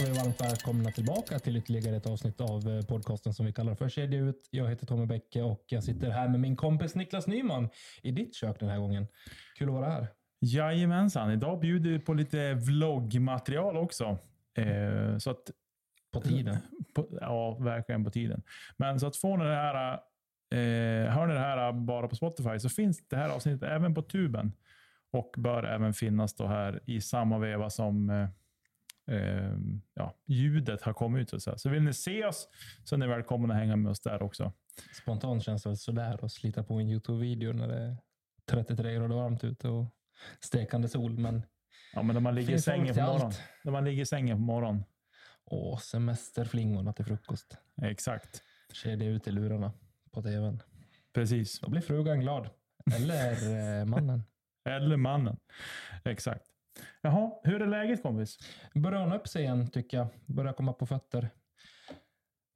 Önskar 0.00 0.14
vi 0.14 0.20
varmt 0.20 0.40
välkomna 0.40 0.90
tillbaka 0.90 1.38
till 1.38 1.56
ytterligare 1.56 1.96
ett 1.96 2.06
avsnitt 2.06 2.40
av 2.40 2.68
eh, 2.68 2.86
podcasten 2.86 3.34
som 3.34 3.46
vi 3.46 3.52
kallar 3.52 3.74
för 3.74 3.88
Kedja 3.88 4.20
ut. 4.20 4.48
Jag 4.50 4.68
heter 4.68 4.86
Tommy 4.86 5.06
Bäcke 5.06 5.42
och 5.42 5.64
jag 5.68 5.84
sitter 5.84 6.10
här 6.10 6.28
med 6.28 6.40
min 6.40 6.56
kompis 6.56 6.94
Niklas 6.94 7.26
Nyman 7.26 7.68
i 8.02 8.10
ditt 8.10 8.34
kök 8.34 8.60
den 8.60 8.68
här 8.68 8.78
gången. 8.78 9.06
Kul 9.56 9.68
att 9.68 9.74
vara 9.74 9.90
här. 9.90 10.06
Jajamensan, 10.40 11.30
idag 11.30 11.60
bjuder 11.60 11.90
vi 11.90 11.98
på 11.98 12.14
lite 12.14 12.54
vloggmaterial 12.54 13.76
också. 13.76 14.18
Eh, 14.58 15.18
så 15.18 15.30
att, 15.30 15.50
På 16.12 16.20
tiden. 16.20 16.56
på, 16.94 17.18
ja, 17.20 17.58
verkligen 17.58 18.04
på 18.04 18.10
tiden. 18.10 18.42
Men 18.76 19.00
så 19.00 19.06
att 19.06 19.16
få 19.16 19.36
det 19.36 19.54
här, 19.54 19.92
eh, 20.50 21.12
hör 21.12 21.26
ni 21.26 21.34
det 21.34 21.40
här 21.40 21.72
bara 21.72 22.08
på 22.08 22.16
Spotify 22.16 22.58
så 22.58 22.68
finns 22.68 23.08
det 23.08 23.16
här 23.16 23.30
avsnittet 23.30 23.68
även 23.70 23.94
på 23.94 24.02
tuben. 24.02 24.52
Och 25.10 25.34
bör 25.38 25.64
även 25.64 25.94
finnas 25.94 26.34
då 26.34 26.46
här 26.46 26.80
i 26.86 27.00
samma 27.00 27.38
veva 27.38 27.70
som 27.70 28.10
eh, 28.10 28.28
eh, 29.08 29.52
ja, 29.94 30.14
ljudet 30.26 30.82
har 30.82 30.92
kommit 30.92 31.22
ut. 31.22 31.30
Så, 31.30 31.40
säga. 31.40 31.58
så 31.58 31.68
vill 31.68 31.82
ni 31.82 31.92
se 31.92 32.24
oss 32.24 32.48
så 32.84 32.94
är 32.94 32.98
ni 32.98 33.06
välkomna 33.06 33.54
att 33.54 33.60
hänga 33.60 33.76
med 33.76 33.90
oss 33.90 34.00
där 34.00 34.22
också. 34.22 34.52
Spontant 35.02 35.42
känns 35.42 35.62
det 35.62 35.76
sådär 35.76 36.24
att 36.24 36.32
slita 36.32 36.62
på 36.62 36.74
en 36.74 36.88
Youtube-video 36.88 37.52
när 37.52 37.68
det 37.68 37.78
är 37.78 37.96
33 38.46 38.94
grader 38.94 39.14
varmt 39.14 39.44
ute 39.44 39.68
och 39.68 39.86
stekande 40.40 40.88
sol. 40.88 41.18
Men 41.18 41.42
Ja, 41.94 42.02
men 42.02 42.14
när 42.14 42.20
man 42.20 42.34
ligger 42.34 42.54
i 42.54 42.58
sängen 42.58 42.94
på 42.94 43.00
morgonen. 43.00 43.32
När 43.64 43.72
man 43.72 43.84
ligger 43.84 44.02
i 44.02 44.06
sängen 44.06 44.36
på 44.36 44.42
morgonen. 44.42 44.84
åh, 45.44 45.78
semesterflingorna 45.78 46.92
till 46.92 47.04
frukost. 47.04 47.56
Exakt. 47.82 48.42
Kedja 48.72 49.08
ut 49.08 49.28
i 49.28 49.30
lurarna 49.30 49.72
på 50.10 50.22
tvn. 50.22 50.62
Precis. 51.12 51.60
Då 51.60 51.70
blir 51.70 51.80
frugan 51.80 52.20
glad. 52.20 52.50
Eller 52.96 53.80
eh, 53.80 53.84
mannen. 53.84 54.22
Eller 54.68 54.96
mannen. 54.96 55.36
Exakt. 56.04 56.44
Jaha, 57.02 57.30
hur 57.42 57.62
är 57.62 57.66
läget 57.66 58.02
kompis? 58.02 58.38
börjar 58.74 59.02
ordna 59.02 59.16
upp 59.16 59.28
sig 59.28 59.42
igen 59.42 59.70
tycker 59.70 59.96
jag. 59.96 60.08
Börjar 60.26 60.52
komma 60.52 60.72
på 60.72 60.86
fötter. 60.86 61.30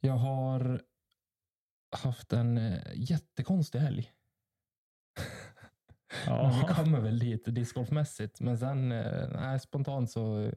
Jag 0.01 0.17
har 0.17 0.83
haft 1.97 2.33
en 2.33 2.59
eh, 2.59 2.83
jättekonstig 2.95 3.79
helg. 3.79 4.11
Men 6.27 6.61
vi 6.61 6.75
kommer 6.75 7.01
väl 7.01 7.19
dit 7.19 7.45
discgolfmässigt. 7.45 8.41
Men 8.41 8.59
sen 8.59 8.93
eh, 8.93 9.59
spontant 9.59 10.11
så 10.11 10.53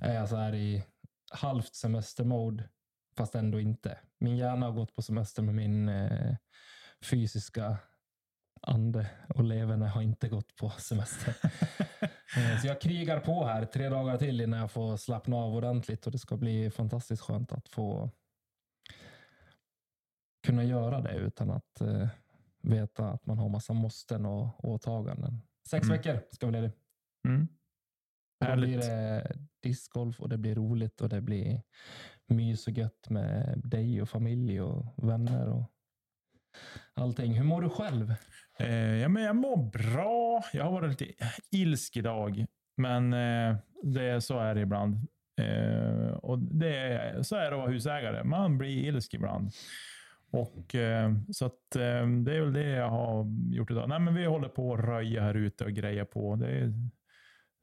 är 0.00 0.14
jag 0.14 0.28
så 0.28 0.36
här 0.36 0.54
i 0.54 0.84
halvt 1.30 1.74
semestermode. 1.74 2.68
Fast 3.16 3.34
ändå 3.34 3.60
inte. 3.60 3.98
Min 4.18 4.36
hjärna 4.36 4.66
har 4.66 4.72
gått 4.72 4.94
på 4.94 5.02
semester 5.02 5.42
med 5.42 5.54
min 5.54 5.88
eh, 5.88 6.36
fysiska 7.02 7.76
ande 8.62 9.10
och 9.34 9.44
leverne 9.44 9.86
har 9.86 10.02
inte 10.02 10.28
gått 10.28 10.56
på 10.56 10.70
semester. 10.70 11.36
Eh, 12.36 12.60
Så 12.60 12.66
jag 12.66 12.80
krigar 12.80 13.20
på 13.20 13.44
här 13.44 13.64
tre 13.64 13.88
dagar 13.88 14.16
till 14.18 14.40
innan 14.40 14.60
jag 14.60 14.70
får 14.70 14.96
slappna 14.96 15.36
av 15.36 15.54
ordentligt 15.54 16.06
och 16.06 16.12
det 16.12 16.18
ska 16.18 16.36
bli 16.36 16.70
fantastiskt 16.70 17.22
skönt 17.22 17.52
att 17.52 17.68
få 17.68 18.10
kunna 20.46 20.64
göra 20.64 21.00
det 21.00 21.14
utan 21.14 21.50
att 21.50 21.80
eh, 21.80 22.08
veta 22.62 23.08
att 23.10 23.26
man 23.26 23.38
har 23.38 23.48
massa 23.48 23.72
måsten 23.72 24.26
och 24.26 24.64
åtaganden. 24.64 25.42
Sex 25.68 25.84
Mm. 25.86 25.96
veckor 25.96 26.20
ska 26.32 26.46
vi 26.46 26.52
ledig. 26.52 26.70
Mm. 27.28 27.48
Då 28.46 28.56
blir 28.56 28.78
det 28.78 29.36
discgolf 29.62 30.20
och 30.20 30.28
det 30.28 30.38
blir 30.38 30.54
roligt 30.54 31.00
och 31.00 31.08
det 31.08 31.20
blir 31.20 31.62
mys 32.26 32.66
och 32.66 32.72
gött 32.72 33.10
med 33.10 33.60
dig 33.64 34.02
och 34.02 34.08
familj 34.08 34.60
och 34.60 35.08
vänner 35.08 35.48
och 35.48 35.62
allting. 36.94 37.32
Hur 37.34 37.44
mår 37.44 37.62
du 37.62 37.68
själv? 37.68 38.14
Eh, 38.58 38.96
ja, 38.96 39.08
men 39.08 39.22
jag 39.22 39.36
mår 39.36 39.70
bra. 39.70 40.42
Jag 40.52 40.64
har 40.64 40.72
varit 40.72 41.00
lite 41.00 41.14
ilsk 41.50 41.96
idag, 41.96 42.46
men 42.76 43.12
eh, 43.12 43.56
det, 43.82 44.20
så 44.20 44.38
är 44.38 44.54
det 44.54 44.60
ibland. 44.60 44.94
Eh, 45.40 46.10
och 46.10 46.38
det, 46.38 47.26
så 47.26 47.36
är 47.36 47.40
det 47.40 47.56
att 47.56 47.58
vara 47.62 47.70
husägare. 47.70 48.24
Man 48.24 48.58
blir 48.58 48.84
ilsk 48.84 49.14
ibland. 49.14 49.50
Och, 50.30 50.74
eh, 50.74 51.12
så 51.32 51.46
att, 51.46 51.76
eh, 51.76 52.06
det 52.06 52.36
är 52.36 52.40
väl 52.40 52.52
det 52.52 52.68
jag 52.68 52.88
har 52.90 53.26
gjort 53.50 53.70
idag. 53.70 53.88
Nej, 53.88 54.00
men 54.00 54.14
vi 54.14 54.24
håller 54.24 54.48
på 54.48 54.74
att 54.74 54.80
röja 54.80 55.22
här 55.22 55.34
ute 55.34 55.64
och 55.64 55.72
greja 55.72 56.04
på. 56.04 56.36
Det 56.36 56.46
är, 56.46 56.72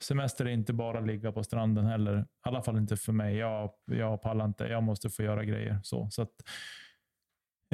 semester 0.03 0.45
är 0.45 0.49
inte 0.49 0.73
bara 0.73 0.99
ligga 0.99 1.31
på 1.31 1.43
stranden 1.43 1.85
heller. 1.85 2.19
I 2.19 2.25
alla 2.41 2.61
fall 2.61 2.77
inte 2.77 2.97
för 2.97 3.11
mig. 3.11 3.35
Jag, 3.35 3.71
jag 3.85 4.21
pallar 4.21 4.45
inte. 4.45 4.63
Jag 4.63 4.83
måste 4.83 5.09
få 5.09 5.23
göra 5.23 5.43
grejer. 5.43 5.79
Så, 5.83 6.09
så 6.11 6.21
att, 6.21 6.33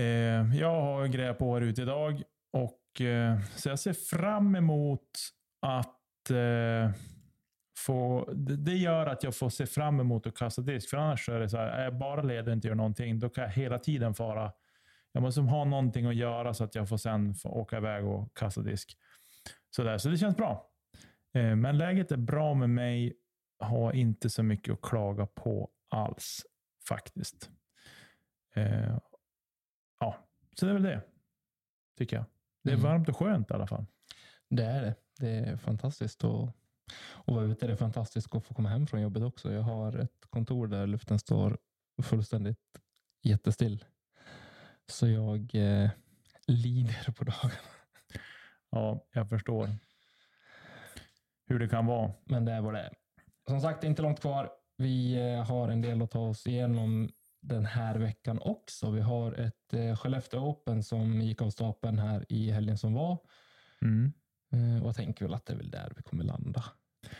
eh, 0.02 0.56
jag 0.56 0.82
har 0.82 1.08
grejat 1.08 1.38
på 1.38 1.54
här 1.54 1.62
ute 1.62 1.82
idag. 1.82 2.24
Och, 2.54 3.02
eh, 3.02 3.40
så 3.56 3.70
jag 3.70 3.80
ser 3.80 3.94
fram 3.94 4.56
emot 4.56 5.10
att 5.62 6.30
eh, 6.30 6.92
få... 7.78 8.30
Det, 8.34 8.56
det 8.56 8.76
gör 8.76 9.06
att 9.06 9.24
jag 9.24 9.36
får 9.36 9.50
se 9.50 9.66
fram 9.66 10.00
emot 10.00 10.28
att 10.28 10.38
kasta 10.38 10.62
disk. 10.62 10.90
För 10.90 10.98
annars 10.98 11.30
är 11.30 11.40
det 11.40 11.50
så 11.50 11.58
här, 11.58 11.68
är 11.68 11.84
jag 11.84 11.98
bara 11.98 12.22
ledig 12.22 12.48
och 12.48 12.54
inte 12.54 12.68
gör 12.68 12.76
någonting, 12.76 13.20
då 13.20 13.30
kan 13.30 13.44
jag 13.44 13.52
hela 13.52 13.80
tiden 13.80 14.14
fara. 14.14 14.52
Jag 15.12 15.24
måste 15.24 15.42
ha 15.42 15.66
någonting 15.66 16.06
att 16.06 16.16
göra 16.16 16.54
så 16.54 16.64
att 16.64 16.76
jag 16.76 16.90
får 16.90 16.98
sen 16.98 17.36
få 17.36 17.50
åka 17.50 17.78
iväg 17.78 18.06
och 18.06 18.38
kasta 18.38 18.62
disk. 18.62 18.98
Så, 19.76 19.84
där, 19.84 19.98
så 19.98 20.10
det 20.10 20.18
känns 20.18 20.36
bra. 20.36 20.68
Eh, 21.34 21.56
men 21.56 21.78
läget 21.78 22.12
är 22.12 22.18
bra 22.18 22.54
med 22.54 22.70
mig. 22.70 23.14
Har 23.60 23.94
inte 23.94 24.30
så 24.30 24.44
mycket 24.44 24.74
att 24.74 24.82
klaga 24.82 25.26
på 25.26 25.70
alls 25.90 26.42
faktiskt. 26.88 27.50
Eh, 28.56 28.91
så 30.60 30.66
det 30.66 30.72
är 30.72 30.74
väl 30.74 30.84
det. 30.84 31.02
Tycker 31.98 32.16
jag. 32.16 32.26
Det 32.64 32.70
är 32.70 32.74
Mm. 32.76 32.84
varmt 32.84 33.10
och 33.10 33.18
skönt 33.18 33.52
i 33.52 33.54
alla 33.54 33.68
fall. 33.68 33.86
Det 34.50 34.64
är 34.66 34.82
det. 34.82 34.96
Det 35.20 35.30
är 35.30 35.58
fantastiskt 35.58 36.24
att, 36.24 36.50
att 37.26 37.36
vara 37.36 37.46
ute. 37.46 37.68
Det 37.68 37.74
är 37.74 37.78
fantastiskt 37.78 38.36
att 38.36 38.46
få 38.46 38.54
komma 38.54 38.70
hem 38.70 38.88
från 38.88 39.02
jobbet 39.02 39.24
också. 39.24 39.54
Jag 39.54 39.62
har 39.62 39.98
ett 39.98 40.26
kontor 40.30 40.68
där 40.68 40.88
luften 40.88 41.20
står 41.20 41.58
fullständigt 42.04 42.60
jättestill. 43.24 43.86
Så 44.88 45.08
jag 45.08 45.56
eh, 45.56 45.90
lider 46.48 47.12
på 47.12 47.24
dagarna. 47.24 47.54
Ja, 48.70 49.06
jag 49.12 49.30
förstår 49.30 49.70
hur 51.46 51.60
det 51.60 51.68
kan 51.68 51.86
vara. 51.86 52.12
Men 52.26 52.46
det 52.46 52.52
är 52.52 52.62
vad 52.62 52.74
det 52.74 52.80
är. 52.80 52.94
Som 53.48 53.62
sagt, 53.62 53.84
inte 53.84 54.02
långt 54.02 54.20
kvar. 54.22 54.50
Vi 54.78 55.14
eh, 55.34 55.44
har 55.46 55.70
en 55.70 55.82
del 55.82 56.02
att 56.02 56.12
ta 56.12 56.20
oss 56.20 56.48
igenom 56.48 57.10
den 57.42 57.66
här 57.66 57.96
veckan 57.96 58.40
också. 58.42 58.92
Vi 58.92 59.02
har 59.02 59.34
ett 59.34 59.74
eh, 59.74 59.96
Skellefteå 59.96 60.40
Open 60.40 60.84
som 60.84 61.22
gick 61.22 61.42
av 61.42 61.50
stapeln 61.50 62.00
här 62.00 62.26
i 62.30 62.52
helgen 62.52 62.78
som 62.78 62.94
var. 62.94 63.18
Mm. 63.82 64.14
Eh, 64.54 64.82
och 64.82 64.88
jag 64.88 64.96
tänker 64.96 65.26
väl 65.26 65.34
att 65.34 65.46
det 65.46 65.54
är 65.54 65.58
väl 65.58 65.72
där 65.72 65.94
vi 65.98 66.04
kommer 66.04 66.24
landa. 66.24 66.64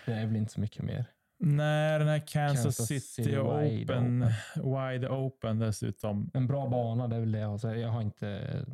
Det 0.06 0.14
är 0.14 0.26
väl 0.26 0.36
inte 0.36 0.52
så 0.52 0.62
mycket 0.62 0.84
mer. 0.84 1.06
Nej, 1.44 2.00
den 2.00 2.08
här 2.08 2.28
Kansas, 2.28 2.64
Kansas 2.64 2.88
City, 2.88 3.00
City 3.00 3.30
Wide 3.30 3.84
Open, 3.84 4.26
wide 4.56 5.10
open 5.10 5.60
dessutom. 5.60 6.32
En 6.34 6.48
bra 6.48 6.70
bana, 6.70 7.08
det 7.08 7.16
är 7.16 7.20
väl 7.20 7.32
det 7.32 7.40
jag 7.40 7.58
har. 7.58 7.76
Jag 7.76 7.90
har 7.90 8.02
inte... 8.02 8.66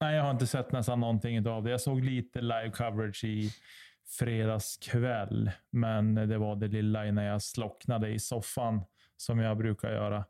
Nej, 0.00 0.16
jag 0.16 0.22
har 0.22 0.30
inte 0.30 0.46
sett 0.46 0.72
nästan 0.72 1.00
någonting 1.00 1.48
av 1.48 1.62
det. 1.62 1.70
Jag 1.70 1.80
såg 1.80 2.00
lite 2.00 2.40
live 2.40 2.70
coverage 2.70 3.24
i 3.24 3.50
fredags 4.18 4.76
kväll, 4.76 5.50
men 5.70 6.14
det 6.14 6.38
var 6.38 6.56
det 6.56 6.68
lilla 6.68 7.06
innan 7.06 7.24
jag 7.24 7.42
slocknade 7.42 8.08
i 8.08 8.18
soffan 8.18 8.84
som 9.16 9.38
jag 9.38 9.56
brukar 9.56 9.92
göra. 9.92 10.24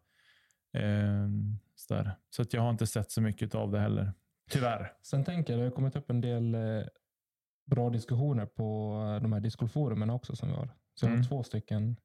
Ehm, 0.74 1.58
så 1.74 1.94
där. 1.94 2.16
så 2.30 2.42
att 2.42 2.52
jag 2.52 2.62
har 2.62 2.70
inte 2.70 2.86
sett 2.86 3.10
så 3.10 3.20
mycket 3.20 3.54
av 3.54 3.70
det 3.70 3.78
heller. 3.80 4.12
Tyvärr. 4.50 4.92
Sen 5.02 5.24
tänker 5.24 5.52
jag, 5.52 5.60
det 5.60 5.66
har 5.66 5.70
kommit 5.70 5.96
upp 5.96 6.10
en 6.10 6.20
del 6.20 6.54
eh, 6.54 6.84
bra 7.66 7.90
diskussioner 7.90 8.46
på 8.46 8.92
eh, 9.16 9.22
de 9.22 9.32
här 9.32 9.40
discgolfforumen 9.40 10.10
också 10.10 10.36
som 10.36 10.48
vi 10.48 10.54
har. 10.54 10.68
Så 10.94 11.04
jag 11.06 11.10
har 11.10 11.14
Mm. 11.16 11.26
två 11.28 11.42
stycken 11.42 11.96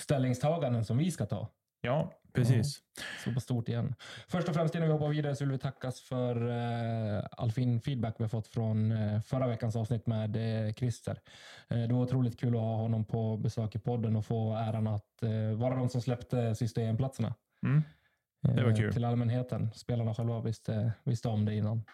ställningstaganden 0.00 0.84
som 0.84 0.98
vi 0.98 1.10
ska 1.10 1.26
ta. 1.26 1.48
Ja, 1.80 2.12
precis. 2.32 2.80
Så 3.24 3.34
på 3.34 3.40
stort 3.40 3.68
igen. 3.68 3.94
Först 4.28 4.48
och 4.48 4.54
främst 4.54 4.74
innan 4.74 4.88
vi 4.88 4.92
hoppar 4.92 5.08
vidare 5.08 5.36
så 5.36 5.44
vill 5.44 5.52
vi 5.52 5.58
tackas 5.58 6.00
för 6.00 6.48
eh, 6.48 7.24
all 7.30 7.52
fin 7.52 7.80
feedback 7.80 8.14
vi 8.18 8.24
har 8.24 8.28
fått 8.28 8.46
från 8.48 8.92
eh, 8.92 9.20
förra 9.20 9.46
veckans 9.46 9.76
avsnitt 9.76 10.06
med 10.06 10.36
eh, 10.66 10.72
Christer. 10.74 11.20
Eh, 11.68 11.78
det 11.78 11.94
var 11.94 12.00
otroligt 12.02 12.40
kul 12.40 12.54
att 12.54 12.60
ha 12.60 12.76
honom 12.76 13.04
på 13.04 13.36
besök 13.36 13.74
i 13.74 13.78
podden 13.78 14.16
och 14.16 14.26
få 14.26 14.54
äran 14.54 14.86
att 14.86 15.22
eh, 15.22 15.52
vara 15.58 15.74
de 15.76 15.88
som 15.88 16.02
släppte 16.02 16.54
sista 16.54 16.80
EM-platserna. 16.82 17.34
Mm. 17.66 17.82
Det 18.42 18.62
var 18.62 18.70
eh, 18.70 18.76
kul. 18.76 18.92
Till 18.92 19.04
allmänheten. 19.04 19.72
Spelarna 19.74 20.14
själva 20.14 20.40
visste, 20.40 20.92
visste 21.04 21.28
om 21.28 21.44
det 21.44 21.54
innan. 21.54 21.84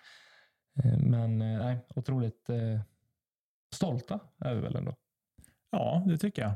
Eh, 0.85 0.99
men 0.99 1.43
eh, 1.43 1.59
nej, 1.59 1.79
otroligt 1.89 2.51
stolta 3.75 4.21
är 4.39 4.55
vi 4.55 4.61
väl 4.61 4.77
ändå. 4.77 4.95
Ja, 5.71 6.05
det 6.07 6.19
tycker 6.19 6.43
jag. 6.43 6.53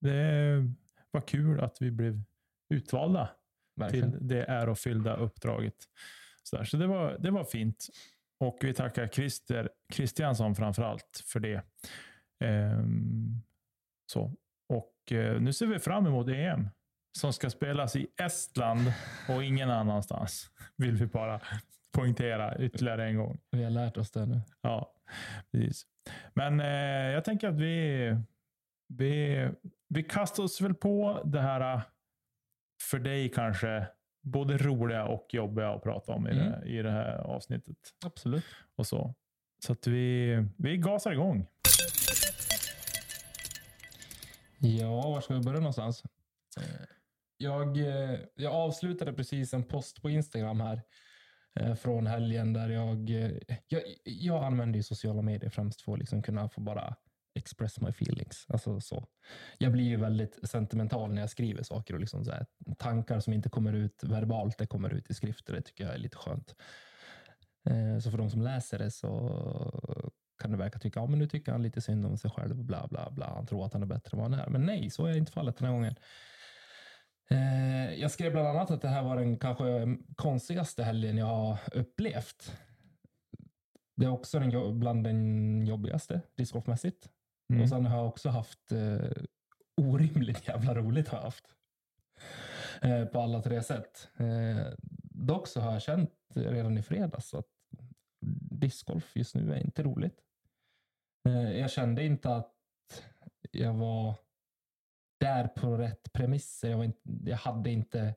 Det 0.00 0.64
var 1.10 1.20
kul 1.20 1.60
att 1.60 1.82
vi 1.82 1.90
blev 1.90 2.22
utvalda 2.74 3.30
Verkligen. 3.76 4.12
till 4.12 4.28
det 4.28 4.44
ärofyllda 4.44 5.16
uppdraget. 5.16 5.74
Så, 6.42 6.56
där. 6.56 6.64
så 6.64 6.76
det, 6.76 6.86
var, 6.86 7.18
det 7.18 7.30
var 7.30 7.44
fint. 7.44 7.86
Och 8.40 8.58
vi 8.60 8.74
tackar 8.74 9.08
Christer 9.08 9.70
Kristiansson 9.92 10.54
framför 10.54 10.82
allt 10.82 11.22
för 11.24 11.40
det. 11.40 11.62
Ehm, 12.44 13.42
så. 14.12 14.34
Och 14.68 14.94
nu 15.40 15.52
ser 15.52 15.66
vi 15.66 15.78
fram 15.78 16.06
emot 16.06 16.28
EM 16.28 16.68
som 17.18 17.32
ska 17.32 17.50
spelas 17.50 17.96
i 17.96 18.06
Estland 18.20 18.92
och 19.28 19.44
ingen 19.44 19.70
annanstans. 19.70 20.50
Vill 20.76 20.94
vi 20.96 21.06
bara 21.06 21.40
poängtera 21.92 22.58
ytterligare 22.58 23.06
en 23.08 23.16
gång. 23.16 23.38
Vi 23.50 23.64
har 23.64 23.70
lärt 23.70 23.96
oss 23.96 24.10
det 24.10 24.26
nu. 24.26 24.40
Ja, 24.62 24.92
precis. 25.52 25.86
Men 26.34 26.60
eh, 26.60 26.66
jag 27.12 27.24
tänker 27.24 27.48
att 27.48 27.54
vi, 27.60 28.16
vi, 28.88 29.48
vi 29.88 30.02
kastar 30.02 30.42
oss 30.42 30.60
väl 30.60 30.74
på 30.74 31.22
det 31.24 31.40
här, 31.40 31.74
eh, 31.74 31.82
för 32.90 32.98
dig 32.98 33.28
kanske, 33.28 33.86
både 34.22 34.56
roliga 34.58 35.04
och 35.04 35.26
jobbiga 35.30 35.70
att 35.70 35.82
prata 35.82 36.12
om 36.12 36.28
i, 36.28 36.30
Mm. 36.30 36.50
det, 36.60 36.66
i 36.68 36.82
det 36.82 36.90
här 36.90 37.18
avsnittet. 37.18 37.76
Absolut. 38.04 38.44
och 38.76 38.86
Så 38.86 39.14
Så 39.64 39.72
att 39.72 39.86
vi, 39.86 40.36
vi 40.56 40.76
gasar 40.76 41.12
igång. 41.12 41.46
Ja, 44.58 45.08
var 45.10 45.20
ska 45.20 45.34
vi 45.34 45.40
börja 45.40 45.58
någonstans? 45.58 46.02
Jag, 47.38 47.76
eh, 47.76 48.20
jag 48.34 48.52
avslutade 48.52 49.12
precis 49.12 49.54
en 49.54 49.64
post 49.64 50.02
på 50.02 50.10
Instagram 50.10 50.60
här 50.60 50.82
eh, 51.60 51.74
från 51.74 52.06
helgen 52.06 52.52
där 52.52 52.68
jag, 52.68 53.10
eh, 53.10 53.32
jag, 53.68 53.82
jag 54.04 54.44
använder 54.44 54.76
ju 54.76 54.82
sociala 54.82 55.22
medier 55.22 55.50
främst 55.50 55.80
för 55.80 55.92
att 55.92 55.98
liksom 55.98 56.22
kunna 56.22 56.48
få 56.48 56.60
bara 56.60 56.96
express 57.34 57.80
my 57.80 57.88
feelings. 57.88 58.46
Alltså 58.48 58.80
så. 58.80 59.06
Jag 59.58 59.72
blir 59.72 59.84
ju 59.84 59.96
väldigt 59.96 60.48
sentimental 60.48 61.14
när 61.14 61.20
jag 61.20 61.30
skriver 61.30 61.62
saker 61.62 61.94
och 61.94 62.00
liksom 62.00 62.24
så 62.24 62.30
här, 62.30 62.46
tankar 62.78 63.20
som 63.20 63.32
inte 63.32 63.48
kommer 63.48 63.72
ut 63.72 64.04
verbalt, 64.04 64.58
det 64.58 64.66
kommer 64.66 64.94
ut 64.94 65.10
i 65.10 65.14
skrift 65.14 65.48
och 65.48 65.54
det 65.54 65.62
tycker 65.62 65.84
jag 65.84 65.94
är 65.94 65.98
lite 65.98 66.16
skönt. 66.16 66.54
Så 68.02 68.10
för 68.10 68.18
de 68.18 68.30
som 68.30 68.42
läser 68.42 68.78
det 68.78 68.90
så 68.90 69.10
kan 70.38 70.50
det 70.50 70.56
verka 70.56 70.78
tycka, 70.78 71.00
ja 71.00 71.06
men 71.06 71.18
nu 71.18 71.26
tycker 71.26 71.52
han 71.52 71.62
lite 71.62 71.80
synd 71.80 72.06
om 72.06 72.18
sig 72.18 72.30
själv, 72.30 72.64
bla 72.64 72.86
bla 72.86 73.10
bla. 73.10 73.26
Han 73.34 73.46
tror 73.46 73.66
att 73.66 73.72
han 73.72 73.82
är 73.82 73.86
bättre 73.86 74.10
än 74.16 74.22
vad 74.22 74.30
han 74.30 74.40
är. 74.40 74.50
Men 74.50 74.66
nej, 74.66 74.90
så 74.90 75.06
är 75.06 75.16
inte 75.16 75.32
fallet 75.32 75.56
den 75.56 75.66
här 75.66 75.74
gången. 75.74 75.94
Eh, 77.30 77.94
Jag 77.94 78.10
skrev 78.10 78.32
bland 78.32 78.48
annat 78.48 78.70
att 78.70 78.82
det 78.82 78.88
här 78.88 79.02
var 79.02 79.16
den 79.16 79.38
kanske 79.38 79.96
konstigaste 80.16 80.82
helgen 80.82 81.18
jag 81.18 81.26
har 81.26 81.58
upplevt. 81.72 82.52
Det 83.96 84.04
är 84.04 84.10
också 84.10 84.38
den, 84.38 84.80
bland 84.80 85.04
den 85.04 85.66
jobbigaste 85.66 86.20
discgolfmässigt. 86.34 87.08
Mm. 87.50 87.62
Och 87.62 87.68
sen 87.68 87.86
har 87.86 87.98
jag 87.98 88.08
också 88.08 88.28
haft 88.28 88.72
eh, 88.72 89.10
orimligt 89.76 90.48
jävla 90.48 90.74
roligt 90.74 91.08
har 91.08 91.18
jag 91.18 91.24
haft. 91.24 91.54
Eh, 92.82 93.04
på 93.04 93.20
alla 93.20 93.42
tre 93.42 93.62
sätt. 93.62 94.08
Eh, 94.16 94.66
dock 95.12 95.46
så 95.48 95.60
har 95.60 95.72
jag 95.72 95.82
känt 95.82 96.10
redan 96.34 96.78
i 96.78 96.82
fredags 96.82 97.34
att 97.34 97.46
discgolf 98.50 99.16
just 99.16 99.34
nu 99.34 99.52
är 99.54 99.60
inte 99.60 99.82
roligt. 99.82 100.20
Eh, 101.28 101.58
jag 101.58 101.70
kände 101.70 102.04
inte 102.04 102.36
att 102.36 102.54
jag 103.50 103.74
var 103.74 104.14
där 105.18 105.48
på 105.48 105.76
rätt 105.76 106.12
premisser. 106.12 106.70
Jag, 106.70 106.76
var 106.76 106.84
inte, 106.84 107.00
jag 107.24 107.36
hade 107.36 107.70
inte 107.70 108.14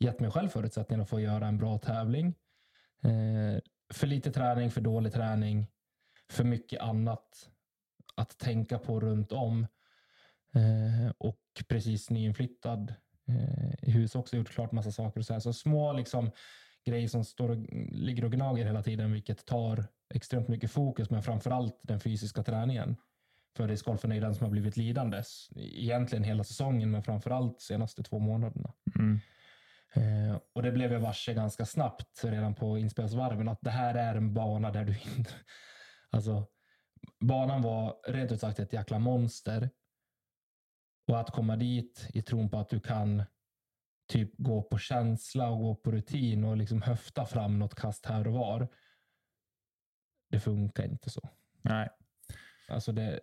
gett 0.00 0.20
mig 0.20 0.30
själv 0.30 0.48
förutsättningarna 0.48 1.06
för 1.06 1.16
att 1.16 1.22
göra 1.22 1.46
en 1.46 1.58
bra 1.58 1.78
tävling. 1.78 2.34
Eh, 3.02 3.58
för 3.94 4.06
lite 4.06 4.32
träning, 4.32 4.70
för 4.70 4.80
dålig 4.80 5.12
träning, 5.12 5.66
för 6.30 6.44
mycket 6.44 6.80
annat 6.80 7.50
att 8.14 8.38
tänka 8.38 8.78
på 8.78 9.00
runt 9.00 9.32
om. 9.32 9.66
Eh, 10.54 11.12
och 11.18 11.40
precis 11.68 12.10
nyinflyttad 12.10 12.94
eh, 13.28 13.88
i 13.88 13.90
hus 13.90 14.14
också 14.14 14.36
gjort 14.36 14.48
klart 14.48 14.72
massa 14.72 14.92
saker. 14.92 15.20
Och 15.20 15.26
så, 15.26 15.32
här. 15.32 15.40
så 15.40 15.52
små 15.52 15.92
liksom, 15.92 16.30
grejer 16.84 17.08
som 17.08 17.24
står 17.24 17.48
och, 17.48 17.56
ligger 17.92 18.24
och 18.24 18.32
gnager 18.32 18.64
hela 18.64 18.82
tiden, 18.82 19.12
vilket 19.12 19.46
tar 19.46 19.84
extremt 20.14 20.48
mycket 20.48 20.70
fokus, 20.70 21.10
men 21.10 21.22
framför 21.22 21.50
allt 21.50 21.80
den 21.82 22.00
fysiska 22.00 22.42
träningen. 22.42 22.96
För 23.56 23.68
discgolfen 23.68 24.10
är 24.10 24.14
ju 24.14 24.20
den 24.20 24.34
som 24.34 24.44
har 24.44 24.50
blivit 24.50 24.76
lidandes. 24.76 25.48
Egentligen 25.56 26.24
hela 26.24 26.44
säsongen, 26.44 26.90
men 26.90 27.02
framför 27.02 27.30
allt 27.30 27.60
senaste 27.60 28.02
två 28.02 28.18
månaderna. 28.18 28.72
Mm. 28.98 29.20
Eh, 29.94 30.40
och 30.52 30.62
det 30.62 30.72
blev 30.72 30.92
jag 30.92 31.00
varse 31.00 31.34
ganska 31.34 31.66
snabbt 31.66 32.24
redan 32.24 32.54
på 32.54 32.78
inspelsvarven 32.78 33.48
att 33.48 33.60
det 33.60 33.70
här 33.70 33.94
är 33.94 34.14
en 34.14 34.34
bana 34.34 34.70
där 34.70 34.84
du 34.84 34.98
inte... 35.16 35.30
Alltså, 36.10 36.46
banan 37.20 37.62
var 37.62 37.96
rent 38.06 38.32
ut 38.32 38.40
sagt 38.40 38.58
ett 38.58 38.72
jäkla 38.72 38.98
monster. 38.98 39.70
Och 41.06 41.20
att 41.20 41.30
komma 41.30 41.56
dit 41.56 42.08
i 42.14 42.22
tron 42.22 42.50
på 42.50 42.58
att 42.58 42.68
du 42.68 42.80
kan 42.80 43.22
typ 44.08 44.30
gå 44.36 44.62
på 44.62 44.78
känsla 44.78 45.48
och 45.48 45.58
gå 45.58 45.74
på 45.74 45.90
rutin 45.90 46.44
och 46.44 46.56
liksom 46.56 46.82
höfta 46.82 47.26
fram 47.26 47.58
något 47.58 47.74
kast 47.74 48.06
här 48.06 48.26
och 48.26 48.32
var. 48.32 48.68
Det 50.30 50.40
funkar 50.40 50.84
inte 50.84 51.10
så. 51.10 51.28
Nej. 51.62 51.88
Alltså 52.68 52.92
det, 52.92 53.20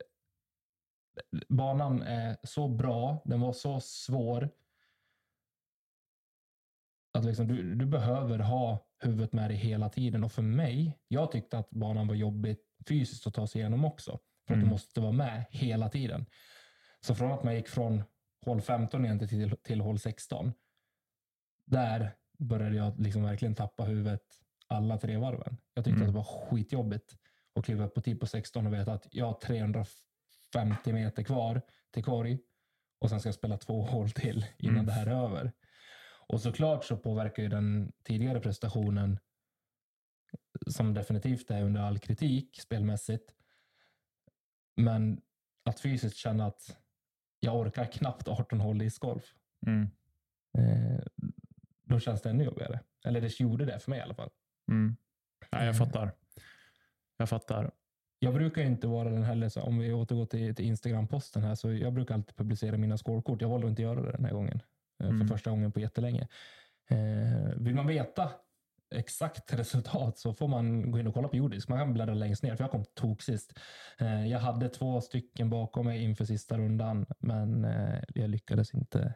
banan 1.50 2.02
är 2.02 2.38
så 2.44 2.68
bra, 2.68 3.22
den 3.26 3.42
var 3.42 3.54
så 3.54 3.80
svår. 3.80 4.50
Att 7.14 7.26
liksom 7.26 7.48
du, 7.48 7.76
du 7.76 7.86
behöver 7.86 8.40
ha 8.40 8.88
huvudet 9.00 9.34
med 9.34 9.50
dig 9.50 9.58
hela 9.58 9.90
tiden. 9.90 10.24
Och 10.24 10.32
för 10.32 10.42
mig, 10.42 11.00
jag 11.08 11.32
tyckte 11.32 11.58
att 11.58 11.70
banan 11.70 12.08
var 12.08 12.16
jobbig 12.16 12.58
fysiskt 12.88 13.28
att 13.28 13.34
ta 13.34 13.48
sig 13.48 13.62
igenom 13.62 13.86
också. 13.86 14.12
För 14.48 14.54
att 14.54 14.58
Mm. 14.58 14.66
du 14.66 14.70
måste 14.70 15.02
vara 15.02 15.12
med 15.12 15.46
hela 15.50 15.90
tiden. 15.90 16.26
Så 17.02 17.16
från 17.16 17.32
att 17.32 17.44
man 17.44 17.56
gick 17.56 17.68
från 17.68 18.04
hål 18.46 18.62
15 18.62 19.06
igen 19.06 19.20
till, 19.28 19.56
till 19.64 19.82
hål 19.82 20.00
16. 20.00 20.54
Där 21.66 22.16
började 22.38 22.76
jag 22.76 23.00
liksom 23.00 23.24
verkligen 23.24 23.56
tappa 23.56 23.84
huvudet 23.84 24.24
alla 24.68 24.98
tre 24.98 25.18
varven. 25.18 25.58
Jag 25.74 25.86
tyckte 25.86 25.96
Mm. 25.98 26.08
att 26.10 26.14
det 26.14 26.18
var 26.18 26.50
skitjobbigt 26.50 27.18
att 27.56 27.66
kliva 27.66 27.86
upp 27.86 27.94
på 27.94 28.02
tid 28.02 28.20
på 28.20 28.28
16 28.28 28.68
och 28.68 28.74
veta 28.74 28.94
att 28.94 29.08
jag 29.12 29.26
har 29.26 29.34
350 30.52 30.94
meter 30.94 31.24
kvar 31.24 31.62
till 31.92 32.04
korg 32.04 32.40
och 33.00 33.10
sen 33.10 33.20
ska 33.20 33.28
jag 33.28 33.36
spela 33.36 33.58
två 33.58 33.82
hål 33.82 34.10
till 34.12 34.46
innan 34.58 34.76
Mm. 34.76 34.86
det 34.86 34.92
här 34.92 35.08
är 35.08 35.24
över. 35.24 35.52
Och 36.28 36.42
såklart 36.42 36.84
så 36.86 36.98
påverkar 36.98 37.44
ju 37.44 37.50
den 37.50 37.92
tidigare 38.04 38.40
prestationen 38.40 39.20
som 40.68 40.94
definitivt 40.94 41.52
är 41.52 41.64
under 41.64 41.82
all 41.82 42.00
kritik 42.00 42.60
spelmässigt. 42.62 43.36
Men 44.76 45.22
att 45.66 45.80
fysiskt 45.80 46.18
känna 46.18 46.46
att 46.46 46.78
jag 47.40 47.56
orkar 47.60 47.86
knappt 47.86 48.28
18 48.28 48.60
hål 48.62 48.82
i 48.82 48.86
discgolf. 48.86 49.36
Mm. 49.68 49.88
Eh, 50.58 51.04
då 51.84 52.00
känns 52.00 52.22
det 52.22 52.30
ännu 52.30 52.44
jobbigare. 52.44 52.80
Eller 53.06 53.22
det 53.22 53.40
gjorde 53.40 53.66
det 53.66 53.80
för 53.80 53.90
mig 53.90 54.00
i 54.00 54.02
alla 54.02 54.16
fall. 54.16 54.30
Mm. 54.72 54.96
Nej, 55.52 55.66
jag 55.66 55.76
Eh. 55.76 55.80
fattar. 55.86 56.12
Jag 57.18 57.30
fattar. 57.30 57.72
Jag 58.24 58.34
brukar 58.34 58.62
inte 58.62 58.88
vara 58.88 59.10
den 59.10 59.24
heller, 59.24 59.50
så 59.50 59.62
om 59.62 59.80
vi 59.80 59.94
återgår 59.94 60.26
till, 60.26 60.56
till 60.56 60.66
Instagram-posten 60.66 61.44
här, 61.44 61.56
så 61.56 61.74
jag 61.74 61.94
brukar 61.94 62.16
alltid 62.16 62.36
publicera 62.36 62.78
mina 62.78 62.98
scorekort. 62.98 63.42
Jag 63.42 63.50
valde 63.50 63.68
att 63.68 63.70
inte 63.70 63.82
göra 63.82 64.02
det 64.02 64.12
den 64.12 64.26
här 64.26 64.34
gången. 64.34 64.62
eh, 65.04 65.10
Mm. 65.10 65.20
För 65.20 65.36
första 65.36 65.50
gången 65.50 65.72
på 65.72 65.80
jättelänge. 65.80 66.28
Eh, 66.90 67.56
vill 67.58 67.76
man 67.76 67.88
veta 67.88 68.32
exakt 68.96 69.54
resultat 69.60 70.18
så 70.18 70.34
får 70.34 70.48
man 70.48 70.92
gå 70.92 71.00
in 71.00 71.08
och 71.08 71.14
kolla 71.14 71.28
på 71.28 71.36
jordisk. 71.38 71.70
Man 71.70 71.80
kan 71.80 71.94
bläddra 71.94 72.14
längst 72.14 72.44
ner, 72.44 72.56
för 72.56 72.64
jag 72.64 72.72
kom 72.72 72.86
tok 72.94 73.22
sist. 73.22 73.60
Eh, 74.00 74.28
jag 74.28 74.40
hade 74.40 74.70
två 74.70 75.02
stycken 75.02 75.50
bakom 75.50 75.86
mig 75.86 76.04
inför 76.04 76.26
sista 76.26 76.58
rundan, 76.58 77.06
men 77.20 77.66
eh, 77.66 78.04
jag 78.16 78.30
lyckades 78.30 78.74
inte 78.74 79.14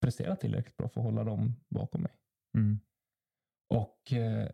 prestera 0.00 0.36
tillräckligt 0.36 0.76
bra 0.76 0.88
för 0.88 1.00
att 1.00 1.04
hålla 1.04 1.24
dem 1.24 1.54
bakom 1.68 2.02
mig. 2.02 2.12
Mm. 2.54 2.80
Och 3.70 4.12
eh, 4.12 4.48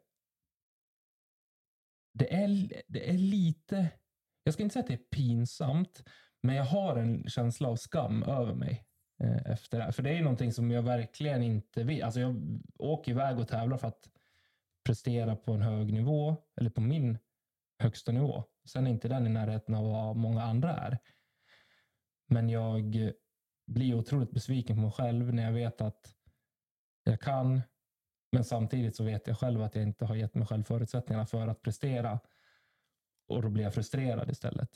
det, 2.15 2.35
är, 2.35 2.83
det 2.89 3.11
är 3.11 3.19
lite, 3.19 3.89
jag 4.45 4.55
ska 4.55 4.63
inte 4.63 4.73
säga 4.73 4.81
att 4.81 4.89
det 4.89 4.95
är 4.95 5.17
pinsamt, 5.17 6.03
men 6.43 6.55
jag 6.55 6.65
har 6.65 6.97
en 6.97 7.29
känsla 7.29 7.69
av 7.69 7.77
skam 7.77 8.23
över 8.23 8.55
mig 8.55 8.87
eh, 9.21 9.51
efter 9.51 9.79
det 9.79 9.85
här. 9.85 9.93
För 9.93 10.03
det 10.03 10.11
är 10.11 10.23
någonting 10.23 10.53
som 10.53 10.71
jag 10.71 10.83
verkligen 10.83 11.43
inte 11.43 11.85
vill. 11.85 12.03
Alltså 12.03 12.21
jag 12.21 12.61
åker 12.79 13.13
iväg 13.13 13.39
och 13.39 13.49
tävlar 13.49 13.77
för 13.77 13.89
att 13.89 14.09
prestera 14.85 15.37
på 15.37 15.53
en 15.53 15.63
hög 15.63 15.93
nivå, 15.93 16.37
eller 16.57 16.71
på 16.71 16.81
min 16.81 17.19
högsta 17.79 18.13
nivå. 18.13 18.45
Sen 18.69 18.87
är 18.87 18.91
inte 18.91 19.09
den 19.09 19.27
i 19.27 19.31
närheten 19.31 19.75
av 19.75 19.85
vad 19.85 20.17
många 20.17 20.43
andra 20.43 20.77
är. 20.77 20.99
Men 22.27 22.49
jag 22.49 23.13
blir 23.67 23.95
otroligt 23.95 24.31
besviken 24.31 24.77
på 24.77 24.83
mig 24.83 24.93
själv 24.93 25.35
när 25.35 25.43
jag 25.43 25.53
vet 25.53 25.81
att 25.81 26.15
jag 27.05 27.21
kan, 27.21 27.63
men 28.35 28.45
samtidigt 28.45 28.97
så 28.97 29.05
vet 29.05 29.27
jag 29.27 29.39
själv 29.39 29.63
att 29.63 29.75
jag 29.75 29.83
inte 29.85 30.05
har 30.05 30.17
gett 30.17 30.35
mig 30.35 30.47
själv 30.47 30.63
förutsättningarna 30.65 31.27
för 31.27 31.49
att 31.49 31.63
prestera. 31.63 32.21
Och 33.29 33.43
då 33.43 33.49
blir 33.51 33.65
jag 33.65 33.75
frustrerad 33.75 34.31
istället. 34.31 34.71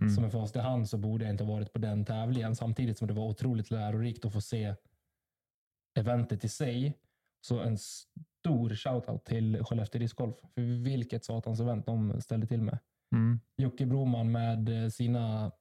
Mm. 0.00 0.14
Som 0.14 0.24
en 0.24 0.30
fast 0.30 0.56
i 0.56 0.58
hand 0.58 0.88
så 0.88 0.98
borde 0.98 1.24
jag 1.24 1.34
inte 1.34 1.44
ha 1.44 1.52
varit 1.52 1.72
på 1.72 1.78
den 1.78 2.04
tävlingen, 2.04 2.56
samtidigt 2.56 2.98
som 2.98 3.08
det 3.08 3.14
var 3.14 3.24
otroligt 3.24 3.70
lärorikt 3.70 4.24
att 4.24 4.32
få 4.32 4.40
se 4.40 4.74
eventet 5.98 6.44
i 6.44 6.48
sig. 6.48 6.98
Så 7.46 7.60
en 7.60 7.78
stor 7.78 8.74
shoutout 8.74 9.24
till 9.24 9.64
Skellefteå 9.64 9.98
discgolf. 9.98 10.36
För 10.54 10.82
vilket 10.84 11.24
satans 11.24 11.60
event 11.60 11.86
de 11.86 12.20
ställde 12.20 12.46
till 12.46 12.62
med. 12.62 12.78
Mm. 13.14 13.40
Jocke 13.56 13.86
Broman 13.86 14.32
med 14.32 14.92
sina 14.92 15.52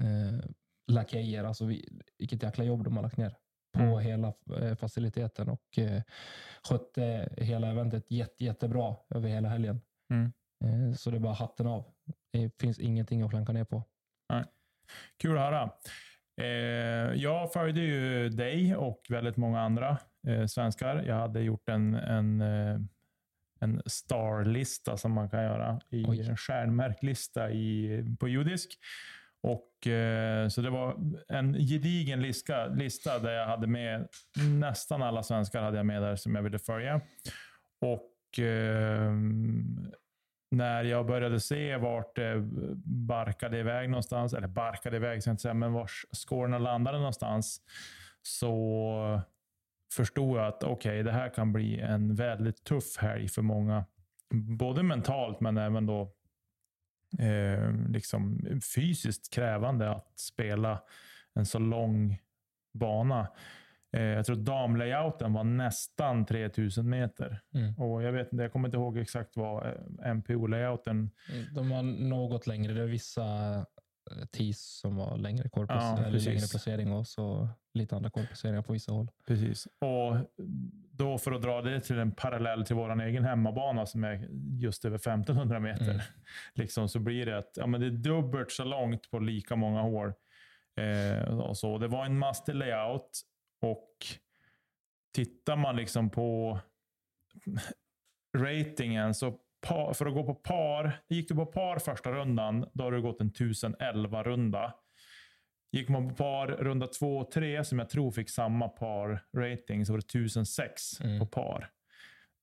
eh, 0.00 0.50
lakejer, 0.86 1.44
alltså 1.44 1.64
vi- 1.64 2.00
vilket 2.18 2.42
jäkla 2.42 2.64
jobb 2.64 2.84
de 2.84 2.96
har 2.96 3.02
lagt 3.02 3.16
ner 3.16 3.36
på 3.72 3.82
Mm. 3.82 3.98
hela 3.98 4.32
eh, 4.56 4.74
faciliteten 4.76 5.48
och 5.48 5.78
eh, 5.78 6.02
skötte 6.68 7.28
hela 7.36 7.66
eventet 7.70 8.10
jätte, 8.10 8.44
jättebra 8.44 8.96
över 9.14 9.28
hela 9.28 9.48
helgen. 9.48 9.80
Mm. 10.12 10.32
Eh, 10.64 10.94
så 10.96 11.10
det 11.10 11.16
är 11.16 11.20
bara 11.20 11.32
hatten 11.34 11.66
av. 11.66 11.84
Det 12.32 12.60
finns 12.60 12.78
ingenting 12.78 13.22
att 13.22 13.30
klanka 13.30 13.52
ner 13.52 13.64
på. 13.64 13.82
Kul 15.22 15.38
att 15.38 15.44
höra. 15.44 15.70
Eh, 16.40 17.14
jag 17.22 17.52
följde 17.52 17.80
ju 17.80 18.28
dig 18.28 18.76
och 18.76 19.00
väldigt 19.08 19.36
många 19.36 19.60
andra 19.60 19.98
eh, 20.28 20.46
svenskar. 20.46 21.02
Jag 21.02 21.14
hade 21.14 21.40
gjort 21.40 21.68
en, 21.68 21.94
en, 21.94 22.40
eh, 22.40 22.78
en 23.60 23.82
starlista 23.86 24.96
som 24.96 25.12
man 25.12 25.30
kan 25.30 25.42
göra. 25.42 25.80
I 25.90 26.04
Oj. 26.08 26.20
en 26.28 26.36
stjärnmärklista 26.36 27.50
i, 27.50 28.04
på 28.20 28.28
judisk. 28.28 28.78
Och, 29.42 29.86
eh, 29.86 30.48
så 30.48 30.60
det 30.60 30.70
var 30.70 30.96
en 31.28 31.54
gedigen 31.54 32.22
lista, 32.22 32.66
lista 32.66 33.18
där 33.18 33.32
jag 33.32 33.46
hade 33.46 33.66
med 33.66 34.08
nästan 34.58 35.02
alla 35.02 35.22
svenskar 35.22 35.62
hade 35.62 35.76
jag 35.76 35.86
med 35.86 36.02
där 36.02 36.16
som 36.16 36.34
jag 36.34 36.42
ville 36.42 36.58
följa. 36.58 37.00
Och 37.80 38.38
eh, 38.38 39.12
när 40.50 40.84
jag 40.84 41.06
började 41.06 41.40
se 41.40 41.76
vart 41.76 42.16
det 42.16 42.48
barkade 42.84 43.58
iväg 43.58 43.90
någonstans, 43.90 44.34
eller 44.34 44.48
barkade 44.48 44.96
iväg 44.96 45.22
ska 45.22 45.28
jag 45.28 45.32
inte 45.32 45.42
säga, 45.42 45.54
men 45.54 45.72
vars 45.72 46.06
skårorna 46.12 46.58
landade 46.58 46.98
någonstans, 46.98 47.60
så 48.22 49.20
förstod 49.92 50.38
jag 50.38 50.46
att 50.46 50.62
okej, 50.62 51.02
det 51.02 51.12
här 51.12 51.34
kan 51.34 51.52
bli 51.52 51.80
en 51.80 52.14
väldigt 52.14 52.64
tuff 52.64 52.96
helg 52.96 53.28
för 53.28 53.42
många. 53.42 53.84
Både 54.34 54.82
mentalt, 54.82 55.40
men 55.40 55.58
även 55.58 55.86
då 55.86 56.12
eh, 57.18 57.72
liksom 57.88 58.40
fysiskt 58.74 59.34
krävande 59.34 59.90
att 59.90 60.18
spela 60.18 60.82
en 61.34 61.46
så 61.46 61.58
lång 61.58 62.18
bana. 62.72 63.28
Eh, 63.92 64.02
jag 64.02 64.26
tror 64.26 64.36
damlayouten 64.36 65.32
var 65.32 65.44
nästan 65.44 66.26
3000 66.26 66.90
meter. 66.90 67.40
Mm. 67.54 67.74
Och 67.74 68.02
jag 68.02 68.12
vet 68.12 68.28
jag 68.30 68.52
kommer 68.52 68.68
inte 68.68 68.76
ihåg 68.76 68.98
exakt 68.98 69.36
vad 69.36 69.66
eh, 69.66 70.14
MPO-layouten... 70.14 71.10
De 71.54 71.68
var 71.68 71.82
något 71.82 72.46
längre. 72.46 72.72
Det 72.72 72.82
är 72.82 72.86
vissa 72.86 73.26
eh, 74.10 74.26
tees 74.26 74.78
som 74.78 74.96
var 74.96 75.16
längre, 75.16 75.50
Ja, 75.52 75.98
eller 75.98 76.20
längre 76.20 76.46
placering 76.50 76.92
och 76.92 77.06
så 77.06 77.48
lite 77.74 77.96
andra 77.96 78.10
korpplaceringar 78.10 78.62
på 78.62 78.72
vissa 78.72 78.92
håll. 78.92 79.10
Precis. 79.26 79.66
Och 79.78 80.16
då 80.92 81.18
för 81.18 81.32
att 81.32 81.42
dra 81.42 81.62
det 81.62 81.80
till 81.80 81.98
en 81.98 82.12
parallell 82.12 82.66
till 82.66 82.76
vår 82.76 83.02
egen 83.02 83.24
hemmabana 83.24 83.86
som 83.86 84.04
är 84.04 84.28
just 84.58 84.84
över 84.84 84.96
1500 84.96 85.60
meter. 85.60 85.90
Mm. 85.90 86.00
Liksom, 86.54 86.88
så 86.88 86.98
blir 86.98 87.26
det 87.26 87.38
att 87.38 87.52
ja, 87.54 87.66
men 87.66 87.80
det 87.80 87.86
är 87.86 87.90
dubbelt 87.90 88.50
så 88.50 88.64
långt 88.64 89.10
på 89.10 89.18
lika 89.18 89.56
många 89.56 89.82
hål. 89.82 90.12
Eh, 90.76 91.38
och 91.38 91.56
så. 91.56 91.78
Det 91.78 91.88
var 91.88 92.06
en 92.06 92.18
master 92.18 92.54
layout 92.54 93.20
och 93.60 93.90
tittar 95.12 95.56
man 95.56 95.76
liksom 95.76 96.10
på 96.10 96.58
ratingen 98.36 99.14
så 99.14 99.38
par, 99.60 99.94
för 99.94 100.06
att 100.06 100.14
gå 100.14 100.24
på 100.24 100.34
par, 100.34 101.00
gick 101.08 101.28
du 101.28 101.34
på 101.34 101.46
par 101.46 101.78
första 101.78 102.12
rundan, 102.12 102.68
då 102.72 102.84
har 102.84 102.92
du 102.92 103.02
gått 103.02 103.20
en 103.20 103.26
1011 103.28 104.22
runda. 104.22 104.74
Gick 105.72 105.88
man 105.88 106.08
på 106.08 106.14
par 106.14 106.46
runda 106.46 106.86
två 106.86 107.18
och 107.18 107.30
tre, 107.30 107.64
som 107.64 107.78
jag 107.78 107.90
tror 107.90 108.10
fick 108.10 108.30
samma 108.30 108.68
par-rating, 108.68 109.86
så 109.86 109.92
var 109.92 109.98
det 109.98 110.06
1006 110.06 111.00
Mm. 111.00 111.18
på 111.18 111.26
par. 111.26 111.70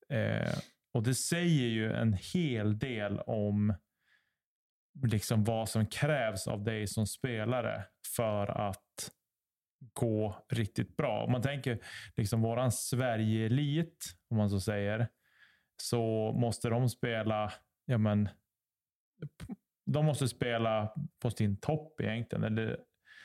Eh, 0.09 0.53
och 0.93 1.03
Det 1.03 1.15
säger 1.15 1.67
ju 1.67 1.93
en 1.93 2.13
hel 2.13 2.79
del 2.79 3.19
om 3.19 3.73
liksom 5.03 5.43
vad 5.43 5.69
som 5.69 5.85
krävs 5.85 6.47
av 6.47 6.63
dig 6.63 6.87
som 6.87 7.07
spelare 7.07 7.83
för 8.15 8.47
att 8.47 9.11
gå 9.93 10.35
riktigt 10.49 10.97
bra. 10.97 11.23
Om 11.23 11.31
man 11.31 11.41
tänker 11.41 11.79
liksom 12.15 12.41
våran 12.41 12.71
Sverige-elit, 12.71 14.05
om 14.29 14.37
man 14.37 14.49
så 14.49 14.59
säger, 14.59 15.07
så 15.81 16.31
måste 16.31 16.69
de 16.69 16.89
spela, 16.89 17.53
ja 17.85 17.97
men, 17.97 18.29
de 19.85 20.05
måste 20.05 20.27
spela 20.27 20.93
på 21.19 21.29
sin 21.31 21.57
topp 21.57 22.01
egentligen. 22.01 22.43
Eller, 22.43 22.79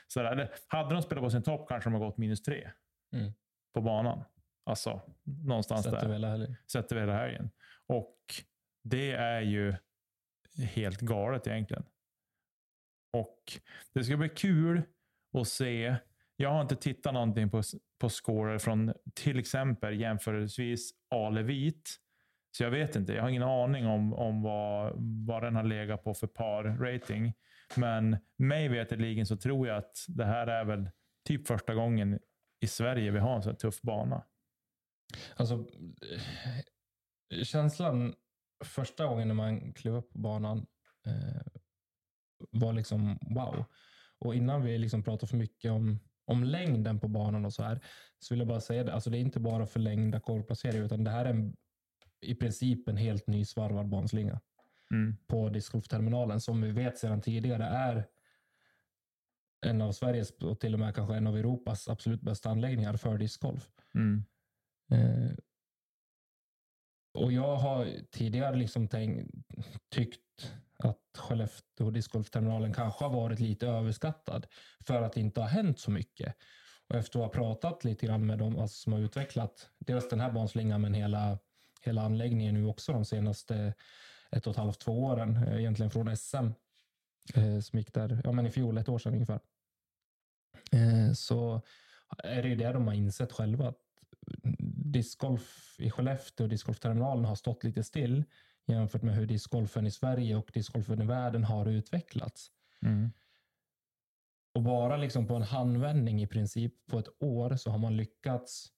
sådär. 0.09 0.33
eller 0.33 0.51
hade 0.69 0.95
de 0.95 1.03
spelat 1.03 1.25
på 1.25 1.31
sin 1.31 1.43
topp 1.43 1.69
kanske 1.69 1.91
de 1.91 1.95
har 1.95 2.01
gått 2.09 2.19
minus 2.19 2.43
tre 2.43 2.71
Mm. 3.15 3.33
på 3.75 3.81
banan. 3.81 4.25
Alltså 4.65 5.01
någonstans 5.25 5.83
Sett 5.85 5.93
där 5.93 6.13
hela 6.13 6.29
helgen. 6.31 6.57
sett 6.73 6.93
över 6.93 7.01
hela 7.01 7.15
helgen. 7.19 7.51
Och 7.87 8.19
det 8.85 9.13
är 9.13 9.41
ju 9.41 9.75
helt 10.75 11.01
galet 11.01 11.47
egentligen. 11.47 11.85
Och 13.13 13.39
det 13.93 14.05
ska 14.05 14.17
bli 14.17 14.29
kul 14.29 14.83
att 15.39 15.49
se. 15.49 15.97
Jag 16.37 16.51
har 16.51 16.63
inte 16.63 16.77
tittat 16.77 17.15
någonting 17.15 17.51
på, 17.51 17.63
på 17.99 18.09
scorer 18.09 18.59
från 18.59 18.93
till 19.15 19.39
exempel 19.39 20.01
jämförelsevis 20.01 20.91
A-Levit. 21.11 21.97
Så 22.57 22.63
jag 22.63 22.71
vet 22.71 22.97
inte. 22.97 23.13
Jag 23.13 23.23
har 23.23 23.29
ingen 23.29 23.43
aning 23.43 23.87
om, 23.87 24.15
om 24.15 24.43
vad, 24.43 24.93
vad 25.27 25.43
den 25.43 25.57
har 25.57 25.65
legat 25.65 26.05
på 26.05 26.15
för 26.15 26.27
par-rating. 26.27 27.33
Men 27.77 28.17
mig 28.39 28.69
veterligen 28.69 29.27
så 29.27 29.37
tror 29.37 29.69
jag 29.69 29.77
att 29.77 29.97
det 30.09 30.25
här 30.25 30.47
är 30.47 30.65
väl 30.65 30.91
typ 31.29 31.47
första 31.47 31.75
gången 31.75 32.19
i 32.61 32.67
Sverige 32.67 33.11
vi 33.11 33.19
har 33.19 33.37
en 33.37 33.43
så 33.43 33.51
här 33.51 33.57
tuff 33.57 33.83
bana. 33.83 34.25
Alltså, 35.37 35.67
känslan 37.43 38.15
första 38.65 39.07
gången 39.07 39.29
när 39.29 39.35
man 39.35 39.73
klev 39.73 39.95
upp 39.95 40.13
på 40.13 40.19
banan 40.19 40.67
eh, 41.07 41.61
var 42.51 42.73
liksom 42.73 43.19
wow. 43.23 43.65
Och 44.19 44.35
innan 44.35 44.63
vi 44.63 44.79
liksom 44.79 45.03
pratar 45.03 45.27
för 45.27 45.37
mycket 45.37 45.71
om, 45.71 46.01
om 46.25 46.45
längden 46.45 47.01
på 47.01 47.09
banan 47.09 47.45
och 47.45 47.53
så 47.53 47.63
här, 47.63 47.85
så 48.19 48.35
vill 48.35 48.39
jag 48.39 48.49
bara 48.49 48.61
säga 48.61 48.85
det. 48.85 48.93
Alltså 48.93 49.11
det 49.11 49.19
är 49.19 49.21
inte 49.21 49.41
bara 49.41 49.67
förlängda 49.67 50.21
korvplaceringar, 50.21 50.85
utan 50.85 51.05
det 51.05 51.11
här 51.11 51.25
är 51.25 51.31
en, 51.31 51.57
i 52.23 52.35
princip 52.35 52.89
en 52.89 52.97
helt 52.97 53.27
ny 53.27 53.45
svarvad 53.45 53.89
banslinga 53.89 54.41
Mm. 54.93 55.17
på 55.27 55.49
discgolfterminalen 55.49 56.41
som 56.41 56.63
vi 56.63 56.71
vet 56.71 56.99
sedan 56.99 57.21
tidigare 57.21 57.65
är 57.65 58.07
en 59.67 59.83
av 59.83 59.93
Sveriges 59.93 60.31
och 60.31 60.61
till 60.61 60.75
och 60.75 60.81
med 60.81 60.95
kanske 60.95 61.15
en 61.15 61.27
av 61.27 61.37
Europas 61.37 61.89
absolut 61.89 62.21
bästa 62.21 62.51
anläggningar 62.51 62.97
för 62.97 63.19
discgolf. 63.19 63.71
Mm. 63.95 64.25
Eh, 64.91 65.33
och 67.15 67.33
jag 67.33 67.57
har 67.57 67.89
tidigare 68.11 68.57
liksom 68.57 68.89
tänkt, 68.89 69.31
tyckt 69.91 70.53
att 70.79 70.99
Skellefteå 71.19 71.91
discgolfterminalen 71.91 72.73
kanske 72.73 73.05
har 73.05 73.13
varit 73.13 73.41
lite 73.41 73.67
överskattad 73.67 74.47
för 74.87 75.03
att 75.03 75.13
det 75.13 75.21
inte 75.21 75.41
har 75.41 75.49
hänt 75.49 75.79
så 75.79 75.91
mycket. 75.91 76.37
Och 76.89 76.97
efter 76.97 77.19
att 77.19 77.25
ha 77.25 77.33
pratat 77.33 77.85
lite 77.85 78.07
grann 78.07 78.27
med 78.27 78.39
dem 78.39 78.59
alltså, 78.59 78.77
som 78.77 78.93
har 78.93 79.01
utvecklat 79.01 79.71
dels 79.79 80.09
den 80.09 80.21
här 80.21 80.31
banslingan 80.33 80.81
men 80.81 80.95
hela, 80.95 81.39
hela 81.87 82.03
anläggningen 82.03 82.55
nu 82.55 82.67
också 82.67 82.93
de 82.93 83.05
senaste 83.05 83.75
ett 84.31 84.47
och 84.47 84.51
ett 84.51 84.57
halvt, 84.57 84.81
två 84.81 85.05
åren, 85.05 85.37
eh, 85.37 85.59
egentligen 85.59 85.91
från 85.91 86.17
SM 86.17 86.47
eh, 87.35 87.61
som 87.61 87.79
gick 87.79 87.93
där, 87.93 88.21
ja 88.25 88.33
men 88.33 88.47
i 88.47 88.51
fjol, 88.51 88.79
ett 88.79 88.89
år 88.89 88.99
sedan 88.99 89.15
ungefär. 89.15 89.41
Eh, 90.73 91.13
så 91.13 91.61
är 92.19 92.43
det 92.43 92.49
ju 92.49 92.57
det 92.57 92.73
de 92.73 92.87
har 92.87 92.95
insett 92.95 93.33
själva 93.33 93.69
att 93.69 93.79
discgolf 94.93 95.77
i 95.79 95.91
Skellefteå 95.91 96.45
och 96.45 96.51
discgolfterminalen 96.51 97.25
har 97.25 97.35
stått 97.35 97.65
lite 97.65 97.85
still 97.85 98.25
jämfört 98.67 99.03
med 99.03 99.15
hur 99.15 99.27
discgolfen 99.27 99.87
i 99.87 99.91
Sverige 99.91 100.37
och 100.37 100.51
discgolfen 100.55 101.03
i 101.03 101.07
världen 101.07 101.45
har 101.45 101.67
utvecklats. 101.67 102.51
Mm. 102.83 103.11
Och 104.55 104.63
bara 104.63 104.97
liksom 104.97 105.27
på 105.27 105.35
en 105.35 105.43
handvändning 105.43 106.23
i 106.23 106.27
princip 106.27 106.87
på 106.87 106.99
ett 106.99 107.09
år 107.23 107.57
så 107.57 107.71
har 107.71 107.79
man 107.79 107.97
lyckats 107.97 108.73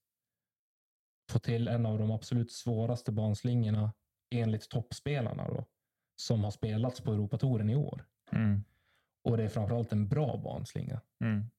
få 1.30 1.38
till 1.38 1.68
en 1.68 1.86
av 1.86 1.98
de 1.98 2.10
absolut 2.10 2.52
svåraste 2.52 3.12
banslingorna 3.12 3.92
enligt 4.30 4.68
toppspelarna 4.68 5.48
då, 5.48 5.64
som 6.16 6.44
har 6.44 6.50
spelats 6.50 7.00
på 7.00 7.12
Europatouren 7.12 7.70
i 7.70 7.76
år. 7.76 8.06
Mm. 8.32 8.64
Och 9.24 9.36
det 9.36 9.44
är 9.44 9.48
framförallt 9.48 9.92
en 9.92 10.08
bra 10.08 10.36
banslinga. 10.36 11.00
Mm. 11.24 11.50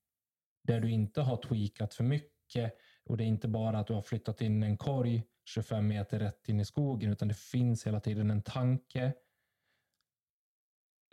där 0.63 0.79
du 0.79 0.91
inte 0.91 1.21
har 1.21 1.37
tweakat 1.37 1.93
för 1.93 2.03
mycket 2.03 2.73
och 3.05 3.17
det 3.17 3.23
är 3.23 3.27
inte 3.27 3.47
bara 3.47 3.79
att 3.79 3.87
du 3.87 3.93
har 3.93 4.01
flyttat 4.01 4.41
in 4.41 4.63
en 4.63 4.77
korg 4.77 5.23
25 5.45 5.87
meter 5.87 6.19
rätt 6.19 6.49
in 6.49 6.59
i 6.59 6.65
skogen 6.65 7.11
utan 7.11 7.27
det 7.27 7.37
finns 7.37 7.87
hela 7.87 7.99
tiden 7.99 8.31
en 8.31 8.41
tanke 8.41 9.13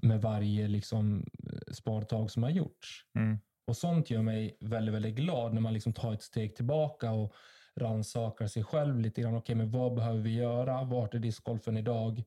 med 0.02 0.22
varje 0.22 0.68
liksom, 0.68 1.26
eh, 1.52 1.72
spadtag 1.72 2.30
som 2.30 2.42
har 2.42 2.50
gjorts. 2.50 3.06
Mm. 3.14 3.38
Och 3.66 3.76
sånt 3.76 4.10
gör 4.10 4.22
mig 4.22 4.56
väldigt, 4.60 4.94
väldigt 4.94 5.14
glad 5.14 5.54
när 5.54 5.60
man 5.60 5.74
liksom 5.74 5.92
tar 5.92 6.12
ett 6.12 6.22
steg 6.22 6.56
tillbaka 6.56 7.10
och 7.10 7.34
rannsakar 7.80 8.46
sig 8.46 8.64
själv 8.64 9.00
lite 9.00 9.22
grann. 9.22 9.34
Okej, 9.34 9.54
men 9.54 9.70
vad 9.70 9.94
behöver 9.94 10.20
vi 10.20 10.34
göra? 10.34 10.84
Vart 10.84 11.14
är 11.14 11.18
discgolfen 11.18 11.76
idag? 11.76 12.24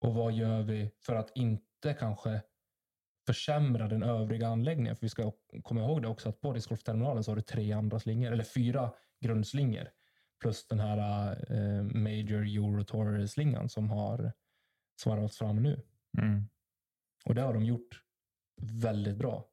Och 0.00 0.14
vad 0.14 0.32
gör 0.32 0.62
vi 0.62 0.90
för 1.06 1.14
att 1.14 1.30
inte 1.34 1.94
kanske 1.94 2.42
försämra 3.26 3.88
den 3.88 4.02
övriga 4.02 4.48
anläggningen? 4.48 4.96
För 4.96 5.02
vi 5.02 5.08
ska 5.08 5.32
komma 5.62 5.80
ihåg 5.80 6.02
det 6.02 6.08
också 6.08 6.28
att 6.28 6.40
på 6.40 6.52
discgolfterminalen 6.52 7.24
så 7.24 7.30
har 7.30 7.36
du 7.36 7.42
tre 7.42 7.72
andra 7.72 8.00
slingor, 8.00 8.32
eller 8.32 8.44
fyra 8.44 8.92
grundslingor. 9.20 9.88
Plus 10.40 10.66
den 10.66 10.80
här 10.80 10.98
uh, 11.52 11.82
Major 11.82 12.42
Eurotour-slingan 12.42 13.68
som 13.68 13.90
har 13.90 14.32
svarvats 15.00 15.38
fram 15.38 15.62
nu. 15.62 15.82
Mm. 16.18 16.48
Och 17.24 17.34
det 17.34 17.42
har 17.42 17.54
de 17.54 17.64
gjort 17.64 18.02
väldigt 18.62 19.16
bra. 19.16 19.48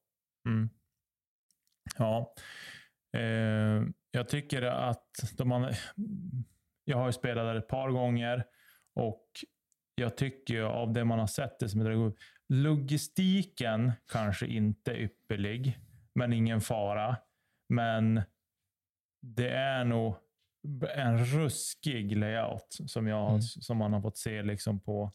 Mm. 0.46 0.70
Ja. 1.98 2.34
Eh, 3.14 3.84
jag 4.16 4.30
tycker 4.30 4.62
att 4.62 5.38
de 5.38 5.48
man, 5.48 5.74
jag 6.86 6.98
har 6.98 7.06
ju 7.06 7.12
spelat 7.12 7.46
där 7.46 7.56
ett 7.56 7.68
par 7.68 7.90
gånger 7.90 8.44
och 8.96 9.28
jag 9.96 10.18
tycker 10.18 10.62
av 10.62 10.94
det 10.94 11.06
man 11.06 11.20
har 11.20 11.28
sett 11.28 11.60
det 11.60 11.70
som 11.70 11.82
är 11.82 12.14
Logistiken 12.50 13.92
kanske 14.12 14.48
inte 14.48 14.92
är 14.92 14.96
ypperlig, 14.96 15.80
men 16.16 16.34
ingen 16.34 16.62
fara. 16.62 17.18
Men 17.70 18.22
det 19.22 19.50
är 19.50 19.84
nog 19.84 20.16
en 20.96 21.26
ruskig 21.26 22.18
layout 22.18 22.78
som, 22.88 23.08
jag, 23.08 23.30
mm. 23.30 23.42
som 23.42 23.78
man 23.78 23.94
har 23.94 24.02
fått 24.02 24.18
se 24.18 24.44
liksom 24.44 24.80
på, 24.80 25.12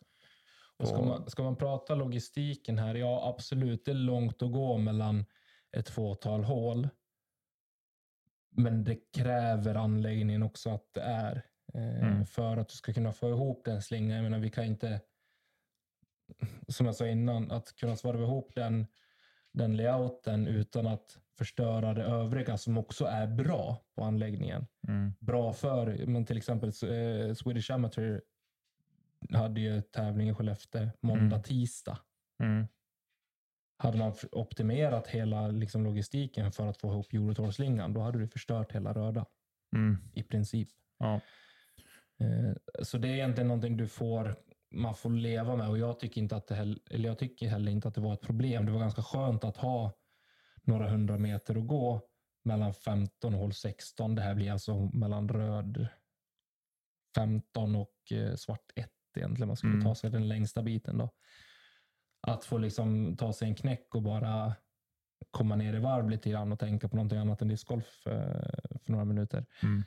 på... 0.79 0.87
Ska, 0.87 1.03
man, 1.03 1.31
ska 1.31 1.43
man 1.43 1.57
prata 1.57 1.95
logistiken 1.95 2.79
här? 2.79 2.95
Ja, 2.95 3.35
absolut. 3.35 3.85
Det 3.85 3.91
är 3.91 3.95
långt 3.95 4.43
att 4.43 4.53
gå 4.53 4.79
mellan 4.79 5.25
ett 5.77 5.89
fåtal 5.89 6.45
hål. 6.45 6.89
Men 8.59 8.85
det 8.85 8.97
kräver 9.13 9.75
anläggningen 9.75 10.43
också 10.43 10.71
att 10.71 10.95
det 10.95 11.01
är. 11.01 11.43
Eh, 11.75 12.03
mm. 12.03 12.27
För 12.27 12.57
att 12.57 12.69
du 12.69 12.75
ska 12.75 12.93
kunna 12.93 13.13
få 13.13 13.29
ihop 13.29 13.65
den 13.65 13.83
slingan. 13.83 14.17
Jag 14.17 14.23
menar, 14.23 14.39
vi 14.39 14.51
kan 14.51 14.65
inte, 14.65 15.01
som 16.69 16.87
jag 16.87 16.95
sa 16.95 17.07
innan, 17.07 17.51
att 17.51 17.77
kunna 17.77 17.97
svarva 17.97 18.23
ihop 18.23 18.55
den, 18.55 18.87
den 19.53 19.77
layouten 19.77 20.47
utan 20.47 20.87
att 20.87 21.19
förstöra 21.39 21.95
det 21.95 22.03
övriga 22.03 22.59
som 22.59 22.79
också 22.79 23.05
är 23.05 23.27
bra 23.27 23.83
på 23.95 24.05
anläggningen. 24.05 24.67
Mm. 24.89 25.13
Bra 25.21 25.53
för, 25.53 26.07
men 26.07 26.25
till 26.25 26.37
exempel 26.37 26.69
eh, 26.69 27.35
Swedish 27.35 27.71
Amateur 27.71 28.23
hade 29.33 29.61
ju 29.61 29.83
tävling 29.83 30.29
i 30.29 30.35
Skellefteå 30.35 30.89
måndag, 31.01 31.37
mm. 31.37 31.43
tisdag. 31.43 31.99
Hade 33.81 33.99
man 33.99 34.13
optimerat 34.33 35.07
hela 35.07 35.49
liksom, 35.49 35.85
logistiken 35.85 36.53
för 36.53 36.67
att 36.67 36.81
få 36.81 36.89
ihop 36.93 37.13
Eurotour-slingan, 37.13 37.93
då 37.93 38.01
hade 38.01 38.19
du 38.19 38.29
förstört 38.29 38.73
hela 38.73 38.93
röda. 38.93 39.27
Mm. 39.77 39.99
I 40.15 40.23
princip. 40.23 40.69
Ja. 40.99 41.21
Eh, 42.21 42.83
så 42.83 42.99
det 42.99 43.09
är 43.09 43.13
egentligen 43.13 43.49
någonting 43.49 43.77
du 43.77 43.89
får, 43.89 44.37
man 44.71 44.95
får 44.95 45.11
leva 45.11 45.57
med 45.57 45.69
och 45.69 45.79
jag 45.79 46.01
tycker, 46.01 46.21
inte 46.21 46.37
att 46.37 46.47
det 46.47 46.55
heller, 46.55 46.79
eller 46.91 47.09
jag 47.09 47.19
tycker 47.19 47.49
heller 47.49 47.73
inte 47.73 47.89
att 47.89 47.95
det 47.95 48.01
var 48.01 48.15
ett 48.15 48.21
problem. 48.21 48.67
Det 48.67 48.73
var 48.73 48.81
ganska 48.81 49.03
skönt 49.03 49.45
att 49.45 49.57
ha 49.57 49.93
några 50.63 50.91
hundra 50.91 51.19
meter 51.19 51.57
att 51.57 51.67
gå 51.67 52.01
mellan 52.45 52.75
15 52.75 53.35
och 53.35 53.41
hål 53.41 53.53
16. 53.53 54.15
Det 54.15 54.23
här 54.23 54.35
blir 54.35 54.53
alltså 54.53 54.81
mellan 54.81 55.29
röd 55.29 55.89
15 57.15 57.77
och 57.77 58.13
eh, 58.13 58.35
svart 58.35 58.73
1 58.75 58.91
egentligen. 59.17 59.49
Man 59.49 59.57
skulle 59.57 59.73
mm. 59.73 59.85
ta 59.85 59.95
sig 59.95 60.11
den 60.11 60.29
längsta 60.29 60.63
biten 60.63 60.99
då. 60.99 61.11
Att 62.29 62.45
få 62.45 62.59
liksom 62.59 63.17
ta 63.17 63.33
sig 63.33 63.49
en 63.49 63.55
knäck 63.55 63.95
och 63.95 64.03
bara 64.03 64.55
komma 65.31 65.57
ner 65.57 65.75
i 65.75 65.79
varv 65.79 66.11
lite 66.11 66.31
grann 66.31 66.53
och 66.53 66.59
tänka 66.59 66.89
på 66.89 66.97
någonting 66.97 67.19
annat 67.19 67.43
än 67.43 67.49
discgolf 67.49 67.87
för, 67.87 68.51
för 68.85 68.93
några 68.93 69.05
minuter. 69.05 69.47
Mm. 69.63 69.85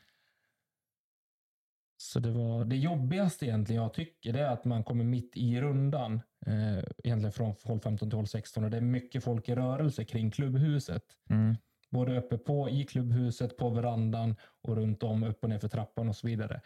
Så 1.98 2.20
det 2.20 2.32
var 2.32 2.66
det 2.66 2.76
jobbigaste 2.76 3.46
egentligen 3.46 3.82
jag 3.82 3.94
tycker, 3.94 4.34
det 4.34 4.40
är 4.40 4.50
att 4.50 4.66
man 4.66 4.84
kommer 4.84 5.04
mitt 5.04 5.38
i 5.38 5.62
rundan, 5.62 6.22
eh, 6.46 6.84
egentligen 7.04 7.32
från 7.32 7.56
håll 7.64 7.80
15 7.80 8.10
till 8.10 8.18
håll 8.18 8.28
16 8.28 8.64
och 8.64 8.72
det 8.72 8.78
är 8.78 8.82
mycket 8.82 9.24
folk 9.24 9.50
i 9.50 9.56
rörelse 9.56 10.06
kring 10.06 10.32
klubbhuset. 10.32 11.04
Mm. 11.30 11.56
Både 11.90 12.18
uppe 12.18 12.38
på 12.38 12.70
i 12.70 12.86
klubbhuset, 12.86 13.58
på 13.58 13.70
verandan 13.70 14.36
och 14.62 14.76
runt 14.76 15.04
om, 15.04 15.24
upp 15.24 15.44
och 15.44 15.50
ner 15.50 15.60
för 15.60 15.68
trappan 15.68 16.10
och 16.10 16.16
så 16.16 16.28
vidare. 16.28 16.62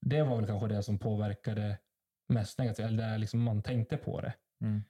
Det 0.00 0.22
var 0.22 0.36
väl 0.36 0.46
kanske 0.46 0.68
det 0.68 0.82
som 0.82 0.98
påverkade 0.98 1.78
mest 2.28 2.58
negativt, 2.58 2.86
eller 2.86 3.08
där 3.08 3.18
liksom 3.18 3.42
man 3.42 3.62
tänkte 3.62 3.96
på 3.96 4.20
det. 4.20 4.34
Mm. 4.60 4.82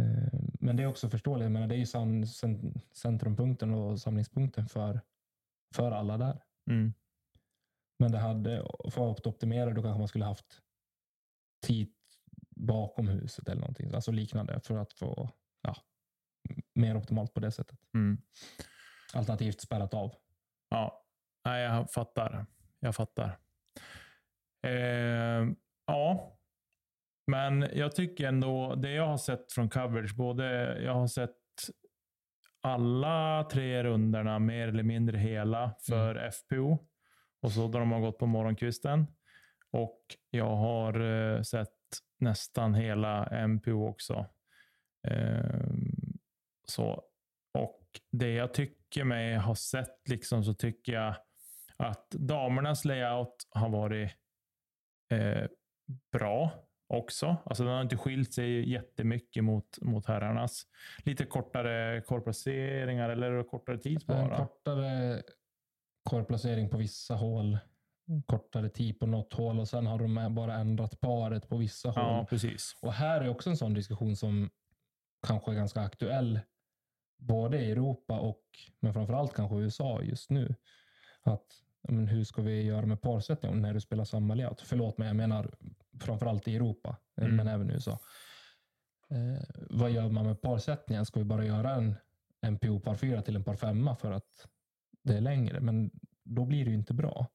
Eh, 0.00 0.40
men 0.60 0.76
det 0.76 0.82
är 0.82 0.86
också 0.86 1.08
förståeligt, 1.08 1.50
men 1.50 1.68
det 1.68 1.74
är 1.74 1.78
ju 1.78 2.26
centrumpunkten 2.92 3.74
och 3.74 4.00
samlingspunkten 4.00 4.68
för, 4.68 5.00
för 5.74 5.92
alla 5.92 6.18
där. 6.18 6.42
Mm. 6.70 6.94
Men 7.98 8.12
det 8.12 8.18
hade, 8.18 8.66
för 8.90 9.10
att 9.10 9.26
optimera 9.26 9.70
då 9.70 9.82
kanske 9.82 9.98
man 9.98 10.08
skulle 10.08 10.24
haft 10.24 10.60
tid 11.66 11.94
bakom 12.56 13.08
huset 13.08 13.48
eller 13.48 13.60
någonting. 13.60 13.94
Alltså 13.94 14.12
liknande 14.12 14.60
för 14.60 14.78
att 14.78 14.92
få 14.92 15.30
ja, 15.62 15.76
mer 16.74 16.96
optimalt 16.96 17.34
på 17.34 17.40
det 17.40 17.50
sättet. 17.50 17.78
Mm. 17.94 18.18
Alternativt 19.14 19.60
spärrat 19.60 19.94
av. 19.94 20.14
Ja, 20.68 21.04
Nej, 21.44 21.62
jag 21.62 21.90
fattar. 21.90 22.46
Jag 22.80 22.94
fattar. 22.94 23.38
Eh, 24.62 25.48
ja, 25.86 26.38
men 27.26 27.68
jag 27.72 27.94
tycker 27.94 28.28
ändå, 28.28 28.74
det 28.74 28.90
jag 28.92 29.06
har 29.06 29.16
sett 29.16 29.52
från 29.52 29.68
coverage, 29.68 30.14
både 30.16 30.76
jag 30.82 30.94
har 30.94 31.06
sett 31.06 31.36
alla 32.60 33.48
tre 33.52 33.84
rundorna 33.84 34.38
mer 34.38 34.68
eller 34.68 34.82
mindre 34.82 35.18
hela 35.18 35.74
för 35.86 36.16
mm. 36.16 36.32
FPO. 36.32 36.78
Och 37.42 37.52
så 37.52 37.62
har 37.62 37.72
de 37.72 38.00
gått 38.00 38.18
på 38.18 38.26
morgonkvisten. 38.26 39.06
Och 39.70 40.00
jag 40.30 40.56
har 40.56 41.00
eh, 41.00 41.42
sett 41.42 41.68
nästan 42.18 42.74
hela 42.74 43.46
MPO 43.46 43.88
också. 43.88 44.26
Eh, 45.08 45.66
så. 46.68 47.02
Och 47.54 47.80
det 48.10 48.32
jag 48.32 48.54
tycker 48.54 49.04
mig 49.04 49.36
ha 49.36 49.54
sett, 49.54 50.08
liksom, 50.08 50.44
så 50.44 50.54
tycker 50.54 50.92
jag 50.92 51.14
att 51.76 52.10
damernas 52.10 52.84
layout 52.84 53.36
har 53.50 53.68
varit 53.68 54.10
eh, 55.10 55.46
bra 56.12 56.63
också. 56.86 57.36
Alltså 57.44 57.64
den 57.64 57.72
har 57.72 57.82
inte 57.82 57.96
skilt 57.96 58.32
sig 58.32 58.70
jättemycket 58.70 59.44
mot, 59.44 59.80
mot 59.80 60.06
herrarnas. 60.06 60.66
Lite 61.04 61.24
kortare 61.24 62.00
korplaceringar 62.00 63.10
eller 63.10 63.42
kortare 63.42 63.78
tid 63.78 64.02
bara. 64.06 64.36
kortare 64.36 65.22
korplacering 66.02 66.70
på 66.70 66.76
vissa 66.76 67.14
hål, 67.14 67.58
kortare 68.26 68.68
tid 68.68 69.00
på 69.00 69.06
något 69.06 69.32
hål 69.32 69.60
och 69.60 69.68
sen 69.68 69.86
har 69.86 69.98
de 69.98 70.34
bara 70.34 70.54
ändrat 70.54 71.00
paret 71.00 71.48
på 71.48 71.56
vissa 71.56 71.88
hål. 71.88 72.04
Ja, 72.04 72.26
precis. 72.30 72.76
Och 72.82 72.92
här 72.92 73.20
är 73.20 73.28
också 73.28 73.50
en 73.50 73.56
sån 73.56 73.74
diskussion 73.74 74.16
som 74.16 74.50
kanske 75.26 75.50
är 75.50 75.54
ganska 75.54 75.80
aktuell, 75.80 76.40
både 77.18 77.58
i 77.58 77.70
Europa 77.70 78.18
och, 78.18 78.42
men 78.80 78.92
framförallt 78.92 79.34
kanske 79.34 79.56
i 79.56 79.60
USA 79.60 80.02
just 80.02 80.30
nu. 80.30 80.54
Att 81.22 81.46
men 81.88 82.08
hur 82.08 82.24
ska 82.24 82.42
vi 82.42 82.62
göra 82.62 82.86
med 82.86 83.00
parsättning 83.00 83.60
när 83.60 83.74
du 83.74 83.80
spelar 83.80 84.04
samma 84.04 84.34
layout? 84.34 84.60
Förlåt 84.60 84.98
mig, 84.98 85.06
jag 85.06 85.16
menar 85.16 85.54
framförallt 86.00 86.48
i 86.48 86.56
Europa, 86.56 86.96
mm. 87.16 87.36
men 87.36 87.48
även 87.48 87.70
i 87.70 87.72
USA. 87.72 87.98
Eh, 89.10 89.44
vad 89.70 89.90
gör 89.90 90.08
man 90.08 90.26
med 90.26 90.40
parsättningen? 90.40 91.06
Ska 91.06 91.18
vi 91.20 91.24
bara 91.24 91.44
göra 91.44 91.74
en, 91.74 91.94
en 92.40 92.58
PO 92.58 92.80
par 92.80 92.94
4 92.94 93.22
till 93.22 93.36
en 93.36 93.44
par 93.44 93.56
5 93.56 93.90
för 94.00 94.12
att 94.12 94.48
det 95.02 95.16
är 95.16 95.20
längre? 95.20 95.60
Men 95.60 95.90
då 96.24 96.44
blir 96.44 96.64
det 96.64 96.70
ju 96.70 96.76
inte 96.76 96.94
bra. 96.94 97.26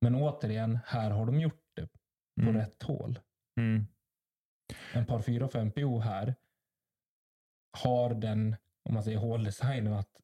Men 0.00 0.14
återigen, 0.14 0.78
här 0.86 1.10
har 1.10 1.26
de 1.26 1.40
gjort 1.40 1.70
det 1.74 1.88
på 2.36 2.48
mm. 2.48 2.56
rätt 2.56 2.82
hål. 2.82 3.18
Mm. 3.60 3.86
En 4.92 5.06
par 5.06 5.20
4 5.20 5.44
och 5.44 5.52
5 5.52 5.72
PO 5.72 5.98
här 5.98 6.34
har 7.72 8.14
den, 8.14 8.56
om 8.82 8.94
man 8.94 9.02
säger 9.02 9.18
håldesignen, 9.18 9.92
att 9.92 10.20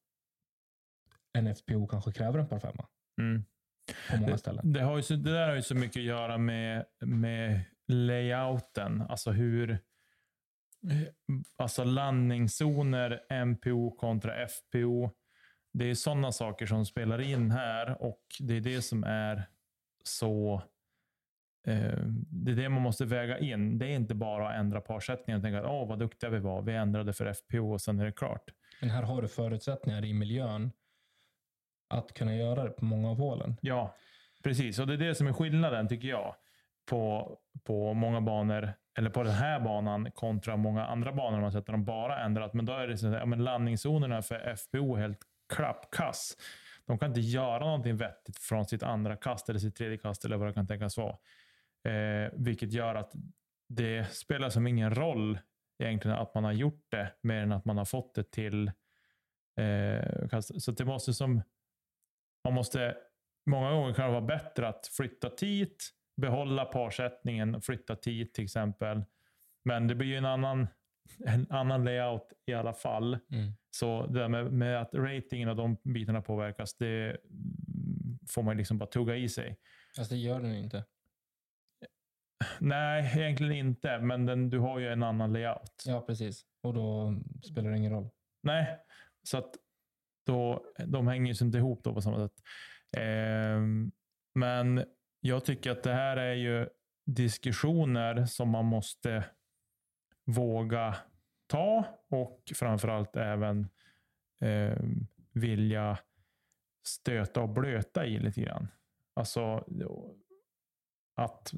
en 1.33 1.55
FPO 1.55 1.87
kanske 1.87 2.11
kräver 2.11 2.39
en 2.39 2.47
par 2.47 2.59
5. 2.59 2.77
Mm. 3.21 3.45
På 4.11 4.17
många 4.17 4.37
ställen. 4.37 4.73
Det, 4.73 4.79
det, 4.79 4.85
har 4.85 4.97
ju 4.97 5.03
så, 5.03 5.13
det 5.13 5.31
där 5.31 5.47
har 5.47 5.55
ju 5.55 5.61
så 5.61 5.75
mycket 5.75 5.99
att 5.99 6.03
göra 6.03 6.37
med, 6.37 6.85
med 6.99 7.61
layouten. 7.87 9.01
Alltså 9.01 9.31
hur 9.31 9.79
alltså 11.57 11.83
landningszoner, 11.83 13.45
MPO 13.45 13.91
kontra 13.91 14.47
FPO. 14.47 15.09
Det 15.73 15.85
är 15.85 15.95
sådana 15.95 16.31
saker 16.31 16.65
som 16.65 16.85
spelar 16.85 17.21
in 17.21 17.51
här 17.51 18.01
och 18.01 18.21
det 18.39 18.53
är 18.53 18.61
det 18.61 18.81
som 18.81 19.03
är 19.03 19.47
så 20.03 20.63
eh, 21.67 21.99
det 22.29 22.51
är 22.51 22.55
det 22.55 22.69
man 22.69 22.81
måste 22.81 23.05
väga 23.05 23.39
in. 23.39 23.77
Det 23.77 23.85
är 23.85 23.95
inte 23.95 24.15
bara 24.15 24.49
att 24.49 24.55
ändra 24.55 24.81
parsättningen 24.81 25.37
och 25.37 25.43
tänka 25.43 25.59
att 25.59 25.65
åh, 25.65 25.87
vad 25.87 25.99
duktiga 25.99 26.29
vi 26.29 26.39
var. 26.39 26.61
Vi 26.61 26.73
ändrade 26.73 27.13
för 27.13 27.33
FPO 27.33 27.73
och 27.73 27.81
sen 27.81 27.99
är 27.99 28.05
det 28.05 28.11
klart. 28.11 28.49
Men 28.81 28.89
här 28.89 29.03
har 29.03 29.21
du 29.21 29.27
förutsättningar 29.27 30.05
i 30.05 30.13
miljön 30.13 30.71
att 31.91 32.13
kunna 32.13 32.35
göra 32.35 32.63
det 32.63 32.69
på 32.69 32.85
många 32.85 33.09
av 33.09 33.17
hålen. 33.17 33.55
Ja, 33.61 33.95
precis. 34.43 34.79
Och 34.79 34.87
det 34.87 34.93
är 34.93 34.97
det 34.97 35.15
som 35.15 35.27
är 35.27 35.33
skillnaden, 35.33 35.87
tycker 35.87 36.07
jag, 36.07 36.35
på, 36.89 37.37
på 37.63 37.93
många 37.93 38.21
banor 38.21 38.73
eller 38.97 39.09
på 39.09 39.23
den 39.23 39.33
här 39.33 39.59
banan 39.59 40.11
kontra 40.11 40.57
många 40.57 40.85
andra 40.85 41.13
banor 41.13 41.41
man 41.41 41.51
sett 41.51 41.65
där 41.65 41.73
de 41.73 41.85
bara 41.85 42.23
ändrat. 42.23 42.53
Men 42.53 42.65
då 42.65 42.73
är 42.73 42.87
det 42.87 42.97
så 42.97 43.07
att 43.07 43.13
ja, 43.13 43.25
men 43.25 43.43
landningszonerna 43.43 44.21
för 44.21 44.55
FPO 44.55 44.95
är 44.95 45.01
helt 45.01 45.21
klappkass. 45.53 46.37
De 46.85 46.97
kan 46.97 47.09
inte 47.09 47.21
göra 47.21 47.65
någonting 47.65 47.97
vettigt 47.97 48.37
från 48.37 48.65
sitt 48.65 48.83
andra 48.83 49.15
kast 49.15 49.49
eller 49.49 49.59
sitt 49.59 49.75
tredje 49.75 49.97
kast 49.97 50.25
eller 50.25 50.37
vad 50.37 50.47
det 50.47 50.53
kan 50.53 50.67
tänkas 50.67 50.97
vara. 50.97 51.17
Eh, 51.83 52.31
vilket 52.33 52.71
gör 52.73 52.95
att 52.95 53.11
det 53.69 54.15
spelar 54.15 54.49
som 54.49 54.67
ingen 54.67 54.95
roll 54.95 55.39
egentligen 55.79 56.17
att 56.17 56.35
man 56.35 56.43
har 56.43 56.51
gjort 56.51 56.85
det, 56.89 57.13
mer 57.21 57.41
än 57.41 57.51
att 57.51 57.65
man 57.65 57.77
har 57.77 57.85
fått 57.85 58.15
det 58.15 58.31
till 58.31 58.71
eh, 59.57 60.29
kast. 60.29 60.61
Så 60.61 60.71
det 60.71 60.85
måste 60.85 61.13
som... 61.13 61.41
Man 62.43 62.53
måste... 62.53 62.97
Många 63.45 63.71
gånger 63.71 63.93
kan 63.93 64.05
det 64.05 64.11
vara 64.11 64.21
bättre 64.21 64.67
att 64.67 64.87
flytta 64.87 65.29
dit, 65.29 65.89
behålla 66.17 66.65
parsättningen, 66.65 67.61
flytta 67.61 67.95
tid 67.95 68.33
till 68.33 68.43
exempel. 68.43 69.03
Men 69.63 69.87
det 69.87 69.95
blir 69.95 70.07
ju 70.07 70.15
en 70.15 70.25
annan, 70.25 70.67
en 71.25 71.47
annan 71.49 71.83
layout 71.83 72.33
i 72.45 72.53
alla 72.53 72.73
fall. 72.73 73.13
Mm. 73.31 73.51
Så 73.71 74.05
det 74.05 74.19
där 74.19 74.27
med, 74.27 74.53
med 74.53 74.81
att 74.81 74.93
ratingen 74.93 75.49
och 75.49 75.55
de 75.55 75.77
bitarna 75.83 76.21
påverkas, 76.21 76.77
det 76.77 77.17
får 78.29 78.43
man 78.43 78.57
liksom 78.57 78.77
bara 78.77 78.89
tugga 78.89 79.15
i 79.15 79.29
sig. 79.29 79.57
Fast 79.95 80.09
det 80.09 80.17
gör 80.17 80.39
den 80.39 80.55
inte. 80.55 80.85
Nej, 82.59 83.11
egentligen 83.15 83.67
inte, 83.67 83.99
men 83.99 84.25
den, 84.25 84.49
du 84.49 84.59
har 84.59 84.79
ju 84.79 84.87
en 84.87 85.03
annan 85.03 85.33
layout. 85.33 85.83
Ja, 85.85 86.01
precis. 86.01 86.45
Och 86.63 86.73
då 86.73 87.15
spelar 87.43 87.71
det 87.71 87.77
ingen 87.77 87.91
roll. 87.91 88.09
Nej, 88.43 88.77
så 89.23 89.37
att 89.37 89.55
så 90.25 90.65
de 90.85 91.07
hänger 91.07 91.33
ju 91.33 91.45
inte 91.45 91.57
ihop 91.57 91.83
då 91.83 91.93
på 91.93 92.01
samma 92.01 92.27
sätt. 92.27 92.43
Ehm, 92.97 93.91
men 94.35 94.85
jag 95.19 95.45
tycker 95.45 95.71
att 95.71 95.83
det 95.83 95.93
här 95.93 96.17
är 96.17 96.33
ju 96.33 96.67
diskussioner 97.05 98.25
som 98.25 98.49
man 98.49 98.65
måste 98.65 99.25
våga 100.25 100.95
ta 101.47 101.85
och 102.09 102.51
framförallt 102.55 103.15
även 103.15 103.69
eh, 104.41 104.77
vilja 105.33 105.97
stöta 106.83 107.41
och 107.41 107.49
blöta 107.49 108.05
i 108.05 108.19
lite 108.19 108.41
grann. 108.41 108.67
Alltså 109.13 109.65
att 111.15 111.53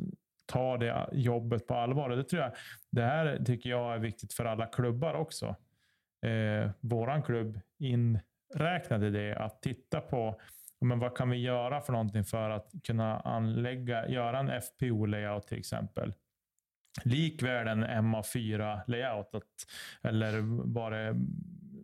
ta 0.46 0.78
det 0.78 1.10
jobbet 1.12 1.68
på 1.68 1.76
allvar. 1.76 2.10
Det, 2.10 2.24
tror 2.24 2.42
jag, 2.42 2.52
det 2.90 3.04
här 3.04 3.44
tycker 3.46 3.70
jag 3.70 3.94
är 3.94 4.00
viktigt 4.00 4.34
för 4.34 4.46
alla 4.46 4.66
klubbar 4.66 5.14
också. 5.14 5.56
Eh, 6.26 6.72
våran 6.80 7.24
klubb 7.24 7.60
in 7.78 8.20
uträknade 8.54 9.10
det, 9.10 9.36
att 9.36 9.62
titta 9.62 10.02
på 10.02 10.40
men 10.84 11.00
vad 11.00 11.18
kan 11.18 11.30
vi 11.30 11.38
göra 11.38 11.82
för 11.82 11.94
någonting 11.94 12.24
för 12.24 12.50
att 12.50 12.72
kunna 12.84 13.20
anlägga, 13.20 14.08
göra 14.08 14.40
en 14.40 14.50
FPO-layout 14.50 15.48
till 15.48 15.60
exempel. 15.60 16.14
Likväl 17.04 17.68
en 17.68 17.86
MA4-layout, 17.86 19.42
eller 20.02 20.40
vad 20.74 20.92
det, 20.92 21.16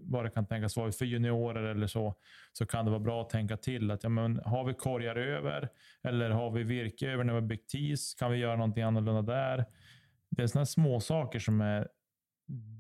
vad 0.04 0.26
det 0.26 0.30
kan 0.30 0.46
tänkas 0.46 0.78
vara 0.78 0.92
för 0.92 1.06
juniorer 1.06 1.64
eller 1.64 1.88
så, 1.88 2.16
så 2.54 2.66
kan 2.66 2.86
det 2.86 2.92
vara 2.92 3.00
bra 3.00 3.22
att 3.22 3.30
tänka 3.30 3.58
till 3.58 3.92
att 3.92 4.04
ja, 4.04 4.10
men 4.10 4.42
har 4.46 4.64
vi 4.64 4.74
korgar 4.74 5.16
över 5.16 5.70
eller 6.04 6.30
har 6.30 6.52
vi 6.52 6.64
virke 6.64 7.12
över 7.12 7.24
när 7.24 7.34
vi 7.34 7.40
har 7.40 7.48
byggt 7.48 7.70
tis? 7.70 8.14
Kan 8.14 8.32
vi 8.32 8.38
göra 8.38 8.56
någonting 8.56 8.84
annorlunda 8.84 9.22
där? 9.22 9.66
Det 10.30 10.44
är 10.44 10.48
sådana 10.48 10.66
små 10.66 11.00
saker 11.00 11.40
som 11.40 11.62
är 11.62 11.88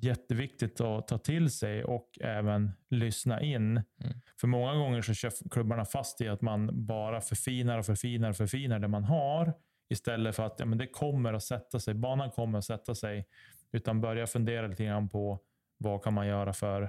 jätteviktigt 0.01 0.81
att 0.81 1.07
ta 1.07 1.17
till 1.17 1.51
sig 1.51 1.83
och 1.83 2.17
även 2.21 2.71
lyssna 2.89 3.41
in. 3.41 3.67
Mm. 3.67 3.85
För 4.39 4.47
många 4.47 4.75
gånger 4.75 5.01
så 5.01 5.13
kör 5.13 5.49
klubbarna 5.49 5.85
fast 5.85 6.21
i 6.21 6.27
att 6.27 6.41
man 6.41 6.85
bara 6.85 7.21
förfinar 7.21 7.77
och 7.77 7.85
förfinar 7.85 8.29
och 8.29 8.37
förfinar 8.37 8.79
det 8.79 8.87
man 8.87 9.03
har 9.03 9.53
istället 9.89 10.35
för 10.35 10.45
att 10.45 10.59
ja, 10.59 10.65
men 10.65 10.77
det 10.77 10.87
kommer 10.87 11.33
att 11.33 11.43
sätta 11.43 11.79
sig. 11.79 11.93
Banan 11.93 12.31
kommer 12.31 12.57
att 12.57 12.65
sätta 12.65 12.95
sig. 12.95 13.27
Utan 13.71 14.01
börja 14.01 14.27
fundera 14.27 14.67
lite 14.67 14.85
grann 14.85 15.09
på 15.09 15.39
vad 15.77 16.03
kan 16.03 16.13
man 16.13 16.27
göra 16.27 16.53
för, 16.53 16.81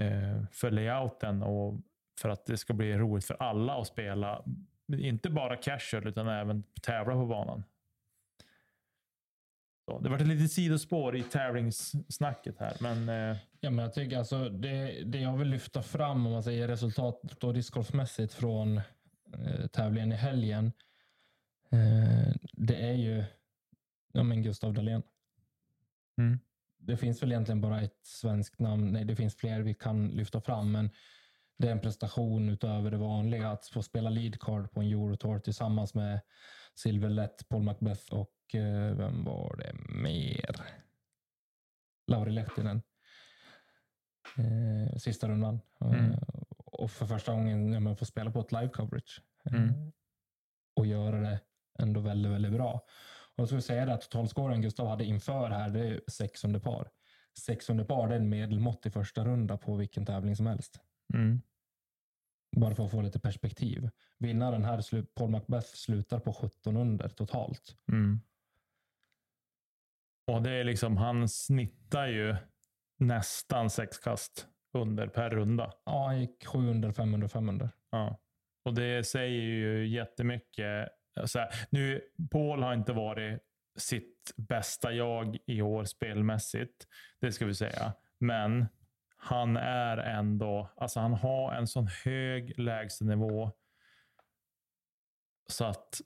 eh, 0.00 0.44
för 0.52 0.70
layouten 0.70 1.42
och 1.42 1.80
för 2.20 2.28
att 2.28 2.46
det 2.46 2.56
ska 2.56 2.74
bli 2.74 2.98
roligt 2.98 3.24
för 3.24 3.42
alla 3.42 3.80
att 3.80 3.86
spela. 3.86 4.44
Inte 4.92 5.30
bara 5.30 5.56
casual 5.56 6.08
utan 6.08 6.28
även 6.28 6.64
tävla 6.82 7.14
på 7.14 7.26
banan. 7.26 7.64
Så, 9.90 9.98
det 9.98 10.08
var 10.08 10.16
ett 10.18 10.26
litet 10.26 10.52
sidospår 10.52 11.16
i 11.16 11.22
tävlingssnacket 11.22 12.58
här, 12.58 12.76
men 12.80 13.08
eh, 13.08 13.36
Ja, 13.60 13.70
men 13.70 13.78
jag 13.78 13.94
tycker 13.94 14.18
alltså 14.18 14.48
det, 14.48 15.04
det 15.04 15.18
jag 15.18 15.36
vill 15.36 15.48
lyfta 15.48 15.82
fram 15.82 16.26
om 16.26 16.32
man 16.32 16.42
säger 16.42 16.68
resultat 16.68 17.44
och 17.44 17.54
discgolfmässigt 17.54 18.34
från 18.34 18.76
eh, 18.76 19.66
tävlingen 19.72 20.12
i 20.12 20.16
helgen. 20.16 20.72
Eh, 21.70 22.34
det 22.52 22.76
är 22.76 22.92
ju 22.92 23.24
ja, 24.12 24.22
men 24.22 24.42
Gustav 24.42 24.74
Dahlén. 24.74 25.02
Mm. 26.18 26.38
Det 26.78 26.96
finns 26.96 27.22
väl 27.22 27.32
egentligen 27.32 27.60
bara 27.60 27.82
ett 27.82 28.00
svenskt 28.02 28.58
namn. 28.58 28.92
Nej, 28.92 29.04
det 29.04 29.16
finns 29.16 29.36
fler 29.36 29.60
vi 29.60 29.74
kan 29.74 30.08
lyfta 30.08 30.40
fram, 30.40 30.72
men 30.72 30.90
det 31.58 31.68
är 31.68 31.72
en 31.72 31.80
prestation 31.80 32.48
utöver 32.48 32.90
det 32.90 32.96
vanliga 32.96 33.50
att 33.50 33.66
få 33.66 33.82
spela 33.82 34.10
lead 34.10 34.40
card 34.40 34.72
på 34.72 34.80
en 34.80 34.86
Eurotour 34.86 35.38
tillsammans 35.38 35.94
med 35.94 36.20
Silver 36.74 37.08
Lett, 37.08 37.48
Paul 37.48 37.62
Macbeth 37.62 38.14
och 38.14 38.39
eh, 38.54 38.96
vem 38.96 39.24
var 39.24 39.56
det 39.56 39.72
mer? 40.02 40.56
Lauri 42.06 42.30
Lehtinen. 42.30 42.82
Eh, 44.38 44.96
sista 44.98 45.28
rundan. 45.28 45.60
Mm. 45.80 46.12
Eh, 46.12 46.18
och 46.56 46.90
för 46.90 47.06
första 47.06 47.32
gången 47.32 47.72
ja, 47.72 47.80
men 47.80 47.96
få 47.96 48.04
spela 48.04 48.30
på 48.30 48.40
ett 48.40 48.52
live 48.52 48.68
coverage. 48.68 49.22
Mm. 49.44 49.92
Och 50.76 50.86
göra 50.86 51.20
det 51.20 51.40
ändå 51.78 52.00
väldigt, 52.00 52.32
väldigt 52.32 52.52
bra. 52.52 52.72
Och 53.34 53.42
jag 53.42 53.48
skulle 53.48 53.62
säga 53.62 53.86
det 53.86 53.94
att 53.94 54.00
totalscoren 54.00 54.62
Gustav 54.62 54.88
hade 54.88 55.04
inför 55.04 55.50
här, 55.50 55.70
det 55.70 55.88
är 55.88 56.00
6 56.10 56.44
under 56.44 56.60
par. 56.60 56.90
6 57.38 57.70
under 57.70 57.84
par, 57.84 58.08
det 58.08 58.14
är 58.14 58.18
en 58.20 58.28
medelmått 58.28 58.86
i 58.86 58.90
första 58.90 59.24
runda 59.24 59.56
på 59.56 59.76
vilken 59.76 60.06
tävling 60.06 60.36
som 60.36 60.46
helst. 60.46 60.80
mm. 61.14 61.42
Bara 62.56 62.74
för 62.74 62.84
att 62.84 62.90
få 62.90 63.02
lite 63.02 63.20
perspektiv. 63.20 63.90
Vinnaren 64.18 64.64
här, 64.64 65.02
Paul 65.14 65.30
Macbeth, 65.30 65.66
slutar 65.66 66.20
på 66.20 66.32
17 66.32 66.76
under 66.76 67.08
totalt. 67.08 67.76
Mm. 67.92 68.20
Och 70.30 70.42
det 70.42 70.50
är 70.50 70.64
liksom, 70.64 70.96
han 70.96 71.28
snittar 71.28 72.06
ju 72.06 72.36
nästan 72.98 73.70
sex 73.70 73.98
kast 73.98 74.46
under 74.72 75.06
per 75.06 75.30
runda. 75.30 75.72
Ja, 75.84 76.06
han 76.06 76.20
gick 76.20 76.46
7 76.46 76.58
under, 76.58 76.92
5 76.92 77.14
under, 77.14 77.28
5 77.28 77.48
under. 77.48 77.70
Ja. 77.90 78.20
Och 78.64 78.74
det 78.74 79.06
säger 79.06 79.42
ju 79.42 79.86
jättemycket. 79.88 80.88
Så 81.24 81.38
här, 81.38 81.48
nu, 81.70 82.00
Paul 82.30 82.62
har 82.62 82.74
inte 82.74 82.92
varit 82.92 83.40
sitt 83.78 84.32
bästa 84.36 84.92
jag 84.92 85.38
i 85.46 85.62
år 85.62 85.84
spelmässigt. 85.84 86.86
Det 87.20 87.32
ska 87.32 87.46
vi 87.46 87.54
säga. 87.54 87.92
Men 88.18 88.66
han 89.16 89.56
är 89.56 89.96
ändå, 89.96 90.70
alltså 90.76 91.00
han 91.00 91.14
har 91.14 91.52
en 91.52 91.66
sån 91.66 91.88
hög 92.04 92.58
lägstanivå. 92.58 93.52
Så 95.46 95.64
att 95.64 96.00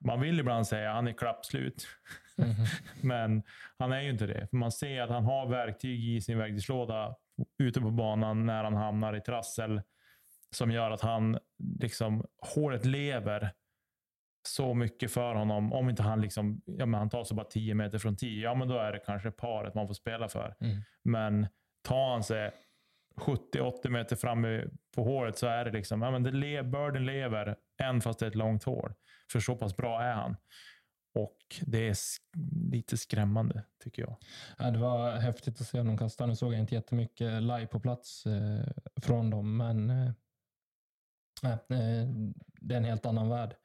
man 0.00 0.20
vill 0.20 0.40
ibland 0.40 0.66
säga 0.66 0.90
att 0.90 0.94
han 0.94 1.08
är 1.08 1.12
klappslut. 1.12 1.86
Men 3.02 3.42
han 3.78 3.92
är 3.92 4.00
ju 4.00 4.10
inte 4.10 4.26
det. 4.26 4.46
För 4.50 4.56
man 4.56 4.72
ser 4.72 5.00
att 5.00 5.10
han 5.10 5.24
har 5.24 5.46
verktyg 5.46 6.16
i 6.16 6.20
sin 6.20 6.38
verktygslåda 6.38 7.14
ute 7.58 7.80
på 7.80 7.90
banan 7.90 8.46
när 8.46 8.64
han 8.64 8.74
hamnar 8.74 9.16
i 9.16 9.20
trassel. 9.20 9.82
Som 10.50 10.70
gör 10.70 10.90
att 10.90 11.00
han, 11.00 11.38
liksom, 11.80 12.26
håret 12.54 12.84
lever 12.84 13.52
så 14.48 14.74
mycket 14.74 15.12
för 15.12 15.34
honom. 15.34 15.72
Om 15.72 15.90
inte 15.90 16.02
han 16.02 16.20
liksom, 16.20 16.62
ja 16.64 16.86
men 16.86 16.98
han 16.98 17.10
tar 17.10 17.24
sig 17.24 17.36
bara 17.36 17.46
10 17.46 17.74
meter 17.74 17.98
från 17.98 18.16
10, 18.16 18.42
ja 18.42 18.54
men 18.54 18.68
då 18.68 18.78
är 18.78 18.92
det 18.92 18.98
kanske 18.98 19.30
paret 19.30 19.74
man 19.74 19.86
får 19.86 19.94
spela 19.94 20.28
för. 20.28 20.56
Mm. 20.60 20.76
Men 21.04 21.46
tar 21.82 22.10
han 22.10 22.22
sig 22.22 22.52
70-80 23.16 23.88
meter 23.88 24.16
fram 24.16 24.46
på 24.94 25.04
håret 25.04 25.38
så 25.38 25.46
är 25.46 25.64
det 25.64 25.70
liksom, 25.70 26.02
ja 26.02 26.10
men 26.10 26.22
det 26.22 26.30
le, 26.30 26.62
birden 26.62 27.06
lever, 27.06 27.56
än 27.82 28.00
fast 28.00 28.18
det 28.18 28.26
är 28.26 28.30
ett 28.30 28.34
långt 28.34 28.64
hår. 28.64 28.94
För 29.32 29.40
så 29.40 29.56
pass 29.56 29.76
bra 29.76 30.02
är 30.02 30.12
han. 30.12 30.36
Och 31.18 31.36
det 31.66 31.88
är 31.88 31.96
lite 32.70 32.96
skrämmande, 32.96 33.64
tycker 33.84 34.02
jag. 34.02 34.16
Ja, 34.58 34.70
det 34.70 34.78
var 34.78 35.16
häftigt 35.16 35.60
att 35.60 35.66
se 35.66 35.78
dem 35.78 35.98
kasta. 35.98 36.26
Nu 36.26 36.36
såg 36.36 36.52
jag 36.52 36.60
inte 36.60 36.74
jättemycket 36.74 37.42
live 37.42 37.66
på 37.66 37.80
plats 37.80 38.26
eh, 38.26 38.66
från 39.02 39.30
dem, 39.30 39.56
men 39.56 39.90
eh, 39.90 40.08
eh, 41.42 42.08
det 42.60 42.74
är 42.74 42.78
en 42.78 42.84
helt 42.84 43.06
annan 43.06 43.28
värld. 43.28 43.56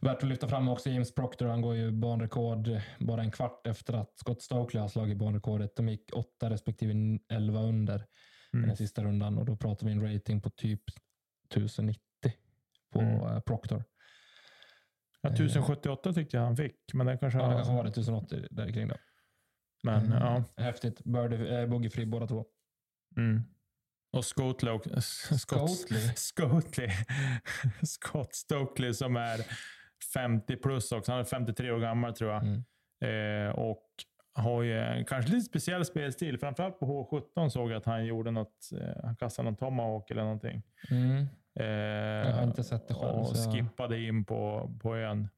Värt 0.00 0.22
att 0.22 0.28
lyfta 0.28 0.48
fram 0.48 0.68
också 0.68 0.90
James 0.90 1.14
Proctor. 1.14 1.46
Han 1.46 1.60
går 1.60 1.74
ju 1.76 1.90
banrekord 1.90 2.68
bara 2.98 3.22
en 3.22 3.30
kvart 3.30 3.66
efter 3.66 3.92
att 3.94 4.18
Scott 4.18 4.42
Stokely 4.42 4.80
har 4.80 4.88
slagit 4.88 5.18
banrekordet. 5.18 5.76
De 5.76 5.88
gick 5.88 6.10
8 6.12 6.50
respektive 6.50 7.18
11 7.28 7.60
under 7.60 8.06
Mm. 8.52 8.68
den 8.68 8.76
sista 8.76 9.04
rundan 9.04 9.38
och 9.38 9.44
då 9.44 9.56
pratar 9.56 9.86
vi 9.86 9.92
en 9.92 10.12
rating 10.12 10.40
på 10.40 10.50
typ 10.50 10.82
1090 11.54 12.00
på 12.92 13.00
Mm. 13.00 13.20
eh, 13.20 13.40
Proctor. 13.40 13.84
Ja, 15.28 15.34
1078 15.34 16.12
tyckte 16.12 16.36
jag 16.36 16.44
han 16.44 16.56
fick, 16.56 16.76
men 16.94 17.06
det 17.06 17.18
kanske 17.18 17.38
Ja, 17.38 17.48
det 17.48 17.54
kanske 17.54 17.72
var 17.74 17.84
det 17.84 17.90
1080 17.90 18.46
där 18.50 18.72
kring 18.72 18.88
då. 18.88 18.94
Men, 19.82 20.06
Mm. 20.06 20.18
ja. 20.18 20.44
Häftigt. 20.56 21.04
Birdie, 21.04 21.60
eh, 21.60 21.66
bogeyfri 21.66 22.06
båda 22.06 22.26
två. 22.26 22.44
Mm. 23.16 23.42
Och 24.12 24.24
Scotley? 24.24 24.78
Scotley. 26.16 26.90
Scott 27.82 28.34
Stokely 28.34 28.94
som 28.94 29.16
är 29.16 29.40
50 30.14 30.56
plus 30.56 30.92
också. 30.92 31.12
Han 31.12 31.20
är 31.20 31.24
53 31.24 31.70
år 31.70 31.78
gammal 31.80 32.12
tror 32.14 32.32
jag. 32.32 32.42
Mm. 32.42 32.62
Eh, 33.48 33.54
och 33.54 33.82
har 34.34 34.62
ju 34.62 34.78
en 34.80 35.04
kanske 35.04 35.30
lite 35.32 35.44
speciell 35.46 35.84
spelstil. 35.84 36.38
Framförallt 36.38 36.78
på 36.78 36.86
H17 37.36 37.48
såg 37.48 37.70
jag 37.70 37.76
att 37.76 37.84
han 37.84 38.06
gjorde 38.06 38.30
något, 38.30 38.70
eh, 38.80 39.04
han 39.04 39.16
kastade 39.16 39.44
någon 39.44 39.56
tomahawk 39.56 40.10
eller 40.10 40.22
någonting. 40.22 40.62
Mm. 40.90 41.26
Eh, 41.56 41.66
Jag 41.66 42.32
har 42.32 42.42
inte 42.42 42.64
sett 42.64 42.88
det 42.88 42.94
själv. 42.94 43.18
och 43.18 43.36
så 43.36 43.50
skippade 43.52 44.00
in 44.00 44.24
på, 44.24 44.70
på 44.82 44.96
ön. 44.96 45.28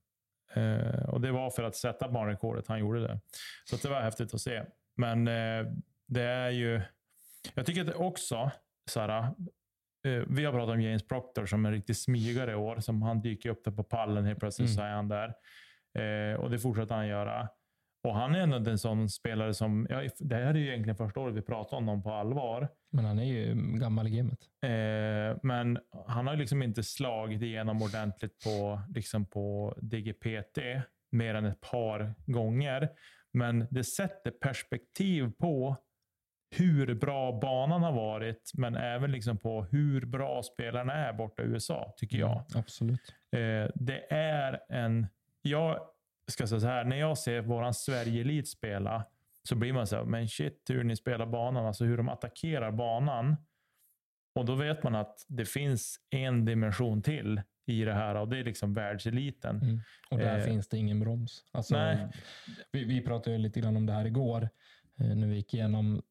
Eh, 0.54 1.08
och 1.08 1.20
Det 1.20 1.30
var 1.32 1.50
för 1.50 1.62
att 1.62 1.76
sätta 1.76 2.08
banrekordet 2.08 2.68
han 2.68 2.78
gjorde 2.80 3.00
det. 3.06 3.20
Så 3.64 3.76
det 3.76 3.88
var 3.88 4.00
häftigt 4.00 4.34
att 4.34 4.40
se. 4.40 4.64
Men 4.96 5.28
eh, 5.28 5.66
det 6.08 6.22
är 6.22 6.50
ju... 6.50 6.80
Jag 7.54 7.66
tycker 7.66 7.80
att 7.80 7.86
det 7.86 7.94
också, 7.94 8.50
Sara, 8.90 9.18
eh, 10.06 10.22
vi 10.28 10.44
har 10.44 10.52
pratat 10.52 10.74
om 10.74 10.80
James 10.80 11.08
Proctor 11.08 11.46
som 11.46 11.66
en 11.66 11.72
riktig 11.72 11.96
smygare 11.96 12.52
i 12.52 12.54
år. 12.54 12.80
Som 12.80 13.02
han 13.02 13.20
dyker 13.20 13.50
upp 13.50 13.64
där 13.64 13.72
på 13.72 13.82
pallen 13.84 14.24
helt 14.24 14.40
plötsligt 14.40 14.68
Mm. 14.68 14.76
så 14.76 14.82
är 14.82 14.90
han 14.90 15.08
där. 15.08 15.34
Eh, 15.98 16.40
och 16.40 16.50
det 16.50 16.58
fortsätter 16.58 16.94
han 16.94 17.06
göra. 17.06 17.48
Och 18.02 18.14
han 18.14 18.34
är 18.34 18.38
ändå 18.38 18.70
en 18.70 18.78
sån 18.78 19.08
spelare 19.08 19.54
som, 19.54 19.86
ja, 19.90 20.02
det 20.18 20.34
här 20.34 20.42
är 20.42 20.54
ju 20.54 20.66
egentligen 20.66 20.96
första 20.96 21.20
året 21.20 21.34
vi 21.34 21.42
pratar 21.42 21.76
om 21.76 21.88
honom 21.88 22.02
på 22.02 22.12
allvar. 22.12 22.68
Men 22.92 23.04
han 23.04 23.18
är 23.18 23.24
ju 23.24 23.54
gammal 23.78 24.06
i 24.06 24.10
gamet. 24.10 24.38
Eh, 24.62 25.38
men 25.42 25.78
han 26.06 26.26
har 26.26 26.34
ju 26.34 26.40
liksom 26.40 26.62
inte 26.62 26.82
slagit 26.82 27.42
igenom 27.42 27.82
ordentligt 27.82 28.44
på, 28.44 28.80
liksom 28.94 29.26
på 29.26 29.74
DGPT 29.82 30.58
mer 31.12 31.34
än 31.34 31.44
ett 31.44 31.60
par 31.60 32.14
gånger. 32.26 32.88
Men 33.32 33.66
det 33.70 33.84
sätter 33.84 34.30
perspektiv 34.30 35.32
på 35.38 35.76
hur 36.56 36.94
bra 36.94 37.40
banan 37.40 37.82
har 37.82 37.92
varit, 37.92 38.50
men 38.54 38.76
även 38.76 39.12
liksom 39.12 39.38
på 39.38 39.64
hur 39.64 40.06
bra 40.06 40.42
spelarna 40.42 40.92
är 40.92 41.12
borta 41.12 41.42
i 41.42 41.46
USA, 41.46 41.94
tycker 41.96 42.18
jag. 42.18 42.30
Mm, 42.30 42.44
absolut. 42.54 43.14
Eh, 43.32 43.70
det 43.74 44.12
är 44.14 44.60
en... 44.68 45.06
Jag 45.42 45.80
ska 46.28 46.46
säga 46.46 46.60
så 46.60 46.66
här, 46.66 46.84
när 46.84 46.96
jag 46.96 47.18
ser 47.18 47.40
våran 47.40 47.74
Sverige-elit 47.74 48.48
spela 48.48 49.04
så 49.48 49.54
blir 49.56 49.72
man 49.72 49.86
så 49.86 49.96
här, 49.96 50.04
men 50.04 50.28
shit 50.28 50.64
hur 50.68 50.84
ni 50.84 50.96
spelar 50.96 51.26
banan, 51.26 51.66
alltså 51.66 51.84
hur 51.84 51.96
de 51.96 52.08
attackerar 52.08 52.72
banan. 52.72 53.36
Och 54.34 54.44
då 54.44 54.54
vet 54.54 54.82
man 54.82 54.94
att 54.94 55.24
det 55.28 55.44
finns 55.44 56.00
en 56.10 56.44
dimension 56.44 57.02
till 57.02 57.42
i 57.66 57.84
det 57.84 57.94
här 57.94 58.14
och 58.14 58.28
det 58.28 58.38
är 58.38 58.44
liksom 58.44 58.74
världseliten. 58.74 59.62
Mm. 59.62 59.80
Och 60.10 60.18
där 60.18 60.38
Eh, 60.38 60.44
finns 60.44 60.68
det 60.68 60.78
ingen 60.78 61.00
broms. 61.00 61.44
Alltså, 61.52 61.74
nej. 61.74 62.08
Vi, 62.72 62.84
vi 62.84 63.00
pratade 63.00 63.36
ju 63.36 63.42
lite 63.42 63.60
grann 63.60 63.76
om 63.76 63.86
det 63.86 63.92
här 63.92 64.04
igår, 64.04 64.48
eh, 65.00 65.16
när 65.16 65.26
vi 65.26 65.36
gick 65.36 65.54
igenom 65.54 66.02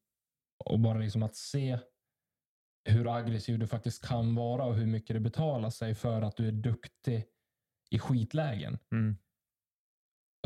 och 0.64 0.80
bara 0.80 0.98
liksom 0.98 1.22
att 1.22 1.36
se 1.36 1.78
hur 2.84 3.16
aggressiv 3.16 3.58
du 3.58 3.66
faktiskt 3.66 4.08
kan 4.08 4.34
vara 4.34 4.64
och 4.64 4.74
hur 4.74 4.86
mycket 4.86 5.14
det 5.14 5.20
betalar 5.20 5.70
sig 5.70 5.94
för 5.94 6.22
att 6.22 6.36
du 6.36 6.48
är 6.48 6.52
duktig 6.52 7.24
i 7.90 7.98
skitlägen. 7.98 8.78
Mm. 8.92 9.16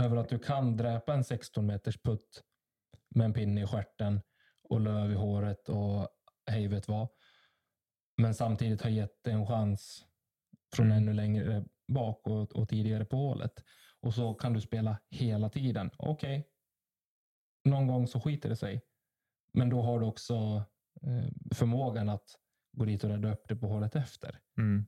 Över 0.00 0.16
att 0.16 0.28
du 0.28 0.38
kan 0.38 0.76
dräpa 0.76 1.14
en 1.14 1.24
16 1.24 1.66
meters 1.66 2.02
putt 2.02 2.42
med 3.14 3.24
en 3.24 3.32
pinne 3.32 3.62
i 3.62 3.66
stjärten 3.66 4.20
och 4.68 4.80
löv 4.80 5.12
i 5.12 5.14
håret 5.14 5.68
och 5.68 6.08
hej 6.46 6.68
vet 6.68 6.88
vad. 6.88 7.08
Men 8.16 8.34
samtidigt 8.34 8.82
har 8.82 8.90
gett 8.90 9.26
en 9.26 9.46
chans 9.46 10.04
från 10.74 10.86
Mm. 10.86 10.98
ännu 10.98 11.12
längre 11.12 11.64
bak 11.88 12.26
och, 12.26 12.56
och 12.56 12.68
tidigare 12.68 13.04
på 13.04 13.16
hålet. 13.16 13.64
Och 14.00 14.14
så 14.14 14.34
kan 14.34 14.52
du 14.52 14.60
spela 14.60 15.00
hela 15.10 15.48
tiden. 15.48 15.90
Okej, 15.96 16.48
någon 17.64 17.86
gång 17.86 18.06
så 18.06 18.20
skiter 18.20 18.48
det 18.48 18.56
sig. 18.56 18.82
Men 19.52 19.70
då 19.70 19.82
har 19.82 20.00
du 20.00 20.06
också 20.06 20.34
eh, 21.02 21.54
förmågan 21.54 22.08
att 22.08 22.38
gå 22.72 22.84
dit 22.84 23.04
och 23.04 23.10
rädda 23.10 23.32
upp 23.32 23.48
det 23.48 23.56
på 23.56 23.66
hålet 23.66 23.96
efter. 23.96 24.40
Mm. 24.58 24.86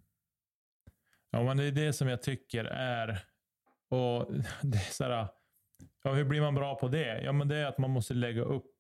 Ja, 1.31 1.43
men 1.43 1.57
det 1.57 1.65
är 1.65 1.73
det 1.73 1.93
som 1.93 2.09
jag 2.09 2.23
tycker 2.23 2.65
är... 2.65 3.25
Och 3.95 4.27
det 4.63 4.79
är 4.79 4.93
så 4.93 5.05
här, 5.05 5.29
ja, 6.05 6.13
hur 6.13 6.25
blir 6.25 6.41
man 6.41 6.55
bra 6.55 6.75
på 6.75 6.89
det? 6.89 7.23
Ja, 7.23 7.33
men 7.33 7.49
det 7.49 7.57
är 7.57 7.67
att 7.67 7.79
man 7.79 7.91
måste 7.91 8.15
lägga 8.15 8.43
upp 8.43 8.71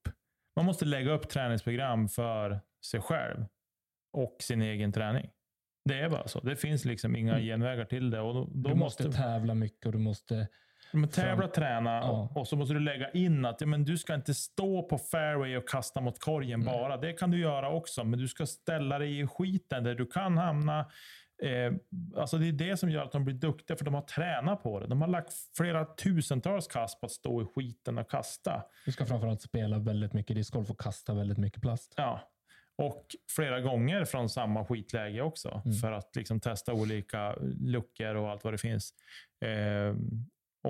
man 0.56 0.66
måste 0.66 0.84
lägga 0.84 1.12
upp 1.12 1.28
träningsprogram 1.28 2.08
för 2.08 2.60
sig 2.86 3.00
själv 3.00 3.44
och 4.12 4.36
sin 4.40 4.62
egen 4.62 4.92
träning. 4.92 5.30
Det 5.84 6.00
är 6.00 6.08
bara 6.08 6.28
så. 6.28 6.40
Det 6.40 6.56
finns 6.56 6.84
liksom 6.84 7.16
inga 7.16 7.32
Mm. 7.32 7.44
genvägar 7.44 7.84
till 7.84 8.10
det. 8.10 8.20
Och 8.20 8.34
då, 8.34 8.44
då 8.44 8.68
Du 8.68 8.74
måste 8.74 9.04
måste 9.06 9.22
tävla 9.22 9.54
mycket 9.54 9.86
och 9.86 9.92
du 9.92 9.98
måste... 9.98 10.48
men 10.92 11.08
tävla, 11.08 11.48
träna 11.48 11.90
Ja. 11.90 12.32
och, 12.34 12.48
så 12.48 12.56
måste 12.56 12.74
du 12.74 12.80
lägga 12.80 13.10
in 13.10 13.44
att 13.44 13.60
ja, 13.60 13.66
men 13.66 13.84
du 13.84 13.98
ska 13.98 14.14
inte 14.14 14.34
stå 14.34 14.82
på 14.82 14.98
fairway 14.98 15.56
och 15.56 15.68
kasta 15.68 16.00
mot 16.00 16.18
korgen 16.20 16.60
Nej. 16.60 16.74
bara. 16.78 16.96
Det 16.96 17.12
kan 17.12 17.30
du 17.30 17.38
göra 17.40 17.70
också, 17.70 18.04
men 18.04 18.18
du 18.18 18.28
ska 18.28 18.46
ställa 18.46 18.98
dig 18.98 19.20
i 19.20 19.26
skiten 19.26 19.84
där 19.84 19.94
du 19.94 20.06
kan 20.06 20.38
hamna. 20.38 20.86
Eh, 21.42 21.72
alltså 22.16 22.38
det 22.38 22.48
är 22.48 22.52
det 22.52 22.76
som 22.76 22.90
gör 22.90 23.02
att 23.02 23.12
de 23.12 23.24
blir 23.24 23.34
duktiga, 23.34 23.76
för 23.76 23.84
de 23.84 23.94
har 23.94 24.02
tränat 24.02 24.62
på 24.62 24.80
det. 24.80 24.86
De 24.86 25.00
har 25.00 25.08
lagt 25.08 25.32
flera 25.56 25.84
tusentals 25.84 26.66
kast 26.66 27.00
på 27.00 27.06
att 27.06 27.12
stå 27.12 27.42
i 27.42 27.44
skiten 27.44 27.98
och 27.98 28.10
kasta. 28.10 28.64
Du 28.84 28.92
ska 28.92 29.06
framförallt 29.06 29.42
spela 29.42 29.78
väldigt 29.78 30.12
mycket 30.12 30.36
discgolf 30.36 30.70
och 30.70 30.80
kasta 30.80 31.14
väldigt 31.14 31.38
mycket 31.38 31.62
plast. 31.62 31.94
Ja. 31.96 32.30
Och 32.76 33.06
flera 33.36 33.60
gånger 33.60 34.04
från 34.04 34.28
samma 34.28 34.64
skitläge 34.64 35.22
också. 35.22 35.62
Mm. 35.64 35.76
För 35.76 35.92
att 35.92 36.16
liksom 36.16 36.40
testa 36.40 36.72
olika 36.72 37.36
luckor 37.60 38.14
och 38.14 38.30
allt 38.30 38.44
vad 38.44 38.54
det 38.54 38.58
finns. 38.58 38.94
Eh, 39.44 39.94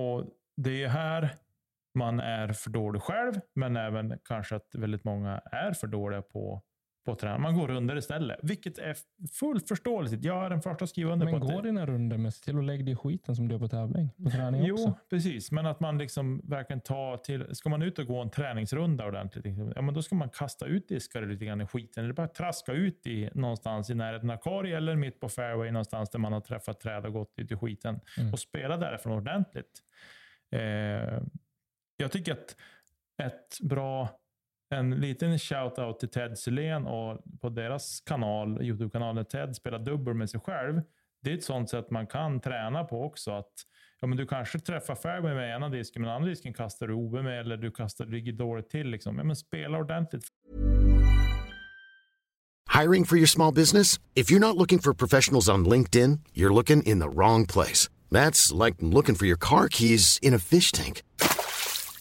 och 0.03 0.25
Det 0.57 0.83
är 0.83 0.87
här 0.87 1.35
man 1.95 2.19
är 2.19 2.53
för 2.53 2.69
dålig 2.69 3.01
själv, 3.01 3.33
men 3.53 3.75
även 3.75 4.19
kanske 4.23 4.55
att 4.55 4.75
väldigt 4.75 5.03
många 5.03 5.41
är 5.51 5.73
för 5.73 5.87
dåliga 5.87 6.21
på, 6.21 6.61
på 7.05 7.11
att 7.11 7.19
träna. 7.19 7.37
Man 7.37 7.55
går 7.55 7.71
under 7.71 7.95
istället, 7.95 8.39
vilket 8.43 8.77
är 8.77 8.95
fullt 9.31 9.67
förståeligt. 9.67 10.23
Jag 10.23 10.45
är 10.45 10.49
den 10.49 10.61
första 10.61 10.83
att 10.83 10.89
skriva 10.89 11.13
under 11.13 11.25
Men 11.25 11.39
på 11.39 11.47
gå 11.47 11.61
det, 11.61 11.67
dina 11.67 11.85
runder 11.85 12.17
med 12.17 12.33
till 12.33 12.57
att 12.57 12.63
lägga 12.63 12.83
dig 12.83 12.93
i 12.93 12.95
skiten 12.95 13.35
som 13.35 13.47
du 13.47 13.53
gör 13.53 13.59
på 13.59 13.67
tävling. 13.67 14.09
På 14.23 14.29
träning 14.29 14.63
Jo, 14.65 14.73
också. 14.73 14.93
precis. 15.09 15.51
Men 15.51 15.65
att 15.65 15.79
man 15.79 15.97
liksom 15.97 16.41
verkligen 16.43 16.81
tar 16.81 17.17
till... 17.17 17.55
Ska 17.55 17.69
man 17.69 17.81
ut 17.81 17.99
och 17.99 18.07
gå 18.07 18.21
en 18.21 18.29
träningsrunda 18.29 19.05
ordentligt, 19.05 19.45
liksom, 19.45 19.73
ja, 19.75 19.81
men 19.81 19.93
då 19.93 20.01
ska 20.01 20.15
man 20.15 20.29
kasta 20.29 20.65
ut 20.65 20.87
diskare 20.87 21.25
lite 21.25 21.45
grann 21.45 21.61
i 21.61 21.67
skiten. 21.67 22.03
Eller 22.03 22.13
bara 22.13 22.27
traska 22.27 22.71
ut 22.71 23.07
i 23.07 23.29
någonstans 23.33 23.89
i 23.89 23.95
närheten 23.95 24.29
av 24.29 24.37
korg 24.37 24.73
eller 24.73 24.95
mitt 24.95 25.19
på 25.19 25.29
fairway 25.29 25.71
någonstans 25.71 26.09
där 26.09 26.19
man 26.19 26.33
har 26.33 26.41
träffat 26.41 26.79
träd 26.79 27.05
och 27.05 27.13
gått 27.13 27.33
ut 27.39 27.51
i 27.51 27.55
skiten. 27.55 27.99
Mm. 28.17 28.33
Och 28.33 28.39
spela 28.39 28.77
därifrån 28.77 29.13
ordentligt. 29.13 29.81
Eh, 30.51 31.21
jag 31.97 32.11
tycker 32.11 32.31
att 32.31 32.55
ett 33.23 33.59
bra... 33.61 34.09
En 34.75 34.89
liten 34.89 35.39
shout-out 35.39 35.99
till 35.99 36.09
Ted 36.09 36.37
Sylén 36.37 36.87
och 36.87 37.21
på 37.41 37.49
deras 37.49 38.01
kanal, 38.05 38.61
Youtube-kanalen 38.61 39.25
Ted 39.25 39.55
spelar 39.55 39.79
dubbel 39.79 40.13
med 40.13 40.29
sig 40.29 40.39
själv. 40.39 40.81
Det 41.23 41.31
är 41.31 41.35
ett 41.37 41.43
sånt 41.43 41.69
sätt 41.69 41.91
man 41.91 42.07
kan 42.07 42.39
träna 42.39 42.83
på 42.83 43.03
också. 43.03 43.31
Att 43.31 43.51
ja, 44.01 44.07
men 44.07 44.17
Du 44.17 44.27
kanske 44.27 44.59
träffar 44.59 44.95
fairway 44.95 45.33
med 45.35 45.55
ena 45.55 45.69
disken, 45.69 46.01
men 46.01 46.11
andra 46.11 46.29
disken 46.29 46.53
kastar 46.53 46.87
du 46.87 46.93
OB 46.93 47.13
med 47.13 47.39
eller 47.39 47.57
du 47.57 47.71
kastar, 47.71 48.05
ligger 48.05 48.31
dåligt 48.33 48.69
till. 48.69 48.89
Liksom. 48.89 49.17
Ja, 49.17 49.23
men 49.23 49.35
spela 49.35 49.77
ordentligt. 49.77 50.23
Hiring 52.81 53.05
for 53.05 53.17
your 53.17 53.27
small 53.27 53.53
business? 53.53 53.99
If 54.15 54.31
you're 54.31 54.47
not 54.47 54.57
looking 54.57 54.79
for 54.79 54.93
professionals 54.93 55.49
on 55.49 55.65
LinkedIn, 55.65 56.19
you're 56.33 56.53
looking 56.53 56.83
in 56.83 56.99
the 56.99 57.09
wrong 57.09 57.45
place. 57.47 57.89
That's 58.11 58.65
like 58.65 58.77
looking 58.81 59.15
for 59.15 59.25
your 59.25 59.39
car 59.39 59.67
keys 59.71 60.19
in 60.21 60.33
a 60.33 60.39
fish 60.39 60.71
tank. 60.71 61.01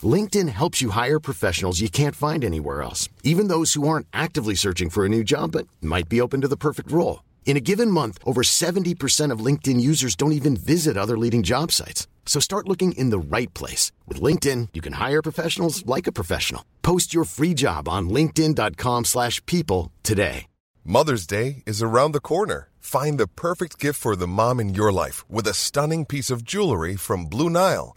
LinkedIn 0.05 0.49
helps 0.49 0.83
you 0.83 0.91
hire 0.91 1.21
professionals 1.21 1.81
you 1.81 1.89
can't 1.89 2.17
find 2.17 2.45
anywhere 2.45 2.83
else, 2.83 3.09
even 3.23 3.47
those 3.47 3.75
who 3.75 3.87
aren't 3.87 4.09
actively 4.13 4.57
searching 4.57 4.91
for 4.91 5.07
a 5.07 5.09
new 5.09 5.23
job 5.23 5.53
but 5.53 5.69
might 5.81 6.09
be 6.09 6.21
open 6.21 6.41
to 6.41 6.49
the 6.49 6.57
perfect 6.57 6.91
role. 6.91 7.23
In 7.47 7.57
a 7.57 7.61
given 7.71 7.89
month, 7.89 8.19
over 8.27 8.43
70% 8.43 9.31
of 9.31 9.45
LinkedIn 9.47 9.81
users 9.81 10.17
don't 10.17 10.33
even 10.33 10.57
visit 10.57 10.97
other 10.97 11.17
leading 11.17 11.45
job 11.45 11.71
sites. 11.71 12.09
So 12.27 12.41
start 12.41 12.69
looking 12.69 12.99
in 12.99 13.11
the 13.11 13.37
right 13.37 13.53
place. 13.55 13.93
With 14.09 14.21
LinkedIn, 14.21 14.71
you 14.75 14.83
can 14.83 14.95
hire 14.95 15.23
professionals 15.23 15.87
like 15.87 16.09
a 16.09 16.17
professional. 16.21 16.65
Post 16.83 17.15
your 17.15 17.25
free 17.25 17.55
job 17.55 17.89
on 17.89 18.09
linkedin.com/people 18.09 19.05
slash 19.05 19.41
people 19.47 19.93
today. 20.03 20.47
Mother's 20.85 21.27
Day 21.27 21.63
is 21.65 21.83
around 21.83 22.13
the 22.13 22.21
corner. 22.21 22.69
Find 22.79 23.19
the 23.19 23.27
perfect 23.27 23.79
gift 23.81 23.99
for 24.01 24.17
the 24.17 24.27
mom 24.27 24.61
in 24.61 24.75
your 24.75 24.93
life 24.93 25.25
with 25.31 25.47
a 25.47 25.55
stunning 25.55 26.05
piece 26.05 26.31
of 26.31 26.45
jewelry 26.45 26.97
from 26.97 27.25
Blue 27.25 27.49
Nile. 27.49 27.97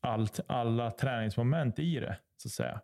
allt, 0.00 0.40
alla 0.46 0.90
träningsmoment 0.90 1.78
i 1.78 2.00
det, 2.00 2.18
så 2.36 2.48
att 2.48 2.52
säga. 2.52 2.80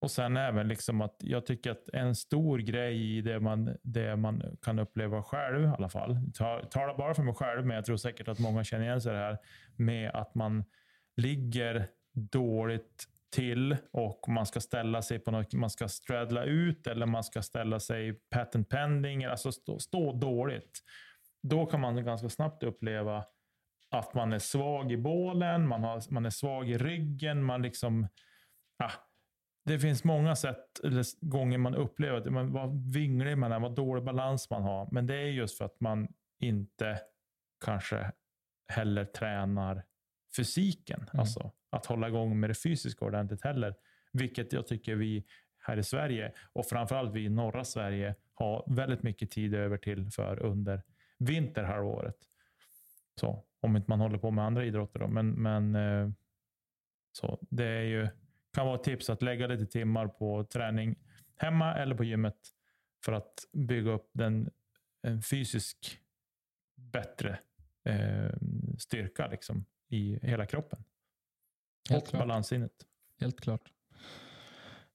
Och 0.00 0.10
sen 0.10 0.36
även 0.36 0.68
liksom 0.68 1.00
att 1.00 1.16
jag 1.18 1.46
tycker 1.46 1.70
att 1.70 1.88
en 1.92 2.14
stor 2.14 2.58
grej 2.58 3.16
i 3.16 3.20
det 3.20 3.40
man, 3.40 3.76
det 3.82 4.16
man 4.16 4.42
kan 4.62 4.78
uppleva 4.78 5.22
själv 5.22 5.64
i 5.64 5.66
alla 5.66 5.88
fall, 5.88 6.18
Jag 6.38 6.70
talar 6.70 6.96
bara 6.96 7.14
för 7.14 7.22
mig 7.22 7.34
själv, 7.34 7.66
men 7.66 7.74
jag 7.74 7.84
tror 7.84 7.96
säkert 7.96 8.28
att 8.28 8.38
många 8.38 8.64
känner 8.64 8.84
igen 8.84 9.00
sig 9.00 9.12
i 9.12 9.14
det 9.14 9.20
här, 9.20 9.38
med 9.76 10.10
att 10.10 10.34
man 10.34 10.64
ligger 11.16 11.88
dåligt 12.12 13.06
till 13.30 13.76
och 13.92 14.24
man 14.28 14.46
ska 14.46 14.60
ställa 14.60 15.02
sig 15.02 15.18
på 15.18 15.30
något, 15.30 15.52
man 15.52 15.70
ska 15.70 15.88
straddla 15.88 16.44
ut 16.44 16.86
eller 16.86 17.06
man 17.06 17.24
ska 17.24 17.42
ställa 17.42 17.80
sig 17.80 18.12
patent 18.12 18.68
pending, 18.68 19.24
alltså 19.24 19.52
stå, 19.52 19.78
stå 19.78 20.12
dåligt. 20.12 20.80
Då 21.42 21.66
kan 21.66 21.80
man 21.80 22.04
ganska 22.04 22.28
snabbt 22.28 22.62
uppleva 22.62 23.24
att 23.90 24.14
man 24.14 24.32
är 24.32 24.38
svag 24.38 24.92
i 24.92 24.96
bålen, 24.96 25.68
man, 25.68 25.84
har, 25.84 26.02
man 26.10 26.26
är 26.26 26.30
svag 26.30 26.70
i 26.70 26.78
ryggen, 26.78 27.44
man 27.44 27.62
liksom... 27.62 28.08
Ah, 28.78 28.92
det 29.64 29.78
finns 29.78 30.04
många 30.04 30.36
sätt, 30.36 30.80
eller 30.84 31.26
gånger 31.26 31.58
man 31.58 31.74
upplever 31.74 32.18
att 32.18 32.32
man, 32.32 32.52
vad 32.52 32.92
vinglig 32.92 33.38
man 33.38 33.52
är, 33.52 33.60
vad 33.60 33.74
dålig 33.74 34.04
balans 34.04 34.50
man 34.50 34.62
har. 34.62 34.88
Men 34.92 35.06
det 35.06 35.14
är 35.14 35.26
just 35.26 35.58
för 35.58 35.64
att 35.64 35.80
man 35.80 36.08
inte 36.38 37.00
kanske 37.64 38.12
heller 38.68 39.04
tränar 39.04 39.82
fysiken. 40.36 41.00
Mm. 41.00 41.20
Alltså 41.20 41.52
att 41.70 41.86
hålla 41.86 42.08
igång 42.08 42.40
med 42.40 42.50
det 42.50 42.54
fysiska 42.54 43.04
ordentligt 43.04 43.44
heller. 43.44 43.74
Vilket 44.12 44.52
jag 44.52 44.66
tycker 44.66 44.94
vi 44.94 45.24
här 45.58 45.76
i 45.76 45.82
Sverige 45.82 46.32
och 46.52 46.66
framförallt 46.66 47.14
vi 47.14 47.24
i 47.24 47.28
norra 47.28 47.64
Sverige 47.64 48.14
har 48.34 48.64
väldigt 48.66 49.02
mycket 49.02 49.30
tid 49.30 49.54
över 49.54 49.76
till 49.76 50.10
för 50.10 50.42
under 50.42 50.82
vinterhalvåret. 51.18 52.16
Så, 53.20 53.44
om 53.60 53.76
inte 53.76 53.90
man 53.90 54.00
håller 54.00 54.18
på 54.18 54.30
med 54.30 54.44
andra 54.44 54.64
idrotter. 54.64 55.00
Då. 55.00 55.08
Men, 55.08 55.30
men 55.30 55.74
eh, 55.74 56.10
så 57.12 57.38
det 57.50 57.64
är 57.64 57.82
ju, 57.82 58.08
kan 58.52 58.66
vara 58.66 58.76
ett 58.76 58.84
tips 58.84 59.10
att 59.10 59.22
lägga 59.22 59.46
lite 59.46 59.66
timmar 59.66 60.08
på 60.08 60.44
träning 60.44 60.98
hemma 61.36 61.74
eller 61.74 61.94
på 61.94 62.04
gymmet 62.04 62.36
för 63.04 63.12
att 63.12 63.44
bygga 63.52 63.90
upp 63.90 64.10
den, 64.12 64.50
en 65.02 65.22
fysisk 65.22 66.00
bättre 66.76 67.38
eh, 67.84 68.32
styrka 68.78 69.26
liksom, 69.26 69.64
i 69.88 70.18
hela 70.22 70.46
kroppen. 70.46 70.84
Helt 71.90 72.12
och 72.12 72.18
balanssinnet. 72.18 72.86
Helt 73.20 73.40
klart. 73.40 73.72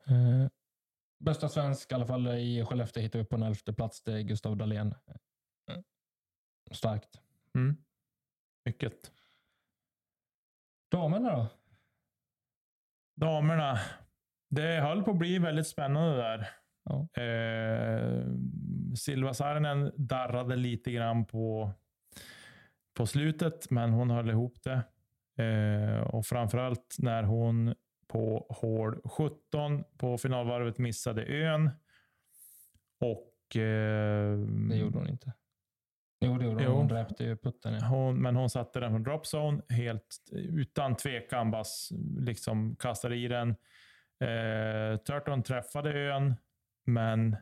Eh, 0.06 0.47
bästa 1.19 1.49
svensk 1.49 1.91
i 1.91 1.95
alla 1.95 2.08
fall 2.08 2.28
i 2.28 2.65
Skellefteå 2.65 3.04
hittar 3.04 3.19
vi 3.19 3.25
på 3.25 3.36
en 3.36 3.43
elfte 3.43 3.73
plats. 3.73 4.01
Det 4.01 4.13
är 4.13 4.21
Gustav 4.21 4.58
Dahlén. 4.58 4.95
Starkt. 6.71 7.21
Mm. 7.56 7.85
Mycket. 8.65 9.12
Damerna 10.91 11.36
då? 11.36 11.47
Damerna. 13.15 13.80
Det 14.49 14.82
höll 14.82 15.04
på 15.04 15.12
att 15.12 15.17
bli 15.17 15.39
väldigt 15.39 15.67
spännande 15.67 16.15
där. 16.17 16.49
Ja. 16.84 17.21
Eh, 17.21 18.25
Silva 18.95 19.34
Saarinen 19.34 19.91
darrade 19.95 20.56
lite 20.56 20.91
grann 20.91 21.25
på, 21.25 21.71
på 22.97 23.06
slutet, 23.06 23.69
men 23.69 23.91
hon 23.93 24.10
höll 24.10 24.30
ihop 24.30 24.58
det. 24.63 24.84
Eh, 25.43 26.01
och 26.01 26.25
framförallt 26.25 26.95
när 26.99 27.23
hon 27.23 27.75
på 28.08 28.45
hål 28.49 29.01
17 29.06 29.84
på 29.97 30.17
finalvarvet 30.17 30.78
missade 30.78 31.25
ön. 31.25 31.69
Och... 32.99 33.56
Eh, 33.56 34.38
det 34.69 34.78
gjorde 34.78 34.97
hon 34.97 35.10
inte. 35.10 35.34
Jo, 36.19 36.38
det 36.38 36.45
gjorde 36.45 36.65
hon. 36.65 36.78
Hon 36.78 36.88
dräpte 36.88 37.23
ju 37.23 37.38
putten. 37.38 37.73
Ja. 37.73 37.86
Hon, 37.86 38.21
men 38.21 38.36
hon 38.36 38.49
satte 38.49 38.80
den 38.80 38.91
från 38.91 39.04
dropzone 39.04 39.62
helt 39.69 40.30
utan 40.32 40.95
tvekan. 40.95 41.51
Bara 41.51 41.63
liksom 42.19 42.75
kastade 42.75 43.15
i 43.15 43.28
den. 43.28 43.49
Eh, 44.19 44.97
Turton 44.97 45.43
träffade 45.43 45.93
ön, 45.93 46.36
men 46.86 47.38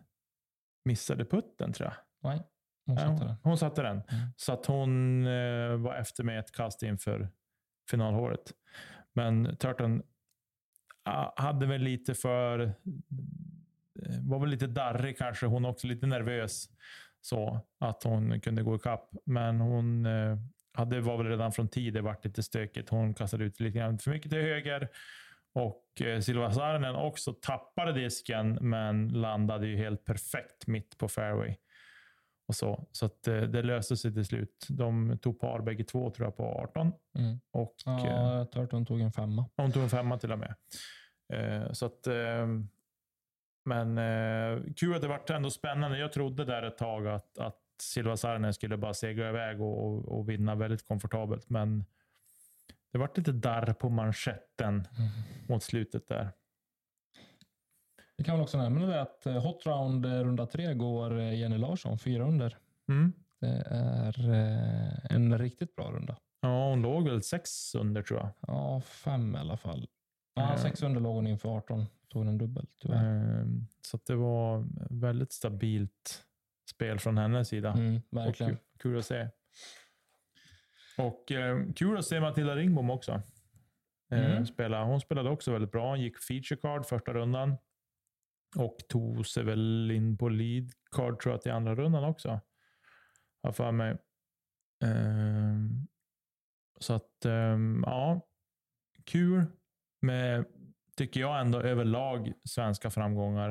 missade 0.86 1.26
putten 1.26 1.74
tror 1.74 1.90
jag. 1.90 1.96
Nej, 2.32 2.44
hon 2.86 2.98
satte 2.98 3.26
den. 3.26 3.36
Hon 3.44 3.58
satte 3.58 3.82
den. 3.82 3.96
Mm. 3.96 4.28
Så 4.38 4.54
att 4.54 4.66
hon 4.66 5.24
eh, 5.28 5.76
var 5.76 5.96
efter 5.96 6.24
med 6.24 6.40
ett 6.40 6.52
kast 6.52 6.84
inför 6.84 7.30
finalhåret. 7.90 8.54
Men 9.14 9.58
Turton 9.58 10.04
hade 11.36 11.66
väl 11.66 11.82
lite 11.82 12.14
för... 12.14 12.60
Eh, 12.60 12.74
var 14.22 14.40
väl 14.40 14.50
lite 14.50 14.68
darrig 14.68 15.18
kanske. 15.18 15.46
Hon 15.46 15.66
också 15.66 15.88
lite 15.88 16.08
nervös 16.08 16.70
så 17.26 17.60
att 17.80 18.04
hon 18.04 18.40
kunde 18.42 18.64
gå 18.64 18.76
ikapp. 18.76 19.10
Men 19.26 19.60
hon 19.60 20.06
eh, 20.06 20.38
hade, 20.74 21.02
var 21.02 21.18
väl 21.18 21.28
redan 21.28 21.52
från 21.52 21.70
tid 21.70 21.94
det 21.94 22.02
varit 22.02 22.26
lite 22.26 22.44
stökigt. 22.44 22.90
Hon 22.90 23.14
kastade 23.14 23.44
ut 23.44 23.60
lite 23.60 23.78
grann 23.78 24.00
för 24.00 24.12
mycket 24.12 24.32
till 24.32 24.42
höger. 24.42 24.90
Och 25.54 26.02
eh, 26.02 26.20
Silva 26.20 26.52
Saarinen 26.52 26.96
också 26.96 27.34
tappade 27.34 27.94
disken, 27.94 28.58
men 28.62 29.08
landade 29.08 29.68
ju 29.68 29.78
helt 29.78 30.06
perfekt 30.06 30.68
mitt 30.68 30.98
på 30.98 31.08
fairway. 31.08 31.56
Och 32.48 32.56
så 32.56 32.88
så 32.92 33.06
eh, 33.06 33.42
det 33.42 33.62
löste 33.62 33.98
sig 33.98 34.14
till 34.14 34.26
slut. 34.26 34.68
De 34.70 35.18
tog 35.22 35.40
par 35.40 35.62
bägge 35.62 35.84
två 35.84 36.10
tror 36.10 36.28
jag 36.28 36.38
på 36.38 36.44
18. 36.44 36.92
Mm. 37.20 37.40
Och, 37.52 37.76
ja, 37.86 38.38
jag 38.38 38.52
tror 38.52 38.64
att 38.64 38.72
hon 38.72 38.86
tog 38.86 39.02
en 39.02 39.12
femma. 39.12 39.50
Hon 39.58 39.72
tog 39.72 39.84
en 39.84 39.90
femma 39.90 40.18
till 40.18 40.32
och 40.32 40.40
med. 40.40 40.56
Så 41.72 41.86
att, 41.86 42.08
men 43.64 43.98
eh, 43.98 44.74
kul 44.76 44.96
att 44.96 45.02
det 45.02 45.08
vart 45.08 45.30
ändå 45.30 45.50
spännande. 45.50 45.98
Jag 45.98 46.12
trodde 46.12 46.46
där 46.46 46.64
ett 46.64 46.78
tag 46.78 47.08
att, 47.08 47.38
att 47.38 47.60
Silva 47.82 48.18
Saarinen 48.18 48.54
skulle 48.54 48.78
bara 48.78 48.94
segla 48.94 49.30
iväg 49.30 49.62
och, 49.62 50.06
och, 50.18 50.30
vinna 50.30 50.56
väldigt 50.56 50.88
komfortabelt. 50.88 51.50
Men 51.50 51.86
det 52.92 52.98
vart 52.98 53.18
lite 53.18 53.32
darr 53.32 53.74
på 53.74 53.90
manschetten 53.90 54.88
mm. 54.98 55.10
mot 55.48 55.64
slutet 55.64 56.08
där. 56.08 56.32
Vi 58.18 58.24
kan 58.24 58.36
väl 58.36 58.44
också 58.44 58.58
nämna 58.58 58.86
det 58.86 59.02
att 59.02 59.26
eh, 59.26 59.42
Hot 59.44 59.66
Round 59.66 60.06
eh, 60.06 60.10
runda 60.10 60.46
tre 60.46 60.74
går 60.74 61.20
eh, 61.20 61.40
Jenny 61.40 61.58
Larsson 61.58 62.00
fyra 62.00 62.28
under. 62.28 62.58
Mm. 62.90 63.14
Det 63.40 63.64
är 63.70 64.32
en 65.10 65.38
riktigt 65.38 65.76
bra 65.76 65.92
runda. 65.92 66.16
Ja, 66.42 66.70
hon 66.70 66.82
låg 66.82 67.10
väl 67.10 67.24
sex 67.24 67.76
under 67.76 68.02
tror 68.02 68.20
jag. 68.20 68.30
Ja, 68.48 68.82
fem 68.82 69.36
i 69.36 69.40
alla 69.40 69.58
fall. 69.58 69.88
Ja, 70.34 70.58
sex 70.58 70.84
under 70.84 71.02
låg 71.02 71.16
hon 71.16 71.28
inför 71.28 71.50
18 71.50 71.86
tog 72.14 72.26
den 72.26 72.38
dubbelt 72.38 72.70
tyvärr. 72.80 73.42
Ehm, 73.42 73.68
så 73.82 74.00
det 74.06 74.16
var 74.16 74.66
väldigt 74.90 75.32
stabilt 75.32 76.26
spel 76.70 77.00
från 77.00 77.18
hennes 77.18 77.48
sida. 77.48 77.72
Mm, 77.72 78.02
verkligen. 78.10 78.54
Och 78.54 78.60
kul 78.80 78.98
att 78.98 79.06
se. 79.06 79.30
Och 80.98 81.32
eh, 81.32 81.66
kul 81.76 81.98
att 81.98 82.06
se 82.06 82.20
Matilda 82.20 82.56
Ringbom 82.56 82.90
också. 82.90 83.22
Eh, 84.12 84.32
mm. 84.32 84.46
spela. 84.46 84.84
Hon 84.84 85.02
spelade 85.02 85.30
också 85.30 85.52
väldigt 85.52 85.72
bra. 85.72 85.90
Hon 85.90 86.02
gick 86.02 86.18
feature 86.18 86.62
card 86.62 86.86
första 86.86 87.14
rundan. 87.14 87.58
Och 88.56 88.78
tog 88.90 89.26
sig 89.26 89.44
väl 89.44 89.92
in 89.92 90.18
på 90.18 90.30
lead 90.30 90.72
card 90.92 91.20
tror 91.20 91.34
jag 91.34 91.42
till 91.42 91.52
andra 91.52 91.76
rundan 91.76 92.04
också. 92.04 92.40
Har 93.44 93.52
för 93.52 93.72
mig. 93.72 93.92
Eh, 94.84 95.56
så 96.80 96.94
att, 96.94 97.26
ehm, 97.26 97.84
ja. 97.86 98.22
Kul 99.04 99.46
med 100.04 100.46
tycker 100.98 101.20
jag 101.20 101.42
ändå 101.42 101.62
överlag 101.62 102.34
svenska 102.50 102.90
framgångar. 102.90 103.50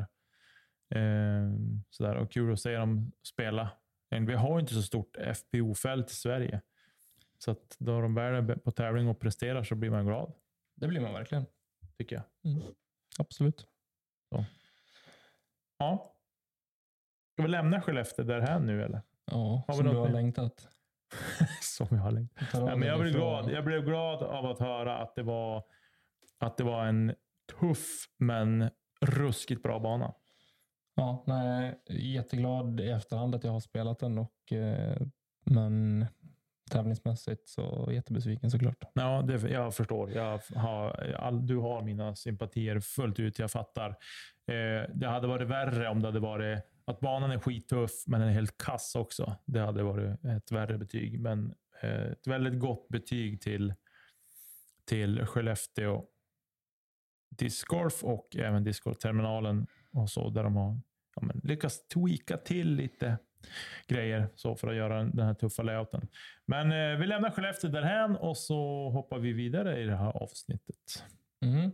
Eh, 0.95 1.51
sådär. 1.89 2.15
Och 2.15 2.31
kul 2.31 2.53
att 2.53 2.59
se 2.59 2.75
dem 2.75 3.11
spela. 3.27 3.69
Vi 4.09 4.33
har 4.33 4.59
inte 4.59 4.73
så 4.73 4.81
stort 4.81 5.17
FPO-fält 5.17 6.11
i 6.11 6.13
Sverige. 6.13 6.61
Så 7.37 7.51
att 7.51 7.75
då 7.79 8.01
de 8.01 8.15
väl 8.15 8.49
är 8.49 8.55
på 8.55 8.71
tävling 8.71 9.07
och 9.07 9.19
presterar 9.19 9.63
så 9.63 9.75
blir 9.75 9.89
man 9.89 10.05
glad. 10.05 10.33
Det 10.75 10.87
blir 10.87 11.01
man 11.01 11.13
verkligen. 11.13 11.45
Tycker 11.97 12.15
jag. 12.15 12.51
Mm. 12.51 12.63
Absolut. 13.19 13.67
Så. 14.29 14.45
Ja. 15.77 16.15
Ska 17.33 17.43
vi 17.43 17.47
lämna 17.47 17.81
Skellefteå 17.81 18.25
därhän 18.25 18.65
nu 18.65 18.83
eller? 18.83 19.01
Ja, 19.25 19.63
har 19.67 19.73
som 19.73 19.85
du 19.85 19.91
har 19.95 20.09
längtat. 20.09 20.67
som 21.61 21.87
jag 21.89 21.97
har 21.97 22.11
längtat. 22.11 22.47
Ja, 22.53 22.75
men 22.75 22.87
jag, 22.87 22.99
blev 22.99 23.13
glad. 23.13 23.51
jag 23.51 23.65
blev 23.65 23.85
glad 23.85 24.23
av 24.23 24.45
att 24.45 24.59
höra 24.59 24.97
att 24.97 25.15
det 25.15 25.23
var, 25.23 25.63
att 26.43 26.57
det 26.57 26.63
var 26.63 26.85
en 26.85 27.13
tuff 27.59 28.05
men 28.19 28.69
ruskigt 29.01 29.63
bra 29.63 29.79
bana. 29.79 30.13
Ja, 30.95 31.23
nej, 31.27 31.79
jätteglad 31.89 32.79
i 32.79 32.89
efterhand 32.89 33.35
att 33.35 33.43
jag 33.43 33.51
har 33.51 33.59
spelat 33.59 33.99
den, 33.99 34.17
och, 34.17 34.53
eh, 34.53 34.97
men 35.45 36.05
tävlingsmässigt 36.71 37.47
så 37.47 37.89
jättebesviken 37.91 38.51
såklart. 38.51 38.77
Ja, 38.93 39.21
det, 39.21 39.49
jag 39.49 39.75
förstår. 39.75 40.11
Jag 40.11 40.41
har, 40.55 41.15
all, 41.19 41.47
du 41.47 41.57
har 41.57 41.81
mina 41.81 42.15
sympatier 42.15 42.79
fullt 42.79 43.19
ut. 43.19 43.39
Jag 43.39 43.51
fattar. 43.51 43.89
Eh, 44.47 44.89
det 44.93 45.07
hade 45.07 45.27
varit 45.27 45.47
värre 45.47 45.89
om 45.89 46.01
det 46.01 46.07
hade 46.07 46.19
varit 46.19 46.59
att 46.85 46.99
banan 46.99 47.31
är 47.31 47.39
skittuff, 47.39 47.91
men 48.07 48.19
den 48.19 48.29
är 48.29 48.33
helt 48.33 48.57
kass 48.57 48.95
också. 48.95 49.35
Det 49.45 49.59
hade 49.59 49.83
varit 49.83 50.25
ett 50.25 50.51
värre 50.51 50.77
betyg, 50.77 51.19
men 51.19 51.53
eh, 51.81 52.05
ett 52.11 52.27
väldigt 52.27 52.59
gott 52.59 52.87
betyg 52.87 53.41
till, 53.41 53.73
till 54.85 55.25
Skellefteå 55.25 56.05
discgolf 57.37 58.03
och 58.03 58.35
även 58.35 58.63
discgolfterminalen 58.63 59.67
och 59.91 60.09
så, 60.09 60.29
där 60.29 60.43
de 60.43 60.55
har 60.55 60.81
ja, 61.15 61.21
men, 61.21 61.41
lyckats 61.43 61.87
tweaka 61.87 62.37
till 62.37 62.75
lite 62.75 63.17
grejer 63.87 64.29
så 64.35 64.55
för 64.55 64.67
att 64.67 64.75
göra 64.75 65.03
den 65.03 65.25
här 65.25 65.33
tuffa 65.33 65.63
layouten. 65.63 66.07
Men 66.45 66.71
eh, 66.71 66.99
vi 66.99 67.07
lämnar 67.07 67.31
Skellefteå 67.31 67.69
därhän 67.69 68.15
och 68.15 68.37
så 68.37 68.89
hoppar 68.89 69.19
vi 69.19 69.33
vidare 69.33 69.81
i 69.81 69.85
det 69.85 69.95
här 69.95 70.23
avsnittet. 70.23 71.03
Mm. 71.45 71.71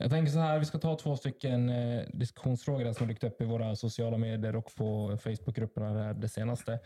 Jag 0.00 0.10
tänker 0.10 0.32
så 0.32 0.38
här, 0.38 0.58
vi 0.58 0.64
ska 0.64 0.78
ta 0.78 0.96
två 0.96 1.16
stycken 1.16 1.68
eh, 1.68 2.02
diskussionsfrågor 2.12 2.92
som 2.92 3.08
dykt 3.08 3.24
upp 3.24 3.40
i 3.40 3.44
våra 3.44 3.76
sociala 3.76 4.18
medier 4.18 4.56
och 4.56 4.74
på 4.76 5.18
Facebookgrupperna 5.22 6.12
det 6.12 6.28
senaste. 6.28 6.78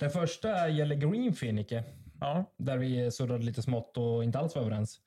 Den 0.00 0.10
första 0.10 0.68
gäller 0.68 0.96
Greenfinicke, 0.96 1.84
ja. 2.20 2.54
där 2.56 2.78
vi 2.78 3.10
surrade 3.10 3.44
lite 3.44 3.62
smått 3.62 3.96
och 3.96 4.24
inte 4.24 4.38
alls 4.38 4.54
var 4.54 4.62
överens. 4.62 5.00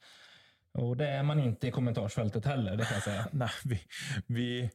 Och 0.73 0.97
det 0.97 1.07
är 1.07 1.23
man 1.23 1.39
inte 1.39 1.67
i 1.67 1.71
kommentarsfältet 1.71 2.45
heller, 2.45 2.77
det 2.77 2.85
kan 2.85 2.93
jag 2.93 3.03
säga. 3.03 3.27
Nej, 3.33 3.49
vi, 3.65 3.79
vi, 4.27 4.69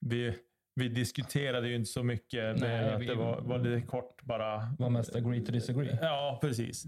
vi, 0.00 0.38
vi 0.74 0.88
diskuterade 0.88 1.68
ju 1.68 1.74
inte 1.74 1.90
så 1.90 2.02
mycket. 2.02 2.60
Nej, 2.60 2.88
att 2.94 3.00
vi- 3.00 3.06
det 3.06 3.14
var, 3.14 3.40
var 3.40 3.58
lite 3.58 3.86
kort 3.86 4.22
bara. 4.22 4.74
Var 4.78 4.90
mest 4.90 5.16
agree 5.16 5.40
to 5.46 5.52
disagree. 5.52 5.98
Ja, 6.00 6.38
precis. 6.42 6.84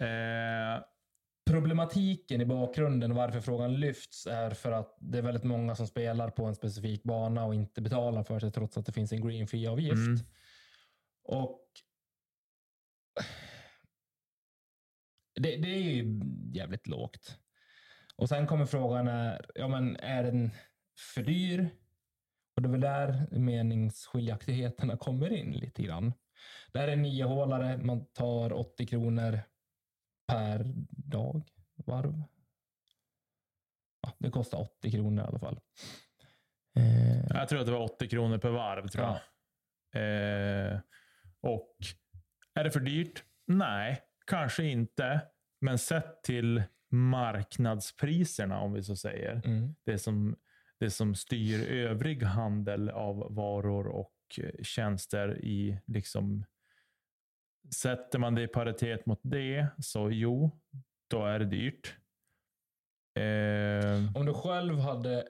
Eh, 0.00 0.84
Problematiken 1.50 2.40
i 2.40 2.44
bakgrunden 2.46 3.14
varför 3.14 3.40
frågan 3.40 3.74
lyfts 3.80 4.26
är 4.26 4.50
för 4.50 4.72
att 4.72 4.96
det 5.00 5.18
är 5.18 5.22
väldigt 5.22 5.44
många 5.44 5.74
som 5.74 5.86
spelar 5.86 6.30
på 6.30 6.44
en 6.44 6.54
specifik 6.54 7.02
bana 7.02 7.44
och 7.44 7.54
inte 7.54 7.80
betalar 7.82 8.22
för 8.24 8.38
sig 8.40 8.52
trots 8.52 8.78
att 8.78 8.86
det 8.86 8.92
finns 8.92 9.12
en 9.12 9.28
green 9.28 9.46
fee-avgift. 9.46 9.92
Mm. 9.96 10.18
Och 11.24 11.60
det, 15.40 15.56
det 15.56 15.68
är 15.68 15.78
ju 15.78 16.20
jävligt 16.52 16.86
lågt. 16.86 17.38
Och 18.18 18.28
sen 18.28 18.46
kommer 18.46 18.66
frågan, 18.66 19.08
är, 19.08 19.46
ja, 19.54 19.68
men 19.68 19.96
är 19.96 20.22
den 20.22 20.50
för 21.14 21.22
dyr? 21.22 21.70
Och 22.56 22.62
det 22.62 22.68
är 22.68 22.70
väl 22.70 22.80
där 22.80 23.26
meningsskiljaktigheterna 23.30 24.96
kommer 24.96 25.32
in 25.32 25.52
lite 25.52 25.82
grann. 25.82 26.12
Det 26.72 26.78
här 26.78 26.88
är 26.88 26.92
en 26.92 27.02
niohålare, 27.02 27.76
man 27.76 28.04
tar 28.04 28.52
80 28.52 28.86
kronor 28.86 29.40
per 30.26 30.64
dag, 30.90 31.42
varv. 31.86 32.22
Ja, 34.02 34.12
det 34.18 34.30
kostar 34.30 34.60
80 34.60 34.90
kronor 34.90 35.24
i 35.24 35.26
alla 35.26 35.38
fall. 35.38 35.60
Eh, 36.76 37.26
jag 37.28 37.48
tror 37.48 37.60
att 37.60 37.66
det 37.66 37.72
var 37.72 37.84
80 37.84 38.08
kronor 38.08 38.38
per 38.38 38.50
varv. 38.50 38.88
Tror 38.88 39.04
jag. 39.04 39.18
Eh, 39.94 40.80
och 41.40 41.76
är 42.54 42.64
det 42.64 42.70
för 42.70 42.80
dyrt? 42.80 43.24
Nej, 43.46 44.02
kanske 44.26 44.64
inte. 44.64 45.20
Men 45.60 45.78
sett 45.78 46.22
till 46.22 46.62
marknadspriserna, 46.88 48.60
om 48.60 48.72
vi 48.72 48.82
så 48.82 48.96
säger. 48.96 49.42
mm, 49.44 49.74
det 49.84 49.98
som, 49.98 50.36
det 50.78 50.90
som 50.90 51.14
styr 51.14 51.70
övrig 51.70 52.22
handel 52.22 52.90
av 52.90 53.34
varor 53.34 53.86
och 53.86 54.14
eh, 54.38 54.62
tjänster 54.62 55.44
i 55.44 55.80
liksom 55.86 56.44
Sätter 57.74 58.18
man 58.18 58.34
det 58.34 58.42
i 58.42 58.48
paritet 58.48 59.06
mot 59.06 59.20
det, 59.22 59.66
så 59.78 60.10
jo, 60.10 60.50
då 61.10 61.24
är 61.24 61.38
det 61.38 61.44
dyrt. 61.44 61.96
Eh, 63.14 64.16
Om 64.16 64.26
du 64.26 64.34
själv 64.34 64.78
hade 64.78 65.28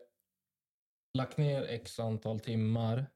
lagt 1.19 1.37
ner 1.37 1.63
x 1.63 2.01
antal 2.01 2.41
timmar 2.41 3.07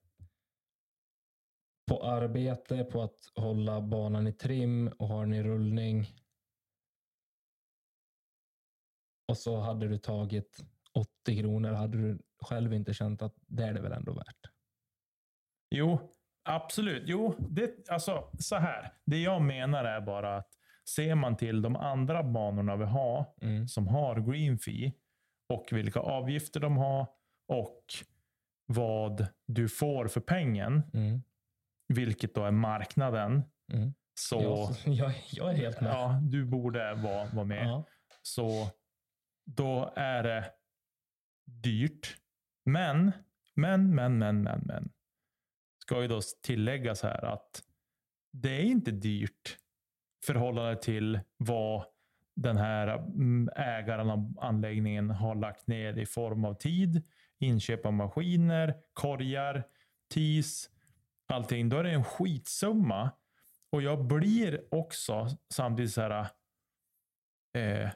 på 1.89 2.05
arbete, 2.05 2.85
på 2.85 3.03
att 3.03 3.19
hålla 3.35 3.81
banan 3.81 4.27
i 4.27 4.33
trim 4.33 4.89
och 4.89 5.09
ha 5.09 5.21
den 5.21 5.33
i 5.33 5.43
rullning. 5.43 6.07
Och 9.33 9.39
så 9.39 9.61
hade 9.61 9.89
du 9.89 9.99
tagit 9.99 10.59
80 11.25 11.39
kronor. 11.41 11.73
Hade 11.73 11.99
du 11.99 12.19
själv 12.43 12.73
inte 12.75 12.95
känt 12.95 13.23
att 13.23 13.35
det 13.47 13.63
är 13.65 13.73
det 13.75 13.81
väl 13.81 13.93
ändå 13.93 14.13
värt? 14.13 14.37
jo, 15.71 15.99
absolut. 16.45 17.03
Jo, 17.07 17.35
det, 17.51 17.89
alltså 17.89 18.31
så 18.39 18.57
här. 18.57 18.93
Det 19.07 19.19
jag 19.23 19.43
menar 19.43 19.85
är 19.85 20.01
bara 20.01 20.37
att 20.37 20.49
ser 20.89 21.15
man 21.15 21.37
till 21.37 21.63
de 21.63 21.77
andra 21.77 22.23
banorna 22.23 22.77
vi 22.77 22.85
har, 22.85 23.27
Mm. 23.43 23.69
som 23.69 23.89
har 23.89 24.21
green 24.33 24.59
fee 24.59 24.93
och 25.49 25.69
vilka 25.73 26.01
avgifter 26.01 26.61
de 26.61 26.77
har 26.77 27.07
och 27.49 27.85
vad 28.67 29.27
du 29.47 29.69
får 29.69 30.09
för 30.09 30.21
pengen, 30.21 30.83
Mm. 30.95 31.23
vilket 31.89 32.35
då 32.35 32.45
är 32.45 32.51
marknaden. 32.51 33.43
Mm. 33.73 33.95
Så 34.15 34.41
Jag, 34.43 34.95
jag, 34.95 35.13
jag 35.33 35.51
är 35.51 35.57
helt 35.57 35.81
med. 35.81 35.91
ja, 35.91 36.21
du 36.23 36.45
borde 36.45 36.95
vara, 36.95 37.25
vara 37.35 37.45
med. 37.45 37.67
Ja. 37.67 37.85
Så 38.23 38.67
då 39.45 39.93
är 39.97 40.23
det 40.23 40.51
dyrt. 41.45 42.17
Men, 42.65 43.13
men, 43.55 43.95
men, 43.95 44.19
men, 44.19 44.43
men, 44.43 44.61
men. 44.65 44.93
Ska 45.79 46.03
ju 46.03 46.09
då 46.09 46.21
tilläggas 46.43 47.03
här 47.03 47.25
att 47.25 47.63
det 48.33 48.57
är 48.57 48.65
inte 48.65 48.91
dyrt 48.91 49.59
förhållande 50.27 50.83
till 50.83 51.21
vad 51.37 51.85
den 52.35 52.57
här 52.57 52.89
mm, 52.89 53.49
ägaren 53.57 54.11
av 54.11 54.35
anläggningen 54.41 55.11
har 55.11 55.35
lagt 55.35 55.67
ner 55.67 55.99
i 55.99 56.07
form 56.07 56.45
av 56.45 56.55
tid, 56.55 57.03
inköp 57.39 57.87
av 57.87 57.93
maskiner, 57.93 58.75
korgar, 58.93 59.65
TIS, 60.11 60.71
allting. 61.27 61.69
Då 61.69 61.79
är 61.79 61.85
det 61.85 61.91
en 61.91 62.05
skitsumma. 62.05 63.11
Och 63.71 63.83
jag 63.83 64.05
blir 64.05 64.75
också 64.75 65.29
samtidigt 65.51 65.93
så 65.93 66.01
här 66.01 66.27
eh, 67.55 67.91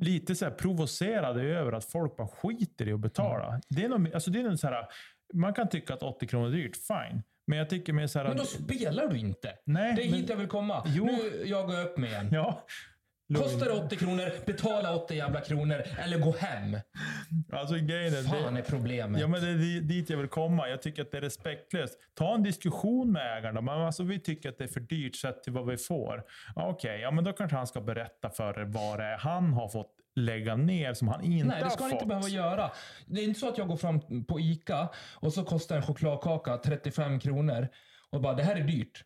lite 0.00 0.34
så 0.34 0.44
här 0.44 0.52
provocerad 0.52 1.38
över 1.38 1.72
att 1.72 1.84
folk 1.84 2.16
bara 2.16 2.28
skiter 2.28 2.88
i 2.88 2.92
att 2.92 3.00
betala. 3.00 3.60
Det 3.68 3.84
är 3.84 3.88
nog, 3.88 4.14
alltså 4.14 4.30
det 4.30 4.38
är 4.40 4.42
nog 4.42 4.58
så 4.58 4.66
här, 4.66 4.86
man 5.34 5.54
kan 5.54 5.68
tycka 5.68 5.94
att 5.94 6.02
80 6.02 6.26
kronor 6.26 6.46
är 6.48 6.52
dyrt, 6.52 6.76
fine. 6.76 7.22
Men 7.46 7.58
jag 7.58 7.70
tycker 7.70 7.92
mer 7.92 8.06
så 8.06 8.18
här... 8.18 8.28
Men 8.28 8.36
då 8.36 8.44
spelar 8.44 9.08
du 9.08 9.18
inte. 9.18 9.52
Nej, 9.66 9.94
det 9.96 10.02
är 10.02 10.10
men- 10.10 10.18
hit 10.20 10.28
jag 10.28 10.36
vill 10.36 10.46
komma. 10.48 10.82
Jo. 10.86 11.04
Nu 11.04 11.42
jagar 11.46 11.74
jag 11.74 11.84
upp 11.86 11.96
mig 11.98 12.10
igen. 12.10 12.28
Ja. 12.32 12.66
Kostar 13.34 13.66
det 13.66 13.72
80 13.72 13.96
kronor, 13.96 14.32
betala 14.46 14.96
80 14.96 15.14
jävla 15.14 15.40
kronor 15.40 15.82
eller 15.98 16.18
gå 16.18 16.32
hem. 16.36 16.76
Alltså 17.52 17.74
grejen 17.74 18.14
är... 18.14 18.22
Fan 18.22 18.54
det, 18.54 18.60
är 18.60 18.64
problemet. 18.64 19.20
Ja, 19.20 19.28
men 19.28 19.40
det 19.42 19.48
är 19.48 19.54
di- 19.54 19.80
dit 19.80 20.10
jag 20.10 20.18
vill 20.18 20.28
komma. 20.28 20.68
Jag 20.68 20.82
tycker 20.82 21.02
att 21.02 21.10
det 21.10 21.16
är 21.16 21.22
respektlöst. 21.22 21.98
Ta 22.14 22.34
en 22.34 22.42
diskussion 22.42 23.12
med 23.12 23.38
ägarna. 23.38 23.60
Men 23.60 23.74
alltså, 23.74 24.02
vi 24.02 24.20
tycker 24.20 24.48
att 24.48 24.58
det 24.58 24.64
är 24.64 24.68
för 24.68 24.80
dyrt 24.80 25.16
sett 25.16 25.42
till 25.42 25.52
vad 25.52 25.66
vi 25.66 25.76
får. 25.76 26.22
Okej, 26.56 27.00
ja, 27.00 27.10
men 27.10 27.24
då 27.24 27.32
kanske 27.32 27.56
han 27.56 27.66
ska 27.66 27.80
berätta 27.80 28.30
för 28.30 28.60
er 28.60 28.64
vad 28.64 28.98
det 28.98 29.04
är 29.04 29.18
han 29.18 29.52
har 29.52 29.68
fått 29.68 29.90
lägga 30.16 30.56
ner 30.56 30.94
som 30.94 31.08
han 31.08 31.24
inte 31.24 31.46
Nej, 31.46 31.62
det 31.64 31.70
ska 31.70 31.82
han 31.84 31.92
inte 31.92 32.06
behöva 32.06 32.28
göra. 32.28 32.70
Det 33.06 33.20
är 33.20 33.24
inte 33.24 33.40
så 33.40 33.48
att 33.48 33.58
jag 33.58 33.68
går 33.68 33.76
fram 33.76 34.24
på 34.24 34.40
ICA 34.40 34.88
och 35.14 35.32
så 35.32 35.44
kostar 35.44 35.76
en 35.76 35.82
chokladkaka 35.82 36.58
35 36.58 37.20
kronor 37.20 37.68
och 38.10 38.20
bara, 38.20 38.34
det 38.34 38.42
här 38.42 38.56
är 38.56 38.60
dyrt. 38.64 39.04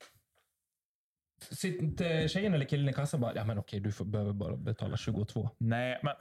Sitter 1.40 2.28
tjejen 2.28 2.54
eller 2.54 2.64
killen 2.64 2.88
i 2.88 2.92
kassan 2.92 3.20
bara, 3.20 3.34
ja 3.34 3.44
men 3.44 3.58
okej, 3.58 3.80
du 3.80 3.92
får, 3.92 4.04
behöver 4.04 4.32
bara 4.32 4.56
betala 4.56 4.96
22. 4.96 5.50
Nej, 5.58 6.00
men 6.02 6.14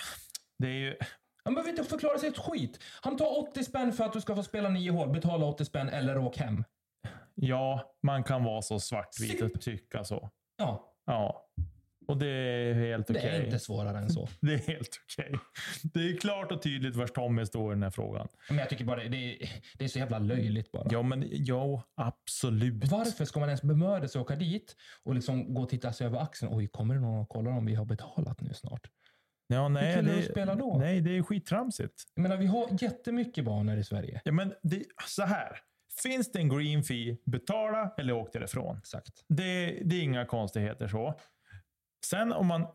det 0.60 0.68
är 0.68 0.78
ju... 0.78 0.98
Han 1.44 1.54
behöver 1.54 1.70
inte 1.70 1.84
förklara 1.84 2.18
sig 2.18 2.30
ett 2.30 2.38
skit. 2.38 2.80
Han 3.02 3.18
tar 3.18 3.50
80 3.50 3.64
spänn 3.64 3.94
för 3.94 4.04
att 4.04 4.14
du 4.14 4.22
ska 4.22 4.36
få 4.36 4.44
spela 4.44 4.70
nio 4.70 4.92
hål. 4.92 5.10
Betala 5.10 5.46
80 5.46 5.66
spänn 5.66 5.90
eller 5.90 6.18
åk 6.18 6.38
hem. 6.38 6.64
Ja, 7.36 7.96
man 8.04 8.24
kan 8.24 8.44
vara 8.44 8.62
så 8.62 8.80
svartvit 8.80 9.42
och 9.42 9.62
tycka 9.62 10.04
så. 10.04 10.30
Ja, 10.58 10.94
Ja. 11.08 11.48
Och 12.08 12.18
det 12.18 12.28
är 12.28 12.74
helt 12.74 13.08
det 13.08 13.14
okej. 13.14 13.30
är 13.30 13.46
inte 13.46 13.60
svårare 13.60 13.98
än 13.98 14.10
så. 14.10 14.30
Det 14.42 14.54
är 14.54 14.58
helt 14.58 15.00
okej. 15.04 15.40
Det 15.84 16.00
är 16.00 16.18
klart 16.18 16.52
och 16.52 16.62
tydligt 16.62 16.96
var 16.96 17.08
Tommy 17.08 17.46
står 17.46 17.72
i 17.72 17.76
den 17.76 17.84
här 17.84 17.90
frågan. 17.90 18.28
Men 18.50 18.58
jag 18.58 18.70
tycker 18.70 18.86
bara 18.86 19.04
det, 19.04 19.10
det, 19.10 19.44
är, 19.44 19.50
det 19.78 19.84
är 19.84 19.88
så 19.88 20.00
jävla 20.00 20.20
löjligt 20.20 20.72
bara. 20.72 20.88
Ja, 20.92 21.02
men 21.02 21.26
ja, 21.32 21.84
absolut. 21.96 22.92
Varför 22.92 23.26
ska 23.26 23.40
man 23.40 23.50
ens 23.50 23.62
bemöda 23.62 24.08
sig 24.08 24.20
att 24.20 24.26
åka 24.26 24.36
dit 24.36 24.76
och 25.04 25.16
liksom 25.16 25.54
gå 25.54 25.62
och 25.62 25.70
titta 25.70 25.94
sig 25.94 26.08
över 26.08 26.20
axeln? 26.20 26.54
Oj, 26.56 26.68
kommer 26.68 26.96
det 26.96 27.02
någon 27.02 27.20
och 27.20 27.30
kollar 27.30 27.52
om 27.52 27.66
vi 27.66 27.76
har 27.76 27.86
betalat 27.86 28.42
nu 28.42 28.54
snart? 28.54 28.88
Ja, 29.48 29.68
nej, 29.68 29.96
kunde 29.96 30.12
det, 30.12 30.18
du 30.18 30.24
spela 30.24 30.56
då? 30.56 30.78
Nej, 30.78 31.02
det 31.02 31.18
är 31.18 31.24
skittramsigt. 31.24 32.04
Jag 32.16 32.22
menar, 32.22 32.38
vi 32.38 32.46
har 32.46 32.68
jättemycket 32.82 33.46
banor 33.46 33.78
i 33.78 33.84
Sverige. 33.84 34.22
Ja, 34.24 34.32
men 34.32 34.54
det, 34.64 34.84
så 35.08 35.24
här. 35.24 35.60
Finns 36.04 36.32
det 36.32 36.40
en 36.40 36.50
green 36.50 36.84
fee, 36.84 37.18
betala 37.26 37.94
eller 37.98 38.14
åk 38.14 38.34
därifrån. 38.34 38.78
Exakt. 38.78 39.26
Det, 39.28 39.80
det 39.86 39.96
är 39.96 40.02
inga 40.02 40.26
konstigheter 40.26 40.88
så. 40.88 41.20
Sen 42.10 42.34
om 42.34 42.48
man 42.48 42.68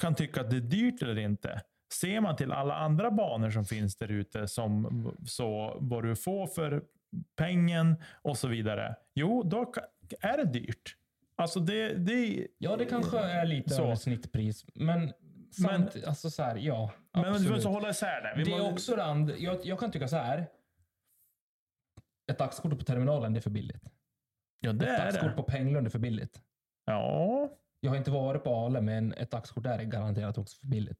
kan 0.00 0.14
tycka 0.14 0.40
att 0.40 0.50
det 0.50 0.56
är 0.56 0.60
dyrt 0.60 1.02
eller 1.02 1.18
inte. 1.18 1.60
Ser 1.92 2.20
man 2.20 2.36
till 2.36 2.52
alla 2.52 2.74
andra 2.74 3.10
banor 3.10 3.50
som 3.50 3.64
finns 3.64 3.96
där 3.96 4.08
ute, 4.10 4.48
som 4.48 5.16
så 5.26 5.76
vad 5.80 6.02
du 6.04 6.16
får 6.16 6.46
för 6.46 6.82
pengen 7.36 7.96
och 8.22 8.38
så 8.38 8.48
vidare. 8.48 8.96
Jo, 9.14 9.42
då 9.42 9.72
är 10.20 10.36
det 10.36 10.44
dyrt. 10.44 10.96
Alltså 11.36 11.60
det, 11.60 11.94
det, 11.94 12.46
Ja, 12.58 12.76
det 12.76 12.84
kanske 12.84 13.18
är 13.18 13.46
lite 13.46 13.70
Så. 13.70 13.82
över 13.82 13.94
snittpris, 13.94 14.64
men, 14.74 15.12
samt, 15.62 16.04
alltså 16.06 16.30
så 16.30 16.42
här, 16.42 16.56
ja, 16.56 16.90
men 17.12 17.22
du 17.22 17.28
absolut. 17.28 17.50
måste 17.50 17.68
hålla 17.68 17.88
isär 17.90 18.22
det. 18.22 18.34
Vi 18.36 18.44
det 18.44 18.56
är 18.56 18.72
också 18.72 19.00
andra, 19.00 19.36
jag, 19.36 19.66
jag 19.66 19.78
kan 19.80 19.90
tycka 19.90 20.08
så 20.08 20.16
här. 20.16 20.46
Ett 22.32 22.38
dagskort 22.38 22.78
på 22.78 22.84
terminalen, 22.84 23.32
det 23.32 23.38
är 23.38 23.42
för 23.42 23.50
billigt. 23.50 23.84
Ja, 24.60 24.72
det 24.72 24.86
Ett 24.86 25.00
är 25.00 25.04
dagskort 25.04 25.30
det. 25.30 25.36
på 25.36 25.42
Penglund 25.42 25.86
är 25.86 25.90
för 25.90 25.98
billigt. 25.98 26.40
Ja, 26.84 27.48
Jag 27.84 27.90
har 27.90 27.96
inte 27.96 28.10
varit 28.10 28.44
på 28.44 28.54
Ale, 28.54 28.80
men 28.80 29.12
ett 29.12 29.30
dagskort 29.30 29.64
där 29.64 29.78
är 29.78 29.84
garanterat 29.84 30.38
också 30.38 30.60
för 30.60 30.66
billigt. 30.66 30.98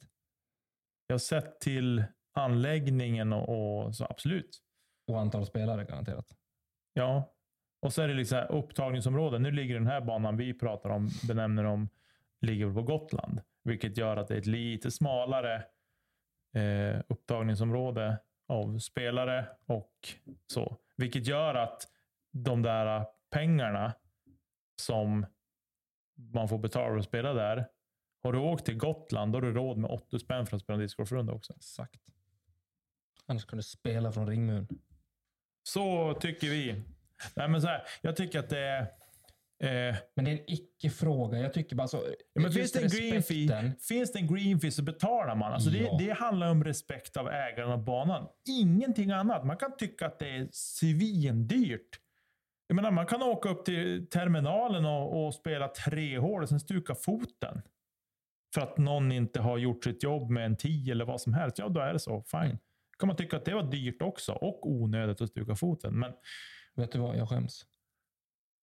jag 1.07 1.14
har 1.14 1.18
sett 1.18 1.61
till 1.61 2.05
anläggningen 2.32 3.32
och, 3.32 3.49
och 3.49 3.97
så 3.97 4.05
absolut. 4.05 4.62
Och 5.07 5.20
antal 5.20 5.47
spelare 5.47 5.85
garanterat. 5.85 6.26
Ja, 6.93 7.35
och 7.80 7.93
så 7.93 8.03
är 8.03 8.09
det 8.09 8.14
liksom 8.14 8.47
upptagningsområden. 8.51 9.43
Nu 9.43 9.51
ligger 9.51 9.74
den 9.74 9.87
här 9.87 10.01
banan 10.01 10.37
vi 10.37 10.59
pratar 10.59 10.91
om, 10.91 11.09
benämner 11.28 11.64
om, 11.64 11.89
ligger 12.41 12.74
på 12.74 12.82
Gotland. 12.82 13.41
Vilket 13.62 13.97
gör 13.97 14.16
att 14.16 14.28
det 14.28 14.35
är 14.35 14.39
ett 14.39 14.47
lite 14.47 14.91
smalare 14.91 15.64
eh, 16.57 17.01
upptagningsområde 17.09 18.18
av 18.49 18.78
spelare 18.78 19.47
och 19.66 19.93
så. 20.53 20.76
Vilket 20.97 21.26
gör 21.26 21.55
att 21.55 21.82
de 22.32 22.62
där 22.62 23.07
pengarna 23.30 23.93
som 24.82 25.26
man 26.16 26.48
får 26.48 26.58
betala 26.58 26.88
för 26.88 26.98
att 26.98 27.04
spela 27.04 27.32
där 27.32 27.66
Har 28.22 28.32
du 28.32 28.38
åkt 28.38 28.64
till 28.66 28.76
Gotland, 28.76 29.32
då 29.32 29.36
har 29.36 29.42
du 29.42 29.52
råd 29.52 29.78
med 29.78 29.90
80 29.90 30.18
spänn 30.18 30.46
för 30.46 30.56
att 30.56 30.62
spela 30.62 30.74
en 30.74 30.80
discgolfrunda 30.82 31.32
också. 31.32 31.52
Exakt. 31.56 32.00
Annars 33.26 33.44
kan 33.44 33.56
du 33.56 33.62
spela 33.62 34.12
från 34.12 34.26
ringmuren. 34.26 34.68
Så 35.62 36.14
tycker 36.20 36.46
vi. 36.50 36.82
Nej, 37.36 37.48
men 37.48 37.62
så 37.62 37.68
här, 37.68 37.82
jag 38.02 38.16
tycker 38.16 38.38
att 38.38 38.48
det 38.50 38.58
är... 38.58 38.80
Eh, 39.62 39.96
Men 40.16 40.24
det 40.24 40.30
är 40.30 40.38
en 40.38 40.44
icke-fråga. 40.50 41.38
Jag 41.38 41.52
tycker 41.52 41.76
bara 41.76 41.88
så. 41.88 41.96
ja, 42.32 42.42
men 42.42 42.52
finns, 42.52 42.72
det 42.72 42.82
en 42.82 42.88
green 42.88 43.22
fee, 43.22 43.72
finns 43.88 44.12
det 44.12 44.18
en 44.18 44.34
green 44.34 44.60
fee 44.60 44.70
så 44.70 44.82
betalar 44.82 45.34
man. 45.34 45.52
Alltså 45.52 45.70
Ja. 45.70 45.96
det, 45.98 46.04
det 46.06 46.12
handlar 46.12 46.50
om 46.50 46.64
respekt 46.64 47.16
av 47.16 47.28
ägaren 47.28 47.70
av 47.70 47.84
banan. 47.84 48.28
Ingenting 48.48 49.10
annat. 49.10 49.46
Man 49.46 49.56
kan 49.56 49.76
tycka 49.76 50.06
att 50.06 50.18
det 50.18 50.28
är 50.36 50.48
svindyrt. 50.52 52.00
Jag 52.66 52.76
menar, 52.76 52.90
man 52.90 53.06
kan 53.06 53.22
åka 53.22 53.48
upp 53.48 53.64
till 53.64 54.06
terminalen 54.10 54.84
och, 54.84 55.26
och 55.26 55.34
spela 55.34 55.68
tre 55.68 56.18
hål 56.18 56.42
och 56.42 56.48
sen 56.48 56.60
stuka 56.60 56.94
foten. 56.94 57.62
För 58.54 58.60
att 58.60 58.78
någon 58.78 59.12
inte 59.12 59.40
har 59.40 59.58
gjort 59.58 59.84
sitt 59.84 60.02
jobb 60.02 60.30
med 60.30 60.46
en 60.46 60.56
10 60.56 60.92
eller 60.92 61.04
vad 61.04 61.20
som 61.20 61.34
helst. 61.34 61.58
Ja, 61.58 61.68
då 61.68 61.80
är 61.80 61.92
det 61.92 61.98
så. 61.98 62.22
Fine. 62.22 62.58
kan 62.98 63.06
man 63.06 63.16
tycka 63.16 63.36
att 63.36 63.44
det 63.44 63.54
var 63.54 63.62
dyrt 63.62 64.02
också 64.02 64.32
och 64.32 64.70
onödigt 64.70 65.20
att 65.20 65.28
stuka 65.30 65.54
foten. 65.54 65.98
Men 65.98 66.12
Vet 66.76 66.92
du 66.92 66.98
vad? 66.98 67.16
Jag 67.16 67.28
skäms. 67.28 67.66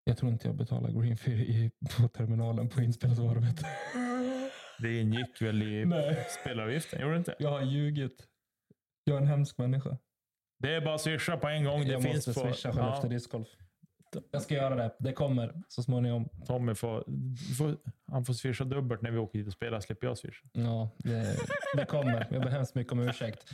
Jag 0.03 0.17
tror 0.17 0.31
inte 0.31 0.47
jag 0.47 0.55
betalar 0.55 0.89
green 1.01 1.17
fee 1.17 1.71
på 1.97 2.07
terminalen 2.07 2.69
på 2.69 2.81
inspelsvarvet. 2.81 3.61
det 4.79 4.99
ingick 5.01 5.41
väl 5.41 5.63
i 5.63 5.85
Nej. 5.85 6.25
spelaravgiften? 6.41 7.01
Gjorde 7.01 7.13
det 7.13 7.17
inte? 7.17 7.35
Jag 7.39 7.49
har 7.49 7.61
ljugit. 7.61 8.27
Jag 9.03 9.17
är 9.17 9.21
en 9.21 9.27
hemsk 9.27 9.57
människa. 9.57 9.97
Det 10.59 10.75
är 10.75 10.81
bara 10.81 10.95
att 10.95 11.01
swisha 11.01 11.37
på 11.37 11.47
en 11.47 11.63
gång. 11.63 11.81
Det 11.85 11.91
jag 11.91 12.03
finns 12.03 12.27
måste 12.27 12.41
på, 12.41 12.53
swisha 12.53 12.73
Skellefteå 12.73 13.09
discgolf. 13.09 13.47
Jag 14.31 14.41
ska 14.41 14.53
göra 14.53 14.75
det. 14.75 14.95
Det 14.99 15.13
kommer 15.13 15.53
så 15.67 15.83
småningom. 15.83 16.29
Tommy 16.47 16.75
får, 16.75 17.03
får, 17.57 17.77
han 18.11 18.25
får 18.25 18.33
swisha 18.33 18.63
dubbelt 18.63 19.01
när 19.01 19.11
vi 19.11 19.17
åker 19.17 19.39
dit 19.39 19.47
och 19.47 19.53
spelar. 19.53 19.79
Slipper 19.79 20.07
jag 20.07 20.17
swisha. 20.17 20.47
Ja, 20.53 20.89
det, 20.97 21.37
det 21.77 21.85
kommer. 21.85 22.27
Jag 22.31 22.41
ber 22.41 22.49
hemskt 22.49 22.75
mycket 22.75 22.93
om 22.93 22.99
ursäkt. 22.99 23.45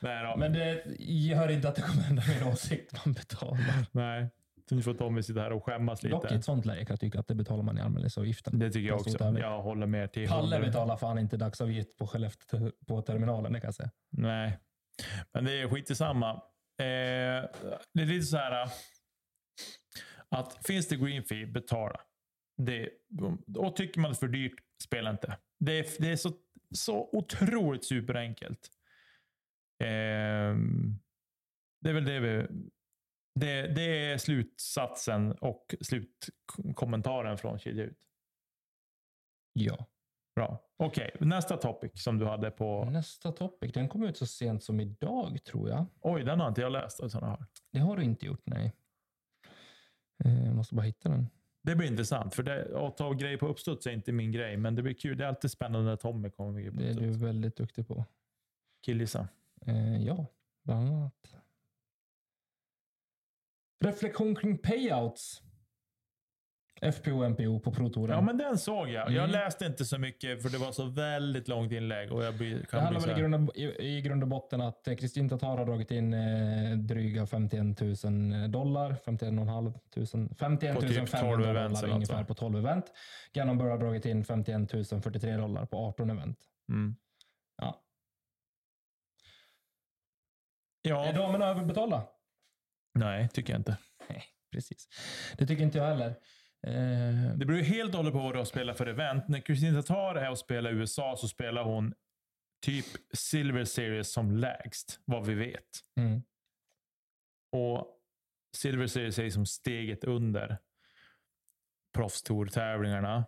Nej, 0.00 0.24
då. 0.24 0.36
Men 0.36 0.52
det 0.52 0.82
gör 0.98 1.48
inte 1.50 1.68
att 1.68 1.74
det 1.74 1.82
kommer 1.82 2.06
ändra 2.08 2.22
min 2.40 2.52
åsikt. 2.52 3.06
Man 3.06 3.14
betalar. 3.14 3.86
Nej. 3.92 4.28
Nu 4.70 4.82
får 4.82 4.94
Tommy 4.94 5.22
sitta 5.22 5.40
här 5.40 5.52
och 5.52 5.64
skämmas 5.64 6.00
Dock 6.00 6.10
i 6.10 6.14
lite. 6.14 6.34
ett 6.34 6.44
sånt 6.44 6.66
läge 6.66 6.84
kan 6.84 6.92
jag 6.92 7.00
tycka 7.00 7.20
att 7.20 7.28
det 7.28 7.34
betalar 7.34 7.62
man 7.62 7.78
i 7.78 7.80
anmälningsavgiften. 7.80 8.58
Det 8.58 8.70
tycker 8.70 8.88
jag 8.88 9.00
också. 9.00 9.18
tävling. 9.18 9.42
Jag 9.42 9.62
håller 9.62 9.86
med 9.86 10.12
till 10.12 10.28
Palle 10.28 10.56
100. 10.56 10.66
betalar 10.68 10.96
fan 10.96 11.18
inte 11.18 11.36
dagsavgift 11.36 11.96
på 11.96 12.06
Skellefteå 12.06 12.70
på 12.86 13.02
terminalen, 13.02 13.52
det 13.52 13.60
kan 13.60 13.68
jag 13.68 13.74
säga. 13.74 13.90
Nej, 14.10 14.58
men 15.32 15.44
det 15.44 15.60
är 15.60 15.68
skit 15.68 15.90
i 15.90 15.94
samma. 15.94 16.30
Eh, 16.30 16.36
det 17.94 18.02
är 18.02 18.06
lite 18.06 18.26
så 18.26 18.36
här 18.36 18.68
att 20.30 20.66
finns 20.66 20.88
det 20.88 20.96
green 20.96 21.24
fee, 21.24 21.46
betala. 21.46 22.00
Det, 22.56 22.90
och 23.56 23.76
tycker 23.76 24.00
man 24.00 24.10
det 24.10 24.14
är 24.14 24.18
för 24.18 24.28
dyrt, 24.28 24.54
spela 24.82 25.10
inte. 25.10 25.38
Det 25.58 25.78
är, 25.78 26.02
det 26.02 26.12
är 26.12 26.16
så, 26.16 26.32
så 26.74 27.08
otroligt 27.12 27.84
superenkelt. 27.84 28.70
Eh, 29.82 30.56
det 31.80 31.90
är 31.90 31.92
väl 31.92 32.04
det 32.04 32.20
vi... 32.20 32.46
Det, 33.40 33.66
det 33.66 33.82
är 33.82 34.18
slutsatsen 34.18 35.32
och 35.32 35.74
slutkommentaren 35.80 37.38
från 37.38 37.58
Kedja 37.58 37.84
ut. 37.84 37.98
Ja. 39.52 39.86
Bra. 40.36 40.62
Okej, 40.76 41.16
nästa 41.20 41.56
topic 41.56 42.02
som 42.02 42.18
du 42.18 42.26
hade 42.26 42.50
på... 42.50 42.84
Nästa 42.84 43.32
topic, 43.32 43.72
den 43.72 43.88
kom 43.88 44.02
ut 44.02 44.16
så 44.16 44.26
sent 44.26 44.64
som 44.64 44.80
idag 44.80 45.44
tror 45.44 45.68
jag. 45.68 45.86
Oj, 46.00 46.24
den 46.24 46.40
har 46.40 46.48
inte 46.48 46.60
jag 46.60 46.72
läst. 46.72 47.00
Jag 47.00 47.08
har. 47.08 47.46
Det 47.72 47.78
har 47.78 47.96
du 47.96 48.02
inte 48.02 48.26
gjort, 48.26 48.42
nej. 48.44 48.72
Eh, 50.24 50.44
Jag 50.46 50.54
måste 50.56 50.74
bara 50.74 50.82
hitta 50.86 51.08
den. 51.08 51.28
Det 51.62 51.76
blir 51.76 51.88
intressant, 51.88 52.34
för 52.34 52.42
det, 52.42 52.86
att 52.86 52.96
ta 52.96 53.12
grejer 53.12 53.36
på 53.38 53.46
uppstuds 53.48 53.86
är 53.86 53.90
inte 53.90 54.12
min 54.12 54.32
grej, 54.32 54.56
men 54.56 54.74
det 54.74 54.82
blir 54.82 54.94
kul. 54.94 55.18
Det 55.18 55.24
är 55.24 55.28
alltid 55.28 55.50
spännande 55.50 55.90
när 55.90 55.96
Tommy 55.96 56.30
kommer 56.30 56.52
med 56.52 56.62
grejer 56.62 56.72
på 56.94 57.00
Det 57.00 57.06
är 57.06 57.10
du 57.10 57.18
väldigt 57.18 57.56
duktig 57.56 57.88
på. 57.88 58.04
Killgissa. 58.82 59.28
Eh, 59.66 60.02
ja, 60.02 60.26
bland 60.64 60.88
annat. 60.88 61.36
Reflektion 63.84 64.34
kring 64.36 64.58
payouts. 64.58 65.42
FPO 66.80 67.18
och 67.18 67.30
MPO 67.30 67.60
på 67.60 67.72
Pro-touren. 67.72 68.10
Ja, 68.14 68.20
men 68.20 68.38
den 68.38 68.58
såg 68.58 68.88
jag. 68.88 69.10
Jag 69.10 69.24
Mm. 69.24 69.30
läste 69.30 69.66
inte 69.66 69.84
så 69.84 69.98
mycket, 69.98 70.42
för 70.42 70.48
det 70.48 70.58
var 70.58 70.72
så 70.72 70.84
väldigt 70.84 71.48
långt 71.48 71.72
inlägg. 71.72 72.12
Och 72.12 72.24
jag 72.24 72.34
blir, 72.36 72.50
det 72.58 72.66
kan 72.66 72.68
bli 72.70 72.80
handlar 72.80 73.00
väl 73.00 73.18
i 73.18 73.20
grund, 73.20 73.48
och, 73.50 73.56
i, 73.56 73.96
i 73.96 74.00
grund 74.00 74.22
och 74.22 74.28
botten 74.28 74.60
att 74.60 74.88
eh, 74.88 74.96
Kristin 74.96 75.28
Tatar 75.28 75.56
har 75.56 75.66
dragit 75.66 75.90
in 75.90 76.14
eh, 76.14 76.76
dryga 76.76 77.26
51 77.26 77.80
000 78.04 78.50
dollar. 78.50 78.94
51 79.04 79.28
500, 79.34 79.72
51 80.38 80.74
På 80.74 80.80
typ 80.80 81.08
500 81.08 81.18
12 81.20 81.42
dollar 81.46 81.68
något, 81.68 81.82
ungefär 81.82 82.24
på 82.24 82.34
12 82.34 82.56
event. 82.58 82.92
Gannon 83.32 83.60
har 83.60 83.78
dragit 83.78 84.04
in 84.04 84.24
51 84.24 84.70
043 85.02 85.36
dollar 85.36 85.66
på 85.66 85.76
18 85.78 86.10
event. 86.10 86.38
mm. 86.68 86.96
Ja. 87.62 87.82
Är 90.82 90.90
Ja, 90.90 91.12
damerna 91.12 91.46
överbetalda? 91.46 92.02
nej, 92.94 93.28
tycker 93.28 93.52
jag 93.52 93.60
inte. 93.60 93.78
Nej, 94.08 94.24
precis. 94.52 94.88
Det 95.38 95.46
tycker 95.46 95.62
inte 95.62 95.78
jag 95.78 95.84
heller. 95.86 96.14
Eh, 96.66 97.36
Det 97.36 97.46
beror 97.46 97.58
ju 97.58 97.64
helt 97.64 97.90
och 97.94 97.96
hållet 97.96 98.12
på 98.12 98.18
vad 98.18 98.34
du 98.34 98.38
har 98.38 98.44
spelat 98.44 98.76
för 98.78 98.86
event. 98.86 99.28
När 99.28 99.40
Kristin 99.40 99.82
Tatar 99.82 100.14
är 100.14 100.30
och 100.30 100.38
spelar 100.38 100.70
i 100.70 100.74
USA 100.74 101.14
så 101.18 101.28
spelar 101.28 101.64
hon 101.64 101.94
typ 102.66 102.86
Silver 103.12 103.64
Series 103.64 104.12
som 104.12 104.30
lägst, 104.30 105.00
vad 105.04 105.26
vi 105.26 105.34
vet. 105.34 105.68
mm. 105.96 106.22
Och 107.52 107.92
Silver 108.56 108.86
Series 108.86 109.18
är 109.18 109.30
som 109.30 109.46
steget 109.46 110.04
under 110.04 110.58
proffstour-tävlingarna. 111.96 113.26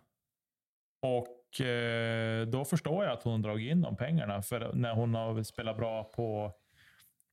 Och 1.01 1.61
eh, 1.61 2.47
då 2.47 2.65
förstår 2.65 3.03
jag 3.05 3.13
att 3.13 3.23
hon 3.23 3.41
dragit 3.41 3.71
in 3.71 3.81
de 3.81 3.95
pengarna. 3.97 4.41
För 4.41 4.73
när 4.73 4.93
hon 4.93 5.13
har 5.13 5.43
spelat 5.43 5.77
bra 5.77 6.03
på, 6.03 6.53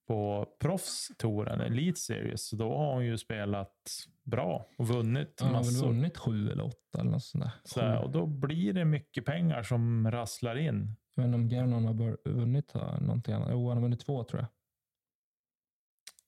på 0.06 0.46
proffstouren, 0.58 1.60
Elite 1.60 2.00
Series, 2.00 2.50
då 2.50 2.76
har 2.76 2.94
hon 2.94 3.04
ju 3.04 3.18
spelat 3.18 3.74
bra 4.22 4.66
och 4.78 4.88
vunnit 4.88 5.40
Hon 5.40 5.48
har 5.54 5.54
väl 5.64 5.72
massor. 5.72 5.86
vunnit 5.86 6.18
sju 6.18 6.50
eller 6.50 6.64
åtta 6.64 7.00
eller 7.00 7.10
något 7.10 7.24
sånt 7.24 7.44
där. 7.44 7.52
Så, 7.64 7.98
och 8.04 8.10
då 8.10 8.26
blir 8.26 8.72
det 8.72 8.84
mycket 8.84 9.24
pengar 9.24 9.62
som 9.62 10.10
rasslar 10.10 10.56
in. 10.56 10.96
Jag 11.14 11.22
vet 11.22 11.26
inte 11.26 11.36
om 11.36 11.48
Gannon 11.48 11.84
har 11.84 12.28
vunnit 12.30 12.72
här, 12.72 13.00
någonting 13.00 13.34
annat. 13.34 13.48
Jo, 13.52 13.68
han 13.68 13.76
har 13.76 13.82
vunnit 13.82 14.00
två 14.00 14.24
tror 14.24 14.40
jag. 14.40 14.48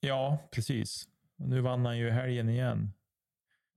Ja, 0.01 0.39
precis. 0.53 1.09
Nu 1.37 1.61
vann 1.61 1.87
han 1.87 1.99
ju 1.99 2.07
i 2.09 2.11
helgen 2.11 2.49
igen. 2.49 2.93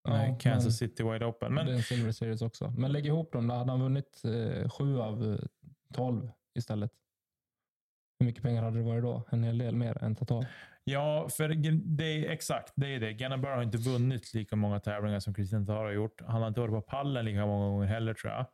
Ja, 0.03 0.37
Kansas 0.41 0.63
men- 0.65 0.71
City 0.89 1.03
Wide 1.03 1.25
Open. 1.25 1.53
Men 1.53 1.65
Det 1.65 1.71
är 1.71 1.75
en 1.75 1.83
Silver 1.83 2.11
Series 2.11 2.41
också. 2.41 2.71
Men 2.77 2.91
lägg 2.91 3.05
ihop 3.05 3.31
dem, 3.33 3.47
då 3.47 3.53
hade 3.55 3.71
han 3.71 3.81
vunnit 3.81 4.21
eh, 4.25 4.69
sju 4.69 4.99
av 4.99 5.23
eh, 5.33 5.39
tolv 5.93 6.31
istället. 6.57 6.91
Hur 8.21 8.25
mycket 8.25 8.43
pengar 8.43 8.63
hade 8.63 8.77
det 8.77 8.83
varit 8.83 9.03
då? 9.03 9.23
En 9.31 9.43
hel 9.43 9.57
del 9.57 9.75
mer 9.75 10.03
än 10.03 10.15
totalt. 10.15 10.47
Ja, 10.83 11.29
för 11.29 11.49
det 11.97 12.03
är 12.03 12.29
exakt 12.29 12.73
det 12.75 12.95
är 12.95 12.99
det. 12.99 13.13
Gannon 13.13 13.43
har 13.43 13.63
inte 13.63 13.77
vunnit 13.77 14.33
lika 14.33 14.55
många 14.55 14.79
tävlingar 14.79 15.19
som 15.19 15.33
Christian 15.33 15.65
Tatar 15.65 15.83
har 15.83 15.91
gjort. 15.91 16.21
Han 16.21 16.41
har 16.41 16.47
inte 16.47 16.59
varit 16.59 16.73
på 16.73 16.81
pallen 16.81 17.25
lika 17.25 17.45
många 17.45 17.67
gånger 17.67 17.87
heller 17.87 18.13
tror 18.13 18.33
jag. 18.33 18.45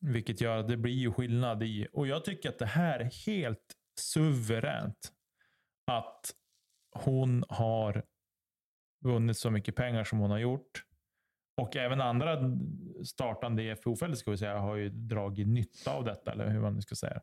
Vilket 0.00 0.40
gör 0.40 0.56
att 0.56 0.68
det 0.68 0.76
blir 0.76 0.92
ju 0.92 1.12
skillnad 1.12 1.62
i. 1.62 1.88
Och 1.92 2.06
jag 2.06 2.24
tycker 2.24 2.48
att 2.48 2.58
det 2.58 2.66
här 2.66 3.00
är 3.00 3.26
helt 3.26 3.74
suveränt. 4.00 5.12
Att 5.86 6.30
hon 6.92 7.44
har 7.48 8.04
vunnit 9.04 9.38
så 9.38 9.50
mycket 9.50 9.76
pengar 9.76 10.04
som 10.04 10.18
hon 10.18 10.30
har 10.30 10.38
gjort. 10.38 10.84
Och 11.56 11.76
även 11.76 12.00
andra 12.00 12.38
startande 13.04 13.62
i 13.62 13.76
FPO-fältet 13.76 14.18
ska 14.18 14.30
vi 14.30 14.38
säga 14.38 14.58
har 14.58 14.76
ju 14.76 14.88
dragit 14.88 15.48
nytta 15.48 15.92
av 15.92 16.04
detta, 16.04 16.32
eller 16.32 16.48
hur 16.48 16.60
man 16.60 16.74
nu 16.74 16.80
ska 16.80 16.94
säga. 16.94 17.20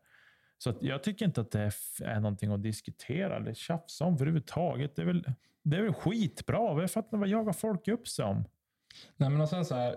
Så 0.58 0.74
jag 0.80 1.02
tycker 1.02 1.24
inte 1.26 1.40
att 1.40 1.50
det 1.50 1.72
är 2.04 2.20
någonting 2.20 2.52
att 2.52 2.62
diskutera 2.62 3.36
eller 3.36 3.54
tjafsa 3.54 4.04
om 4.04 4.14
överhuvudtaget. 4.14 4.96
Det 4.96 5.02
är 5.02 5.06
väl, 5.06 5.24
det 5.62 5.76
är 5.76 5.82
väl 5.82 5.92
skitbra. 5.92 6.80
Jag 6.80 6.90
fattar 6.90 7.18
vad 7.18 7.28
jagar 7.28 7.52
folk 7.52 7.88
upp 7.88 8.08
sig 8.08 8.24
om. 8.24 8.44
Nej, 9.16 9.30
men 9.30 9.40
och 9.40 9.48
sen 9.48 9.64
så 9.64 9.74
här. 9.74 9.96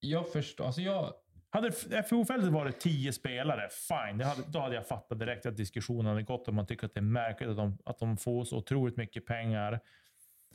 Jag 0.00 0.32
förstår, 0.32 0.66
alltså 0.66 0.80
jag, 0.80 1.12
Hade 1.50 1.72
FPO-fältet 2.02 2.50
varit 2.50 2.80
tio 2.80 3.12
spelare, 3.12 3.68
fine. 3.70 4.20
Hade, 4.20 4.42
då 4.48 4.58
hade 4.58 4.74
jag 4.74 4.86
fattat 4.86 5.18
direkt 5.18 5.46
att 5.46 5.56
diskussionen 5.56 6.06
hade 6.06 6.22
gått 6.22 6.48
om 6.48 6.54
man 6.54 6.66
tycker 6.66 6.86
att 6.86 6.94
det 6.94 7.00
är 7.00 7.02
märkligt 7.02 7.48
att 7.50 7.56
de, 7.56 7.78
att 7.84 7.98
de 7.98 8.16
får 8.16 8.44
så 8.44 8.56
otroligt 8.56 8.96
mycket 8.96 9.26
pengar. 9.26 9.80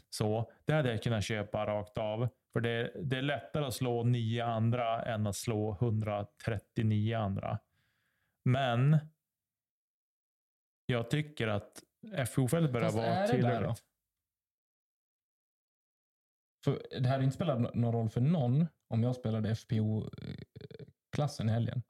Så 0.09 0.51
Det 0.65 0.73
hade 0.73 0.91
jag 0.91 1.03
kunnat 1.03 1.23
köpa 1.23 1.65
rakt 1.65 1.97
av. 1.97 2.29
För 2.53 2.59
det, 2.59 2.91
det 3.03 3.17
är 3.17 3.21
lättare 3.21 3.65
att 3.65 3.73
slå 3.73 4.03
nio 4.03 4.45
andra 4.45 5.03
än 5.03 5.27
att 5.27 5.35
slå 5.35 5.77
139 5.81 7.17
andra. 7.17 7.59
Men 8.45 8.97
jag 10.89 11.09
tycker 11.09 11.47
att 11.47 11.83
FPO-fältet 12.27 12.71
börjar 12.73 12.85
Fast 12.85 12.97
vara 12.97 13.07
är 13.07 13.15
det 13.15 13.21
där 13.21 13.33
tillräckligt. 13.33 13.83
För 16.63 16.87
det 17.01 17.09
hade 17.09 17.23
inte 17.23 17.35
spelat 17.35 17.59
nå- 17.59 17.71
någon 17.73 17.93
roll 17.93 18.09
för 18.09 18.21
någon 18.21 18.67
om 18.87 19.03
jag 19.03 19.15
spelade 19.15 19.55
FPO-klassen 19.55 21.49
i 21.49 21.51
helgen. 21.51 21.83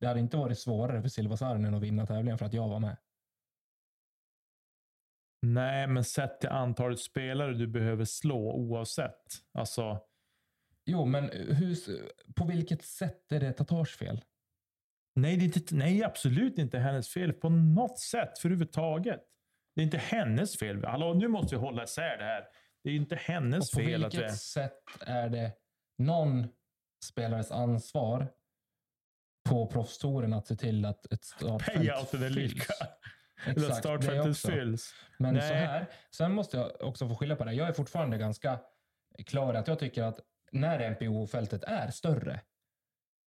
Det 0.00 0.06
hade 0.06 0.20
inte 0.20 0.36
varit 0.36 0.58
svårare 0.58 1.02
för 1.02 1.08
Silva 1.08 1.36
Saarinen 1.36 1.74
att 1.74 1.82
vinna 1.82 2.06
tävlingen 2.06 2.38
för 2.38 2.46
att 2.46 2.52
jag 2.52 2.68
var 2.68 2.80
med. 2.80 2.96
Nej, 5.42 5.86
men 5.86 6.04
sett 6.04 6.40
till 6.40 6.48
antalet 6.48 7.00
spelare 7.00 7.54
du 7.54 7.66
behöver 7.66 8.04
slå 8.04 8.52
oavsett. 8.52 9.24
Alltså, 9.52 10.00
Jo, 10.84 11.04
men 11.04 11.24
hur, 11.30 11.76
på 12.36 12.44
vilket 12.44 12.82
sätt 12.82 13.32
är 13.32 13.40
det 13.40 13.52
Tatars 13.52 13.96
fel? 13.96 14.24
Nej, 15.16 15.36
det 15.36 15.44
är 15.44 15.46
inte, 15.46 15.74
nej, 15.74 16.04
absolut 16.04 16.58
inte 16.58 16.78
hennes 16.78 17.08
fel 17.08 17.32
på 17.32 17.48
något 17.48 17.98
sätt 17.98 18.38
för 18.38 18.48
överhuvudtaget. 18.48 19.20
Det 19.74 19.80
är 19.80 19.84
inte 19.84 19.98
hennes 19.98 20.58
fel. 20.58 20.84
Hallå, 20.84 21.14
nu 21.14 21.28
måste 21.28 21.54
vi 21.54 21.60
hålla 21.60 21.84
isär 21.84 22.16
det 22.18 22.24
här. 22.24 22.44
Det 22.84 22.90
är 22.90 22.94
inte 22.94 23.16
hennes 23.16 23.72
Och 23.72 23.78
på 23.80 23.86
fel 23.86 24.04
att 24.04 24.14
vilket 24.14 24.28
det... 24.30 24.36
sätt 24.36 24.78
är 25.00 25.28
det 25.28 25.52
någon 25.98 26.46
spelares 27.04 27.50
ansvar 27.50 28.32
på 29.48 29.66
proffstouren 29.66 30.32
att 30.32 30.46
se 30.46 30.56
till 30.56 30.84
att 30.84 31.12
ett 31.12 31.24
startfält 31.24 31.78
Payouten 31.78 32.22
är 32.22 32.28
fylls? 32.30 32.36
lika. 32.54 32.72
Eller 33.44 33.52
Exakt, 33.52 33.68
det 33.68 33.74
startfältet 33.74 34.38
fylls. 34.38 34.94
Men 35.18 35.34
Nej. 35.34 35.48
så 35.48 35.54
här, 35.54 35.86
sen 36.16 36.32
måste 36.32 36.56
jag 36.56 36.82
också 36.82 37.08
få 37.08 37.14
skilja 37.14 37.36
på 37.36 37.44
det. 37.44 37.52
Jag 37.52 37.68
är 37.68 37.72
fortfarande 37.72 38.18
ganska 38.18 38.60
klar 39.26 39.54
att 39.54 39.68
jag 39.68 39.78
tycker 39.78 40.02
att 40.02 40.20
när 40.52 40.90
NPO-fältet 40.90 41.64
är 41.64 41.90
större, 41.90 42.40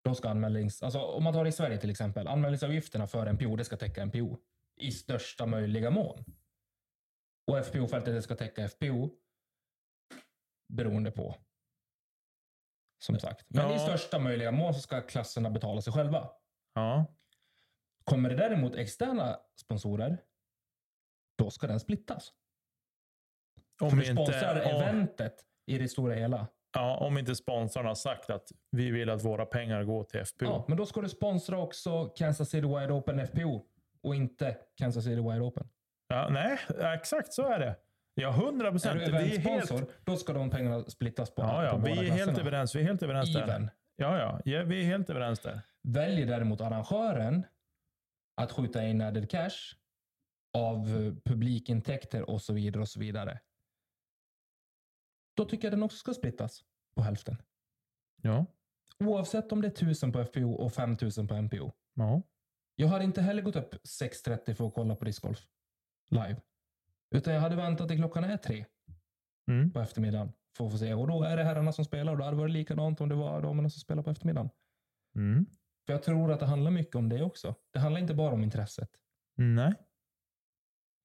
då 0.03 0.15
ska 0.15 0.29
anmälnings... 0.29 0.83
Alltså 0.83 0.99
om 0.99 1.23
man 1.23 1.33
tar 1.33 1.45
i 1.45 1.51
Sverige 1.51 1.77
till 1.77 1.89
exempel, 1.89 2.27
anmälningsavgifterna 2.27 3.07
för 3.07 3.33
NPO, 3.33 3.55
det 3.55 3.65
ska 3.65 3.77
täcka 3.77 4.05
NPO 4.05 4.37
i 4.75 4.91
största 4.91 5.45
möjliga 5.45 5.89
mån. 5.89 6.23
Och 7.47 7.65
FPO-fältet, 7.65 8.13
det 8.13 8.21
ska 8.21 8.35
täcka 8.35 8.67
FPO 8.69 9.09
beroende 10.73 11.11
på. 11.11 11.35
Som 13.03 13.19
sagt. 13.19 13.45
Men 13.49 13.69
Ja. 13.69 13.75
i 13.75 13.79
största 13.79 14.19
möjliga 14.19 14.51
mån 14.51 14.73
så 14.73 14.79
ska 14.79 15.01
klasserna 15.01 15.49
betala 15.49 15.81
sig 15.81 15.93
själva. 15.93 16.29
Ja. 16.73 17.05
Kommer 18.03 18.29
det 18.29 18.35
däremot 18.35 18.75
externa 18.75 19.39
sponsorer, 19.55 20.23
då 21.37 21.49
ska 21.49 21.67
den 21.67 21.79
splittas. 21.79 22.33
Om 23.81 23.89
För 23.89 23.97
du 23.97 24.03
inte, 24.03 24.23
sponsrar 24.23 24.61
om, 24.65 24.81
eventet 24.81 25.45
i 25.65 25.77
det 25.77 25.89
stora 25.89 26.15
hela. 26.15 26.47
Ja, 26.73 26.97
om 26.97 27.17
inte 27.17 27.35
sponsorn 27.35 27.85
har 27.85 27.95
sagt 27.95 28.29
att 28.29 28.51
vi 28.71 28.91
vill 28.91 29.09
att 29.09 29.25
våra 29.25 29.45
pengar 29.45 29.83
går 29.83 30.03
till 30.03 30.25
FPO. 30.25 30.45
Ja, 30.45 30.65
men 30.67 30.77
då 30.77 30.85
ska 30.85 31.01
du 31.01 31.09
sponsra 31.09 31.59
också 31.59 32.05
Kansas 32.05 32.49
City 32.49 32.67
Wide 32.67 32.93
Open 32.93 33.27
FPO 33.27 33.65
och 34.03 34.15
inte 34.15 34.57
Kansas 34.77 35.03
City 35.03 35.21
Wide 35.21 35.39
Open. 35.41 35.69
Ja, 36.07 36.29
nej, 36.29 36.59
exakt 36.95 37.33
så 37.33 37.47
är 37.47 37.59
det. 37.59 37.75
Ja, 38.13 38.31
hundra 38.31 38.67
Är 38.67 38.71
procent. 38.71 38.99
du 38.99 39.11
Vi 39.11 39.17
är 39.17 39.21
helt, 39.21 39.45
eventsponsor, 39.45 39.91
då 40.03 40.15
ska 40.17 40.33
de 40.33 40.49
pengarna 40.49 40.83
splittas 40.83 41.35
på, 41.35 41.41
ja, 41.41 41.63
ja, 41.63 41.71
på 41.71 41.77
vi 41.77 41.91
är 41.91 42.11
helt 42.11 42.37
överens. 42.37 42.75
Vi 42.75 42.79
är 42.79 42.83
helt 42.83 43.03
överens 43.03 43.33
där. 43.33 43.43
Even. 43.43 43.69
Ja, 43.95 44.19
ja, 44.19 44.41
ja, 44.45 44.63
vi 44.63 44.81
är 44.81 44.85
helt 44.85 45.09
överens 45.09 45.39
där. 45.39 45.61
Väljer 45.83 46.27
däremot 46.27 46.61
arrangören 46.61 47.45
att 48.41 48.51
skjuta 48.51 48.83
in 48.83 49.01
added 49.01 49.29
cash 49.29 49.75
av 50.57 50.85
publikintäkter 51.25 52.29
och 52.29 52.41
så 52.41 52.53
vidare 52.53 52.81
och 52.81 52.89
så 52.89 52.99
vidare. 52.99 53.39
Då 55.39 55.45
tycker 55.45 55.67
jag 55.67 55.73
den 55.73 55.83
också 55.83 55.97
ska 55.97 56.13
splittas 56.13 56.63
på 56.95 57.01
hälften. 57.01 57.37
Ja. 58.21 58.45
Oavsett 58.99 59.51
om 59.51 59.61
det 59.61 59.67
är 59.67 59.71
1000 59.71 60.11
på 60.11 60.25
FPO 60.25 60.51
och 60.51 60.73
5000 60.73 61.27
på 61.27 61.35
MPO. 61.41 61.71
ja. 61.93 62.21
Jag 62.75 62.87
hade 62.87 63.03
inte 63.03 63.21
heller 63.21 63.41
gått 63.41 63.55
upp 63.55 63.73
6.30 63.73 64.53
för 64.53 64.67
att 64.67 64.73
kolla 64.73 64.95
på 64.95 65.05
discgolf 65.05 65.47
live. 66.09 66.41
Utan 67.15 67.33
jag 67.33 67.41
hade 67.41 67.55
väntat 67.55 67.87
till 67.87 67.97
klockan 67.97 68.23
är 68.23 68.37
tre 68.37 68.65
Mm. 69.49 69.71
på 69.71 69.79
eftermiddagen 69.79 70.31
för 70.57 70.65
att 70.65 70.71
få 70.71 70.77
se. 70.77 70.93
Och 70.93 71.07
då 71.07 71.23
är 71.23 71.37
det 71.37 71.43
herrarna 71.43 71.71
som 71.73 71.85
spelar 71.85 72.11
och 72.11 72.17
då 72.17 72.23
hade 72.23 72.37
det 72.37 72.41
varit 72.41 72.53
likadant 72.53 73.01
om 73.01 73.09
det 73.09 73.15
var 73.15 73.41
damerna 73.41 73.69
som 73.69 73.79
spelar 73.79 74.03
på 74.03 74.09
eftermiddagen. 74.09 74.49
Mm. 75.15 75.45
För 75.85 75.93
jag 75.93 76.03
tror 76.03 76.31
att 76.31 76.39
det 76.39 76.45
handlar 76.45 76.71
mycket 76.71 76.95
om 76.95 77.09
det 77.09 77.23
också. 77.23 77.55
Det 77.73 77.79
handlar 77.79 78.01
inte 78.01 78.13
bara 78.13 78.33
om 78.33 78.43
intresset. 78.43 78.89
Nej. 79.35 79.73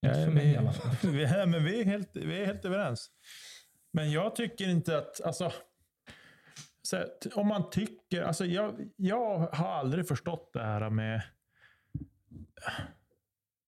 Inte 0.07 0.25
för 0.25 0.33
mig 0.33 0.47
vi, 0.47 0.53
i 0.53 0.57
alla 0.57 0.73
fall. 0.73 0.97
vi, 1.13 1.27
men 1.47 1.65
vi, 1.65 1.81
är 1.81 1.85
helt, 1.85 2.17
vi 2.17 2.43
är 2.43 2.47
helt 2.47 2.65
överens. 2.65 3.11
Men 3.95 4.11
jag 4.11 4.37
tycker 4.37 4.69
inte 4.69 4.99
att... 4.99 5.21
Alltså, 5.21 5.53
så 6.83 6.97
här, 6.97 7.09
om 7.35 7.47
man 7.47 7.71
tycker... 7.71 8.23
Alltså 8.23 8.47
jag, 8.47 8.91
jag 8.97 9.39
har 9.39 9.69
aldrig 9.69 10.09
förstått 10.09 10.51
det 10.53 10.63
här 10.63 10.91
med... 10.91 11.23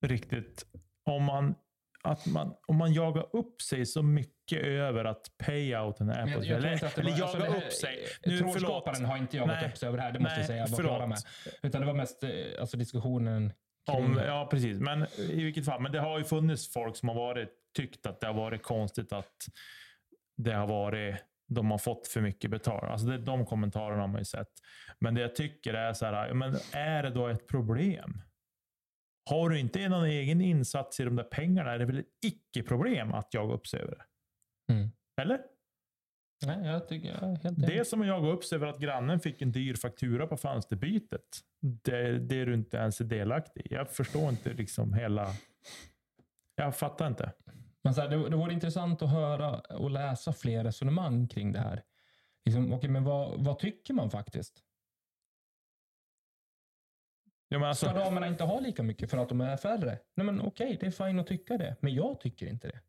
Riktigt. 0.02 0.66
Om 1.04 1.24
man, 1.24 1.54
att 2.02 2.26
man, 2.26 2.54
om 2.66 2.76
man 2.76 2.92
jagar 2.92 3.36
upp 3.36 3.62
sig 3.62 3.86
så 3.86 4.02
mycket 4.02 4.62
över 4.62 5.04
att 5.04 5.30
payouten 5.38 6.08
är 6.08 6.24
på... 6.24 6.30
jag, 6.30 6.44
jag 6.44 6.56
eller 6.56 6.70
det 6.70 6.98
eller 6.98 7.10
var, 7.10 7.18
jaga 7.18 7.46
alltså 7.46 7.66
upp 7.66 7.72
sig. 7.72 8.06
Nu, 8.26 8.40
Nu, 8.40 8.52
förlåt. 8.52 8.98
Har 8.98 9.16
inte 9.16 9.36
jagat 9.36 9.56
Nej. 9.60 9.70
upp 9.70 9.76
sig 9.76 9.86
över 9.86 9.98
det 9.98 10.04
här, 10.04 10.12
det 10.12 10.20
måste 10.20 10.34
Nej, 10.34 10.40
jag 10.40 10.46
säga. 10.46 10.58
Jag 10.58 10.68
var 10.68 10.76
förlåt. 10.76 10.90
klara 10.90 11.06
med. 11.06 11.18
Utan 11.62 11.80
det 11.80 11.86
var 11.86 11.94
mest 11.94 12.22
eh, 12.22 12.30
alltså, 12.60 12.76
diskussionen. 12.76 13.52
Om, 13.88 14.20
ja, 14.26 14.48
precis. 14.50 14.80
Men 14.80 15.06
i 15.18 15.44
vilket 15.44 15.64
fall. 15.64 15.82
Men 15.82 15.92
det 15.92 16.00
har 16.00 16.18
ju 16.18 16.24
funnits 16.24 16.72
folk 16.72 16.96
som 16.96 17.08
har 17.08 17.16
varit, 17.16 17.50
tyckt 17.76 18.06
att 18.06 18.20
det 18.20 18.26
har 18.26 18.34
varit 18.34 18.62
konstigt 18.62 19.12
att 19.12 19.48
det 20.36 20.52
har 20.52 20.66
varit 20.66 21.16
de 21.48 21.70
har 21.70 21.78
fått 21.78 22.08
för 22.08 22.20
mycket 22.20 22.50
betalt. 22.50 22.82
Alltså 22.82 23.06
det, 23.06 23.18
de 23.18 23.46
kommentarerna 23.46 24.00
har 24.00 24.08
man 24.08 24.18
ju 24.18 24.24
sett. 24.24 24.50
Men 24.98 25.14
det 25.14 25.20
jag 25.20 25.36
tycker 25.36 25.74
är 25.74 25.92
så 25.92 26.06
här, 26.06 26.34
men 26.34 26.54
är 26.72 27.02
det 27.02 27.10
då 27.10 27.28
ett 27.28 27.46
problem? 27.46 28.22
Har 29.30 29.50
du 29.50 29.58
inte 29.58 29.88
någon 29.88 30.04
egen 30.04 30.40
insats 30.40 31.00
i 31.00 31.04
de 31.04 31.16
där 31.16 31.24
pengarna 31.24 31.72
är 31.72 31.78
det 31.78 31.84
väl 31.84 31.98
ett 31.98 32.06
icke-problem 32.26 33.12
att 33.12 33.34
jaga 33.34 33.54
upp 33.54 33.66
sig 33.66 33.80
över 33.80 33.96
det? 33.96 34.04
Mm. 34.72 34.90
Eller? 35.20 35.40
Nej, 36.46 36.66
jag 36.66 36.88
tycker 36.88 37.08
jag 37.08 37.36
helt 37.36 37.66
Det 37.66 37.88
som 37.88 38.00
att 38.00 38.06
jaga 38.06 38.28
upp 38.28 38.44
sig 38.44 38.56
över 38.56 38.66
att 38.66 38.78
grannen 38.78 39.20
fick 39.20 39.42
en 39.42 39.52
dyr 39.52 39.74
faktura 39.74 40.26
på 40.26 40.36
fönsterbytet. 40.36 41.22
Det, 41.60 42.18
det 42.18 42.40
är 42.40 42.46
du 42.46 42.54
inte 42.54 42.76
ens 42.76 42.98
delaktig 42.98 43.66
i. 43.66 43.74
Jag 43.74 43.90
förstår 43.90 44.28
inte 44.28 44.52
liksom 44.52 44.92
hela... 44.94 45.28
Jag 46.54 46.76
fattar 46.76 47.06
inte. 47.06 47.32
Men 47.86 47.94
så 47.94 48.00
här, 48.00 48.08
det, 48.08 48.28
det 48.28 48.36
vore 48.36 48.52
intressant 48.52 49.02
att 49.02 49.10
höra 49.10 49.60
och 49.60 49.90
läsa 49.90 50.32
fler 50.32 50.64
resonemang 50.64 51.28
kring 51.28 51.52
det 51.52 51.58
här. 51.58 51.82
Liksom, 52.44 52.72
okej, 52.72 52.90
men 52.90 53.04
vad, 53.04 53.44
vad 53.44 53.58
tycker 53.58 53.94
man 53.94 54.10
faktiskt? 54.10 54.62
Ja, 57.48 57.58
men 57.58 57.68
alltså, 57.68 57.86
Ska 57.86 57.98
damerna 57.98 58.26
inte 58.26 58.44
ha 58.44 58.60
lika 58.60 58.82
mycket 58.82 59.10
för 59.10 59.18
att 59.18 59.28
de 59.28 59.40
är 59.40 59.56
färre? 59.56 59.98
Nej, 60.14 60.26
men 60.26 60.40
okej, 60.40 60.76
det 60.80 60.86
är 60.86 60.90
fint 60.90 61.20
att 61.20 61.26
tycka 61.26 61.58
det. 61.58 61.76
Men 61.80 61.94
jag 61.94 62.20
tycker 62.20 62.46
inte 62.46 62.68
det. 62.68 62.80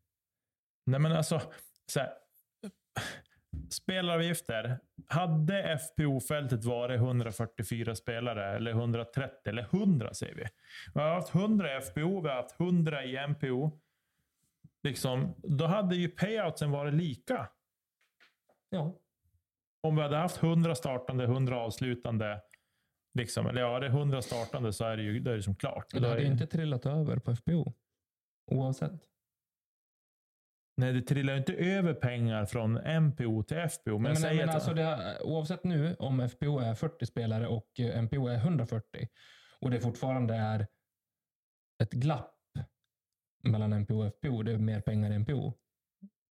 nej, 0.86 1.00
men 1.00 1.12
alltså 1.12 1.40
så 1.86 2.00
här, 2.00 2.12
spelaravgifter. 3.70 4.78
Hade 5.08 5.78
FPO-fältet 5.78 6.64
varit 6.64 6.96
144 6.96 7.94
spelare, 7.94 8.56
eller 8.56 8.70
130, 8.70 9.36
eller 9.44 9.62
100 9.62 10.14
säger 10.14 10.34
vi. 10.34 10.44
Vi 10.94 11.00
har 11.00 11.14
haft 11.14 11.34
100 11.34 11.78
i 11.78 11.80
FPO, 11.80 12.20
vi 12.20 12.28
har 12.28 12.36
haft 12.36 12.60
100 12.60 13.04
i 13.04 13.26
MPO. 13.28 13.80
Liksom, 14.82 15.34
då 15.42 15.66
hade 15.66 15.96
ju 15.96 16.08
payoutsen 16.08 16.70
varit 16.70 16.94
lika. 16.94 17.48
Ja. 18.70 18.98
Om 19.82 19.96
vi 19.96 20.02
hade 20.02 20.16
haft 20.16 20.42
100 20.42 20.74
startande, 20.74 21.24
100 21.24 21.60
avslutande. 21.60 22.42
Liksom, 23.18 23.46
eller 23.46 23.60
ja, 23.60 23.80
det 23.80 23.86
är 23.86 23.90
100 23.90 24.22
startande 24.22 24.72
så 24.72 24.84
är 24.84 24.96
det 24.96 25.02
ju 25.02 25.20
då 25.20 25.30
är 25.30 25.36
det 25.36 25.42
som 25.42 25.56
klart. 25.56 25.86
Det 25.90 26.08
hade 26.08 26.20
ju 26.20 26.26
inte 26.26 26.46
trillat 26.46 26.86
över 26.86 27.18
på 27.18 27.36
FPO. 27.36 27.74
Oavsett. 28.50 28.92
Nej, 30.76 30.92
det 30.92 31.02
trillar 31.02 31.32
ju 31.32 31.38
inte 31.38 31.54
över 31.54 31.94
pengar 31.94 32.46
från 32.46 32.74
MPO 33.02 33.42
till 33.42 33.56
FPO. 33.56 33.98
Men, 33.98 34.12
Men, 34.12 34.36
men 34.36 34.48
att, 34.48 34.54
alltså 34.54 34.74
det, 34.74 35.18
oavsett 35.20 35.64
nu 35.64 35.96
om 35.98 36.28
FPO 36.28 36.58
är 36.58 36.74
40 36.74 37.06
spelare 37.06 37.46
och 37.46 37.80
eh, 37.80 38.02
MPO 38.02 38.26
är 38.26 38.34
140 38.34 39.08
och 39.60 39.70
det 39.70 39.80
fortfarande 39.80 40.34
är 40.34 40.66
ett 41.82 41.92
glapp 41.92 42.37
mellan 43.42 43.72
MPO 43.72 43.94
och 44.02 44.14
FPO, 44.14 44.42
det 44.42 44.52
är 44.52 44.58
mer 44.58 44.80
pengar 44.80 45.10
i 45.10 45.18
MPO. 45.18 45.52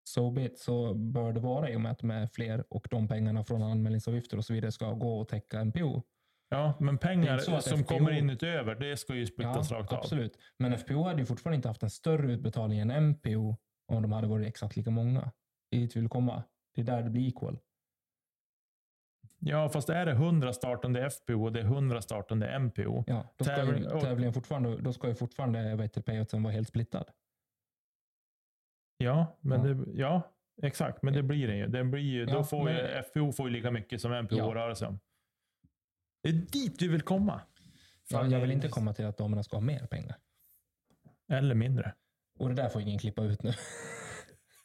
So 0.07 0.31
be 0.31 0.45
it, 0.45 0.59
så 0.59 0.93
bör 0.93 1.33
det 1.33 1.39
vara 1.39 1.69
i 1.69 1.75
och 1.75 1.81
med 1.81 1.91
att 1.91 1.99
de 1.99 2.11
är 2.11 2.27
fler 2.27 2.63
och 2.69 2.87
de 2.91 3.07
pengarna 3.07 3.43
från 3.43 3.63
anmälningsavgifter 3.63 4.37
och 4.37 4.45
så 4.45 4.53
vidare 4.53 4.71
ska 4.71 4.93
gå 4.93 5.19
och 5.19 5.27
täcka 5.27 5.65
MPO. 5.65 6.03
ja, 6.49 6.73
men 6.79 6.97
pengar 6.97 7.37
som 7.37 7.61
FPO 7.61 7.83
kommer 7.83 8.11
in 8.11 8.29
utöver, 8.29 8.75
det 8.75 8.97
ska 8.97 9.15
ju 9.15 9.25
splittas 9.25 9.71
rakt 9.71 9.91
av. 9.93 9.99
absolut. 9.99 10.37
Men 10.59 10.77
FPO 10.77 11.03
hade 11.03 11.19
ju 11.19 11.25
fortfarande 11.25 11.55
inte 11.55 11.67
haft 11.67 11.83
en 11.83 11.89
större 11.89 12.33
utbetalning 12.33 12.79
än 12.79 13.09
MPO 13.09 13.55
om 13.87 14.01
de 14.01 14.11
hade 14.11 14.27
varit 14.27 14.47
exakt 14.47 14.75
lika 14.75 14.89
många. 14.89 15.31
Det 15.71 15.77
är 15.77 15.81
dit 15.81 15.95
vi 15.95 15.99
vill 15.99 16.09
komma. 16.09 16.43
Det 16.75 16.81
är 16.81 16.85
där 16.85 17.03
det 17.03 17.09
blir 17.09 17.27
equal. 17.27 17.59
Ja, 19.39 19.69
fast 19.69 19.89
är 19.89 20.05
det 20.05 20.11
100 20.11 20.53
startande 20.53 21.09
FPO 21.09 21.43
och 21.43 21.53
det 21.53 21.59
är 21.59 21.63
100 21.63 22.01
startande 22.01 22.47
MPO. 22.59 23.03
Ja, 23.07 23.33
då 23.37 23.45
ska 23.45 23.53
Tävling- 23.55 23.83
ju 23.93 23.99
tävlingen 23.99 24.33
fortfarande, 24.33 24.77
då 24.77 24.93
ska 24.93 25.07
ju 25.07 25.15
fortfarande 25.15 25.89
payoutsen 26.05 26.43
vara 26.43 26.53
helt 26.53 26.67
splittad. 26.67 27.05
Ja, 28.97 29.37
men 29.41 29.65
Ja. 29.65 29.73
Det, 29.73 29.91
ja 30.01 30.21
exakt. 30.61 31.01
Men 31.03 31.13
det 31.13 31.23
blir 31.23 31.47
den 31.47 31.57
ju. 31.57 31.67
Den 31.67 31.91
blir 31.91 32.01
ju 32.01 32.25
Ja, 32.25 32.33
då 32.33 32.43
får 32.43 32.69
ju, 32.69 32.75
men- 32.75 33.03
FPO 33.03 33.31
får 33.31 33.47
ju 33.49 33.53
lika 33.53 33.71
mycket 33.71 34.01
som 34.01 34.11
MPO 34.13 34.37
Ja. 34.37 34.55
rör 34.55 34.73
sig 34.73 34.87
om. 34.87 34.99
Det 36.23 36.29
är 36.29 36.33
dit 36.33 36.79
du 36.79 36.87
vill 36.89 37.01
komma. 37.01 37.41
Ja, 38.09 38.27
jag 38.27 38.39
vill 38.39 38.51
inte 38.51 38.67
komma 38.67 38.93
till 38.93 39.05
att 39.05 39.17
damerna 39.17 39.43
ska 39.43 39.55
ha 39.57 39.61
mer 39.61 39.85
pengar. 39.87 40.17
Eller 41.31 41.55
mindre. 41.55 41.93
Och 42.39 42.49
det 42.49 42.55
där 42.55 42.69
får 42.69 42.81
ingen 42.81 42.99
klippa 42.99 43.23
ut 43.23 43.43
nu. 43.43 43.53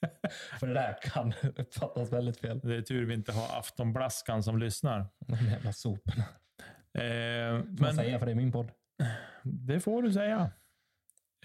För 0.60 0.66
det 0.66 0.74
där 0.74 0.96
kan 1.02 1.32
uppfattas 1.56 2.12
väldigt 2.12 2.40
fel. 2.40 2.60
Det 2.60 2.76
är 2.76 2.82
tur 2.82 3.06
vi 3.06 3.14
inte 3.14 3.32
har 3.32 3.58
Aftonblaskan 3.58 4.42
som 4.42 4.58
lyssnar. 4.58 5.06
De 5.26 5.46
jävla 5.46 5.72
soporna. 5.72 6.24
Eh, 6.94 7.02
Får 7.02 7.66
man 7.66 7.76
men 7.80 7.94
säga 7.94 8.18
för 8.18 8.26
det 8.26 8.32
är 8.32 8.36
min 8.36 8.52
podd. 8.52 8.70
det 9.42 9.80
får 9.80 10.02
du 10.02 10.12
säga. 10.12 10.50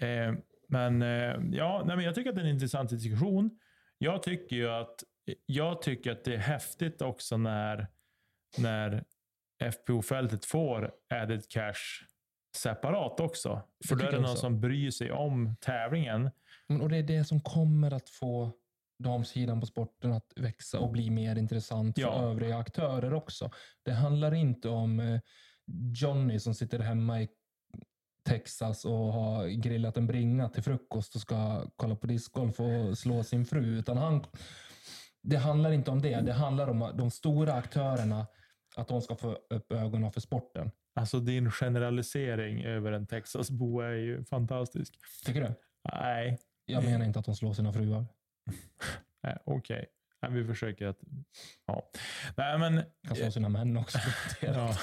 Eh, 0.00 0.32
men 0.68 1.02
eh, 1.02 1.36
ja, 1.52 1.82
nej, 1.86 1.96
men 1.96 2.04
jag 2.04 2.14
tycker 2.14 2.30
att 2.30 2.36
det 2.36 2.42
är 2.42 2.44
en 2.46 2.50
intressant 2.50 2.90
diskussion. 2.90 3.50
Jag 3.98 4.22
tycker 4.22 4.56
ju 4.56 4.68
att, 4.70 5.04
jag 5.46 5.82
tycker 5.82 6.12
att 6.12 6.24
det 6.24 6.34
är 6.34 6.38
häftigt 6.38 7.02
också 7.02 7.36
när, 7.36 7.86
när 8.58 9.04
FPO-fältet 9.72 10.44
får 10.44 10.92
added 11.14 11.48
cash 11.50 12.06
separat 12.56 13.20
också. 13.20 13.62
För 13.88 13.96
Det 13.96 14.02
då 14.02 14.08
är 14.08 14.12
det 14.12 14.18
någon 14.20 14.30
också. 14.30 14.40
som 14.40 14.60
bryr 14.60 14.90
sig 14.90 15.12
om 15.12 15.56
tävlingen. 15.60 16.30
Och 16.68 16.88
det 16.88 16.96
är 16.96 17.02
det 17.02 17.24
som 17.24 17.40
kommer 17.40 17.90
att 17.90 18.08
få 18.08 18.50
damsidan 18.98 19.60
på 19.60 19.66
sporten 19.66 20.12
att 20.12 20.32
växa 20.36 20.78
och 20.78 20.90
bli 20.90 21.10
mer 21.10 21.36
intressant 21.36 21.94
för 21.98 22.02
Ja. 22.02 22.22
övriga 22.22 22.56
aktörer 22.58 23.14
också. 23.14 23.50
Det 23.84 23.92
handlar 23.92 24.34
inte 24.34 24.68
om 24.68 25.00
eh, 25.00 25.20
Johnny 25.94 26.38
som 26.38 26.54
sitter 26.54 26.78
hemma 26.78 27.22
i 27.22 27.28
Texas 28.28 28.84
och 28.84 28.92
har 29.12 29.46
grillat 29.46 29.96
en 29.96 30.06
bringa 30.06 30.48
till 30.48 30.62
frukost 30.62 31.14
och 31.14 31.20
ska 31.20 31.66
kolla 31.76 31.96
på 31.96 32.06
discgolf 32.06 32.60
och 32.60 32.98
slå 32.98 33.22
sin 33.22 33.44
fru. 33.46 33.78
Utan 33.78 33.96
han, 33.96 34.24
det 35.22 35.36
handlar 35.36 35.72
inte 35.72 35.90
om 35.90 36.02
det. 36.02 36.20
Det 36.20 36.32
handlar 36.32 36.68
om 36.68 36.92
de 36.94 37.10
stora 37.10 37.52
aktörerna, 37.52 38.26
att 38.76 38.88
de 38.88 39.00
ska 39.02 39.16
få 39.16 39.32
upp 39.50 39.72
ögonen 39.72 40.12
för 40.12 40.20
sporten. 40.20 40.70
Alltså 40.94 41.20
din 41.20 41.50
generalisering 41.50 42.64
över 42.64 42.92
en 42.92 43.06
Texasbo 43.06 43.80
är 43.80 43.92
ju 43.92 44.24
fantastisk. 44.24 44.94
Tycker 45.24 45.40
du? 45.40 45.54
Nej, 45.92 46.38
Jag 46.68 46.84
menar 46.84 47.06
inte 47.06 47.18
att 47.18 47.24
de 47.24 47.36
slår 47.36 47.52
sina 47.52 47.72
fruar. 47.72 48.06
okej. 49.44 49.86
Nej, 50.22 50.30
Vi 50.30 50.44
försöker 50.44 50.86
att... 50.86 50.98
Ja. 51.66 51.90
Nej, 52.36 52.58
men 52.58 52.82
Kan 53.06 53.16
slå 53.16 53.30
sina 53.30 53.48
män 53.48 53.76
också. 53.76 53.98
Ja. 54.42 54.74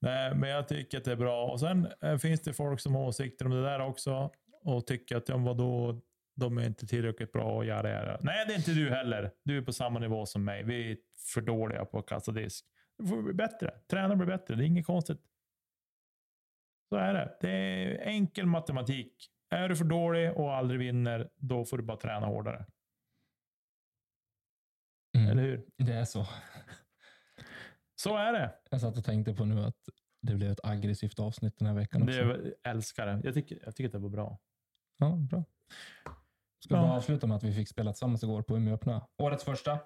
Nej, 0.00 0.34
men 0.34 0.50
jag 0.50 0.68
tycker 0.68 0.98
att 0.98 1.04
det 1.04 1.12
är 1.12 1.16
bra. 1.16 1.46
Och 1.46 1.60
Sen 1.60 1.88
eh, 2.00 2.18
finns 2.18 2.40
det 2.40 2.52
folk 2.52 2.80
som 2.80 2.94
har 2.94 3.02
åsikter 3.02 3.44
om 3.44 3.50
det 3.50 3.62
där 3.62 3.80
också 3.80 4.30
och 4.62 4.86
tycker 4.86 5.16
att 5.16 5.28
ja, 5.28 5.36
vadå, 5.36 6.00
de 6.36 6.58
är 6.58 6.66
inte 6.66 6.86
tillräckligt 6.86 7.32
bra 7.32 7.56
och 7.56 7.64
göra 7.64 8.04
det. 8.04 8.18
Nej, 8.22 8.46
det 8.46 8.52
är 8.52 8.56
inte 8.56 8.70
du 8.70 8.90
heller. 8.90 9.30
Du 9.44 9.58
är 9.58 9.62
på 9.62 9.72
samma 9.72 9.98
nivå 9.98 10.26
som 10.26 10.44
mig. 10.44 10.62
Vi 10.62 10.90
är 10.92 10.96
för 11.34 11.40
dåliga 11.40 11.84
på 11.84 11.98
att 11.98 12.06
kasta 12.06 12.32
disk. 12.32 12.64
Du 12.98 13.06
får 13.06 13.22
bli 13.22 13.34
bättre. 13.34 13.74
Träna 13.90 14.16
blir 14.16 14.26
bättre. 14.26 14.54
Det 14.54 14.64
är 14.64 14.66
inget 14.66 14.86
konstigt. 14.86 15.20
Så 16.88 16.96
är 16.96 17.14
det. 17.14 17.36
Det 17.40 17.50
är 17.50 18.06
enkel 18.06 18.46
matematik. 18.46 19.30
Är 19.50 19.68
du 19.68 19.76
för 19.76 19.84
dålig 19.84 20.32
och 20.36 20.54
aldrig 20.54 20.80
vinner, 20.80 21.30
då 21.36 21.64
får 21.64 21.76
du 21.78 21.82
bara 21.84 21.96
träna 21.96 22.26
hårdare. 22.26 22.66
Mm. 25.16 25.30
Eller 25.30 25.42
hur? 25.42 25.66
Det 25.76 25.92
är 25.92 26.04
så. 26.04 26.26
Så 27.94 28.16
är 28.16 28.32
det. 28.32 28.54
Jag 28.70 28.80
satt 28.80 28.96
och 28.98 29.04
tänkte 29.04 29.34
på 29.34 29.44
nu 29.44 29.60
att 29.64 29.76
det 30.22 30.34
blev 30.34 30.50
ett 30.52 30.60
aggressivt 30.64 31.18
avsnitt 31.18 31.58
den 31.58 31.68
här 31.68 31.74
veckan 31.74 32.02
också. 32.02 32.14
det 32.14 32.22
är, 32.24 32.54
älskar 32.70 33.06
det. 33.06 33.20
Jag 33.24 33.34
tycker, 33.34 33.58
jag 33.64 33.76
tycker 33.76 33.88
att 33.88 33.92
det 33.92 33.98
var 33.98 34.08
bra. 34.08 34.38
Ja, 34.98 35.16
bra. 35.16 35.44
Ska 36.64 36.74
Ja. 36.74 36.82
bara 36.82 36.92
avsluta 36.92 37.26
med 37.26 37.36
att 37.36 37.42
vi 37.42 37.52
fick 37.52 37.68
spela 37.68 37.92
tillsammans 37.92 38.22
igår 38.22 38.42
på 38.42 38.56
Umeå 38.56 38.74
öppna. 38.74 39.06
Årets 39.18 39.44
första. 39.44 39.78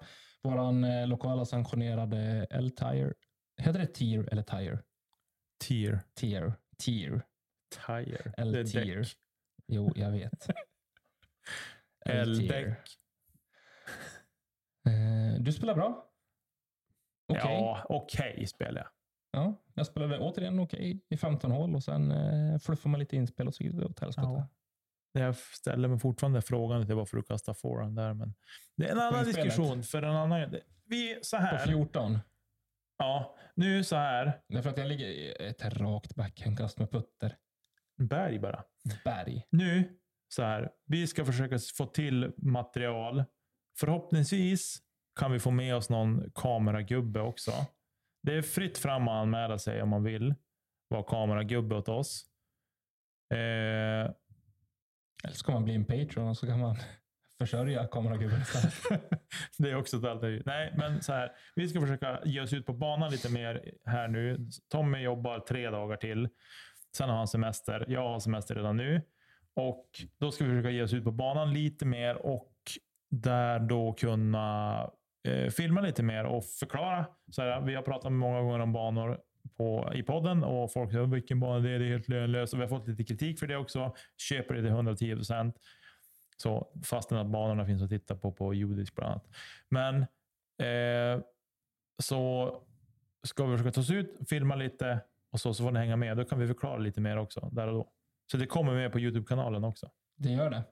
Våran 0.43 0.83
eh, 0.83 1.07
lokala 1.07 1.45
sanktionerade 1.45 2.47
L-Tire. 2.49 3.13
Heter 3.57 3.79
det 3.79 3.87
Tier 3.87 4.29
eller 4.31 4.43
Tire? 4.43 4.83
Tier. 5.63 5.99
Tier. 6.15 6.53
Tier. 6.77 7.21
Tire. 7.87 8.33
L-tier. 8.37 9.05
Jo, 9.71 9.91
jag 9.95 10.11
vet. 10.11 10.47
L-däck. 12.05 12.77
Eh, 14.87 15.41
du 15.41 15.51
spelar 15.51 15.75
bra. 15.75 16.11
Okej. 17.27 17.41
Ja, 17.43 17.85
okej 17.89 18.47
spelar 18.47 18.81
jag. 18.81 18.89
Ja, 19.31 19.63
jag 19.73 19.85
spelade 19.85 20.19
återigen 20.19 20.59
okej 20.59 21.05
i 21.09 21.17
15 21.17 21.51
hål 21.51 21.75
och 21.75 21.83
sen 21.83 22.11
eh, 22.11 22.57
fluffar 22.59 22.89
man 22.89 22.99
lite 22.99 23.15
inspel 23.15 23.47
och 23.47 23.55
så 23.55 23.63
gick 23.63 23.73
det 23.73 23.85
åt 23.85 23.99
helskotta. 23.99 24.47
Ja. 25.11 25.21
Jag 25.21 25.35
ställer 25.35 25.87
mig 25.87 25.99
fortfarande 25.99 26.41
frågan 26.41 26.85
till 26.85 26.95
varför 26.95 27.17
du 27.17 27.23
kastar 27.23 27.53
forehand 27.53 27.95
där, 27.95 28.13
men 28.13 28.33
det 28.77 28.87
är 28.87 28.91
en 28.91 28.99
annan 28.99 29.25
diskussion. 29.25 29.83
För 29.83 30.01
en 30.01 30.15
annan, 30.15 30.55
vi, 30.85 31.19
så 31.21 31.37
På 31.37 31.43
här. 31.43 31.65
14. 31.65 32.19
Ja, 32.97 33.37
nu 33.55 33.83
så 33.83 33.95
här. 33.95 34.41
Därför 34.47 34.69
att 34.69 34.77
jag 34.77 34.87
ligger 34.87 35.05
i 35.05 35.35
ett 35.39 35.65
rakt 35.65 36.15
backhandkast 36.15 36.79
med 36.79 36.91
putter. 36.91 37.37
Berg 37.97 38.39
bara. 38.39 38.63
Berg. 39.03 39.47
Nu 39.49 39.97
så 40.27 40.43
här. 40.43 40.71
Vi 40.85 41.07
ska 41.07 41.25
försöka 41.25 41.59
få 41.77 41.85
till 41.85 42.31
material. 42.37 43.23
Förhoppningsvis 43.79 44.77
kan 45.19 45.31
vi 45.31 45.39
få 45.39 45.51
med 45.51 45.75
oss 45.75 45.89
någon 45.89 46.31
kameragubbe 46.35 47.21
också. 47.21 47.51
Det 48.23 48.33
är 48.33 48.41
fritt 48.41 48.77
fram 48.77 49.07
att 49.07 49.21
anmäla 49.21 49.57
sig 49.57 49.81
om 49.81 49.89
man 49.89 50.03
vill 50.03 50.35
vara 50.87 51.03
kameragubbe 51.03 51.75
åt 51.75 51.89
oss. 51.89 52.25
Eh, 53.33 53.37
Eller 55.23 55.33
så 55.33 55.45
kan 55.45 55.53
man 55.53 55.63
bli 55.63 55.75
en 55.75 55.85
Patreon 55.85 56.27
och 56.29 56.37
så 56.37 56.47
kan 56.47 56.59
man 56.59 56.75
försörja 57.37 57.87
kameragubben 57.87 58.39
det 59.57 59.69
är 59.69 59.75
också 59.75 59.97
ett 59.97 60.03
alternativ. 60.03 60.43
Nej, 60.45 60.73
men 60.77 61.01
så 61.01 61.13
här. 61.13 61.31
Vi 61.55 61.67
ska 61.67 61.81
försöka 61.81 62.19
ge 62.25 62.41
oss 62.41 62.53
ut 62.53 62.65
på 62.65 62.73
banan 62.73 63.11
lite 63.11 63.29
mer 63.29 63.71
här 63.85 64.07
nu. 64.07 64.47
Tommy 64.71 64.97
jobbar 64.99 65.39
tre 65.39 65.69
dagar 65.69 65.97
till. 65.97 66.29
Sen 66.97 67.09
har 67.09 67.17
han 67.17 67.27
semester. 67.27 67.85
Jag 67.87 68.09
har 68.09 68.19
semester 68.19 68.55
redan 68.55 68.77
nu. 68.77 69.01
Och 69.53 69.87
Då 70.17 70.31
ska 70.31 70.43
vi 70.43 70.49
försöka 70.49 70.69
ge 70.69 70.83
oss 70.83 70.93
ut 70.93 71.03
på 71.03 71.11
banan 71.11 71.53
lite 71.53 71.85
mer 71.85 72.15
och 72.15 72.53
där 73.09 73.59
då 73.59 73.93
kunna 73.93 74.81
eh, 75.27 75.49
filma 75.49 75.81
lite 75.81 76.03
mer 76.03 76.23
och 76.23 76.45
förklara. 76.45 77.05
Så 77.31 77.41
här, 77.41 77.61
vi 77.61 77.75
har 77.75 77.81
pratat 77.81 78.11
många 78.11 78.41
gånger 78.41 78.59
om 78.59 78.73
banor 78.73 79.19
på, 79.57 79.91
i 79.95 80.03
podden 80.03 80.43
och 80.43 80.71
folk 80.71 80.91
säger 80.91 81.05
vilken 81.05 81.39
bana 81.39 81.59
det 81.59 81.69
är, 81.69 81.79
det 81.79 81.85
är 81.85 81.89
helt 81.89 82.09
lönlöst. 82.09 82.53
Och 82.53 82.59
vi 82.59 82.63
har 82.63 82.69
fått 82.69 82.87
lite 82.87 83.03
kritik 83.03 83.39
för 83.39 83.47
det 83.47 83.57
också. 83.57 83.95
Köper 84.17 84.53
det 84.53 84.61
till 84.61 84.71
110 84.71 85.15
procent. 85.15 85.55
Så 86.37 86.67
fastän 86.83 87.17
att 87.17 87.27
banorna 87.27 87.65
finns 87.65 87.81
att 87.81 87.89
titta 87.89 88.15
på 88.15 88.31
på 88.31 88.53
judisk 88.53 88.95
bland 88.95 89.11
annat. 89.11 89.27
Men 89.69 89.95
eh, 90.67 91.23
så 92.03 92.51
ska 93.23 93.45
vi 93.45 93.57
försöka 93.57 93.71
ta 93.71 93.81
oss 93.81 93.91
ut, 93.91 94.29
filma 94.29 94.55
lite 94.55 94.99
och 95.31 95.39
så, 95.39 95.53
så 95.53 95.63
får 95.63 95.71
ni 95.71 95.79
hänga 95.79 95.95
med. 95.95 96.17
Då 96.17 96.25
kan 96.25 96.39
vi 96.39 96.47
förklara 96.47 96.77
lite 96.77 97.01
mer 97.01 97.17
också 97.17 97.49
där 97.51 97.67
och 97.67 97.73
då. 97.73 97.91
Så 98.31 98.37
det 98.37 98.45
kommer 98.45 98.73
med 98.73 98.91
på 98.91 98.99
Youtube-kanalen 98.99 99.63
också. 99.63 99.89
Det 100.17 100.29
gör 100.29 100.49
det. 100.49 100.63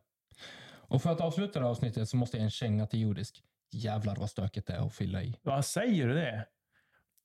Och 0.90 1.02
för 1.02 1.12
att 1.12 1.22
avsluta 1.22 1.60
det 1.60 1.66
här 1.66 1.72
avsnittet 1.72 2.10
så 2.10 2.18
måste 2.18 2.38
jag 2.38 2.44
en 2.44 2.50
känga 2.50 2.88
till 2.88 3.00
judisk. 3.00 3.44
Jävlar 3.72 4.16
vad 4.16 4.30
stökigt 4.30 4.68
det 4.68 4.74
är 4.74 4.88
att 4.88 4.94
fylla 4.94 5.24
i. 5.24 5.36
Vad 5.42 5.66
säger 5.66 6.08
du 6.08 6.14
det? 6.14 6.46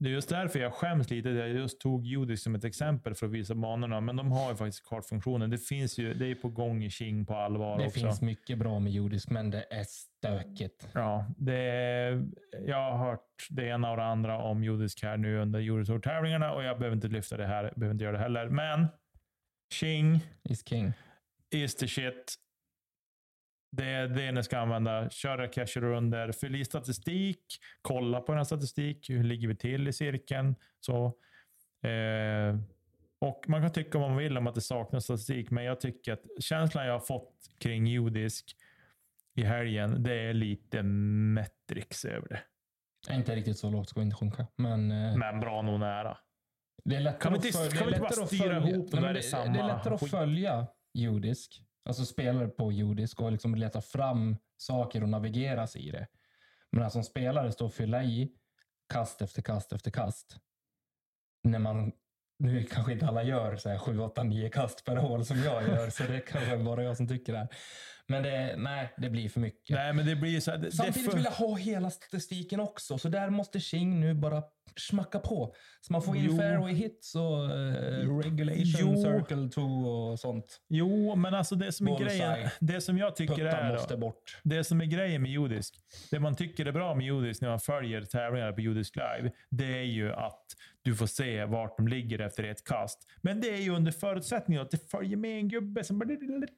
Det 0.05 0.11
är 0.11 0.13
just 0.13 0.29
därför 0.29 0.59
jag 0.59 0.73
skäms 0.73 1.11
lite. 1.11 1.29
Jag 1.29 1.49
just 1.49 1.81
tog 1.81 2.07
judisk 2.07 2.43
som 2.43 2.55
ett 2.55 2.65
exempel 2.65 3.15
för 3.15 3.27
att 3.27 3.33
visa 3.33 3.55
banorna. 3.55 4.01
Men 4.01 4.17
de 4.17 4.33
har 4.33 4.51
ju 4.51 4.57
faktiskt 4.57 4.85
kartfunktionen. 4.89 5.51
Det 5.51 5.59
finns 5.59 5.99
ju, 5.99 6.15
det 6.15 6.27
är 6.27 6.35
på 6.35 6.49
gång 6.49 6.85
i 6.85 6.91
King 6.91 7.27
på 7.27 7.35
allvar 7.35 7.79
Det 7.79 7.87
också. 7.87 8.01
finns 8.01 8.21
mycket 8.21 8.59
bra 8.59 8.79
med 8.79 8.93
judisk, 8.93 9.31
men 9.31 9.51
det 9.51 9.65
är 9.71 9.85
stökigt. 9.85 10.89
Ja, 10.93 11.27
det 11.39 11.55
är, 11.59 12.27
jag 12.67 12.77
har 12.93 12.99
hört 13.11 13.47
det 13.51 13.67
ena 13.67 13.91
och 13.91 13.97
det 13.97 14.05
andra 14.05 14.39
om 14.39 14.65
judisk 14.65 15.03
här 15.03 15.17
nu 15.17 15.39
under 15.39 15.61
Eurotour-tävlingarna 15.61 16.53
och 16.53 16.65
jag 16.65 16.79
behöver 16.79 16.95
inte 16.97 17.09
lyfta 17.09 17.37
det 17.37 17.47
här. 17.47 17.73
Behöver 17.77 17.93
inte 17.95 18.05
göra 18.05 18.17
det 18.17 18.23
heller. 18.23 18.49
Men 18.49 18.87
King 19.73 20.21
Is 20.43 20.69
king. 20.69 20.93
is 21.51 21.75
the 21.75 21.89
shit. 21.89 22.35
Det 23.77 23.85
är 23.89 24.09
det 24.09 24.33
ni 24.33 24.43
ska 24.43 24.59
använda. 24.59 25.11
Köra 25.11 25.49
cacher 25.49 25.85
under, 25.85 26.33
fyll 26.33 26.55
i 26.57 26.65
statistik, 26.65 27.41
kolla 27.83 28.21
på 28.21 28.33
den 28.33 28.37
här 28.39 28.45
statistik. 28.45 29.11
Hur 29.11 29.25
ligger 29.25 29.49
vi 29.49 29.57
till 29.57 29.89
i 29.89 29.93
cirkeln? 29.93 30.55
Så, 30.81 31.05
eh, 31.89 32.59
och 33.21 33.45
Man 33.49 33.61
kan 33.63 33.73
tycka 33.73 33.99
vad 33.99 34.09
man 34.11 34.19
vill 34.19 34.37
om 34.39 34.47
att 34.47 34.55
det 34.55 34.61
saknas 34.61 35.05
statistik, 35.05 35.51
men 35.51 35.65
jag 35.65 35.81
tycker 35.81 36.13
att 36.13 36.25
känslan 36.41 36.87
jag 36.87 36.93
har 36.93 37.01
fått 37.01 37.35
kring 37.59 37.87
judisk 37.87 38.57
i 39.35 39.43
helgen, 39.43 40.03
det 40.03 40.15
är 40.21 40.33
lite 40.33 40.83
metrix 40.83 42.05
över 42.05 42.29
det. 42.29 42.41
Inte 43.15 43.35
riktigt 43.37 43.59
så 43.59 43.71
lågt 43.71 43.89
ska 43.89 44.01
vi 44.01 44.05
inte 44.07 44.17
sjunka, 44.17 44.47
men 44.57 44.91
eh, 44.91 45.17
Men 45.17 45.41
bra 45.41 45.63
nog 45.63 45.81
nära. 45.81 46.19
det 46.85 46.97
är 46.97 47.01
lättare 47.01 47.21
Kan 47.21 47.33
vi 47.33 47.39
att 47.39 47.45
inte- 47.45 47.59
följa- 47.59 47.71
kan 47.79 47.87
vi 47.87 47.93
inte 47.95 48.01
bara 48.01 48.23
att 48.23 48.27
styra 48.29 48.69
ihop 48.69 48.93
men 48.93 49.03
där 49.03 49.17
i 49.19 49.23
samma 49.23 49.53
det 49.53 49.59
är 49.59 49.67
lättare 49.67 49.95
att 49.95 50.11
följa 50.11 50.67
judisk, 50.95 51.63
alltså 51.85 52.05
spelare 52.05 52.49
på 52.49 52.73
judisk 52.73 53.21
och 53.21 53.33
liksom 53.33 53.55
leta 53.55 53.81
fram 53.81 54.37
saker 54.57 55.03
och 55.03 55.09
navigera 55.09 55.67
sig 55.67 55.89
i 55.89 55.91
det. 55.91 56.07
Men 56.71 56.83
att 56.83 56.93
som 56.93 57.05
spelare 57.05 57.53
stå 57.53 57.67
och 57.67 57.75
fylla 57.75 58.05
i 58.05 58.33
kast 58.89 59.23
efter 59.23 59.43
kast 59.43 59.73
efter 59.73 59.91
kast. 59.91 60.37
När 61.43 61.59
man, 61.59 61.93
nu 62.39 62.63
kanske 62.65 62.93
inte 62.93 63.07
alla 63.07 63.23
gör 63.23 63.57
så 63.57 63.69
här 63.69 63.79
7, 63.79 63.99
8, 63.99 64.23
9 64.23 64.49
kast 64.49 64.85
per 64.85 64.97
hål 64.97 65.25
som 65.25 65.39
jag 65.43 65.69
gör, 65.69 65.91
så 65.91 66.03
det 66.03 66.21
kanske 66.21 66.57
bara 66.57 66.83
jag 66.83 66.97
som 66.97 67.09
tycker 67.09 67.33
det. 67.33 67.39
Här. 67.39 67.49
Men 68.07 68.23
det, 68.23 68.55
nej, 68.59 68.93
det 68.97 69.11
blir 69.11 69.29
för 69.29 69.41
mycket. 69.41 69.77
Nej, 69.77 69.93
men 69.93 70.07
det 70.07 70.17
blir 70.17 70.41
så 70.41 70.51
här, 70.51 70.59
det, 70.59 70.73
Samtidigt 70.73 71.07
är 71.07 71.11
för- 71.11 71.17
vill 71.17 71.25
jag 71.25 71.33
ha 71.33 71.57
hela 71.57 71.91
statistiken 71.91 72.61
också, 72.61 72.99
så 72.99 73.09
där 73.09 73.31
måste 73.31 73.61
Xing 73.61 74.01
nu 74.01 74.15
bara 74.15 74.43
smacka 74.77 75.19
på. 75.19 75.55
Så 75.81 75.93
man 75.93 76.03
får 76.03 76.17
in 76.17 76.25
Jo. 76.25 76.37
fairway 76.39 76.73
hits 76.75 77.15
och 77.15 77.45
eh, 77.45 78.19
regulation, 78.23 78.95
Jo. 78.95 79.03
circle 79.03 79.49
two 79.51 79.61
och 79.89 80.21
sånt. 80.21 80.61
Jo, 80.69 81.15
men 81.15 81.35
alltså 81.35 81.55
det 81.55 81.73
som 81.73 81.89
är 81.89 81.99
Bullseye. 81.99 82.19
grejen, 82.35 82.51
det 82.61 82.81
som 82.81 82.99
jag 82.99 83.17
tycker 83.17 83.35
Puttar 83.35 83.59
är... 83.59 83.73
måste 83.73 83.95
Då, 83.95 84.01
bort. 84.01 84.39
det 84.43 84.65
som 84.65 84.81
är 84.81 84.85
grejen 84.85 85.23
med 85.23 85.31
judisk, 85.31 85.75
det 86.11 86.21
man 86.21 86.35
tycker 86.37 86.67
är 86.67 86.73
bra 86.73 86.95
med 86.95 87.07
judisk 87.07 87.41
när 87.43 87.49
man 87.49 87.61
följer 87.61 88.03
tävlingar 88.03 88.53
på 88.53 88.61
judisk 88.61 88.97
live, 88.97 89.31
det 89.51 89.79
är 89.79 89.83
ju 89.85 90.13
att 90.13 90.45
du 90.85 90.95
får 90.97 91.07
se 91.07 91.45
vart 91.45 91.77
de 91.77 91.89
ligger 91.89 92.19
efter 92.19 92.45
ett 92.45 92.65
kast. 92.65 92.99
Men 93.23 93.41
det 93.41 93.49
är 93.51 93.61
ju 93.61 93.71
under 93.71 93.93
förutsättning 93.93 94.59
att 94.59 94.71
det 94.71 94.91
följer 94.91 95.17
med 95.17 95.39
en 95.39 95.49
gubbe 95.49 95.85
som 95.85 95.99
bara 95.99 96.09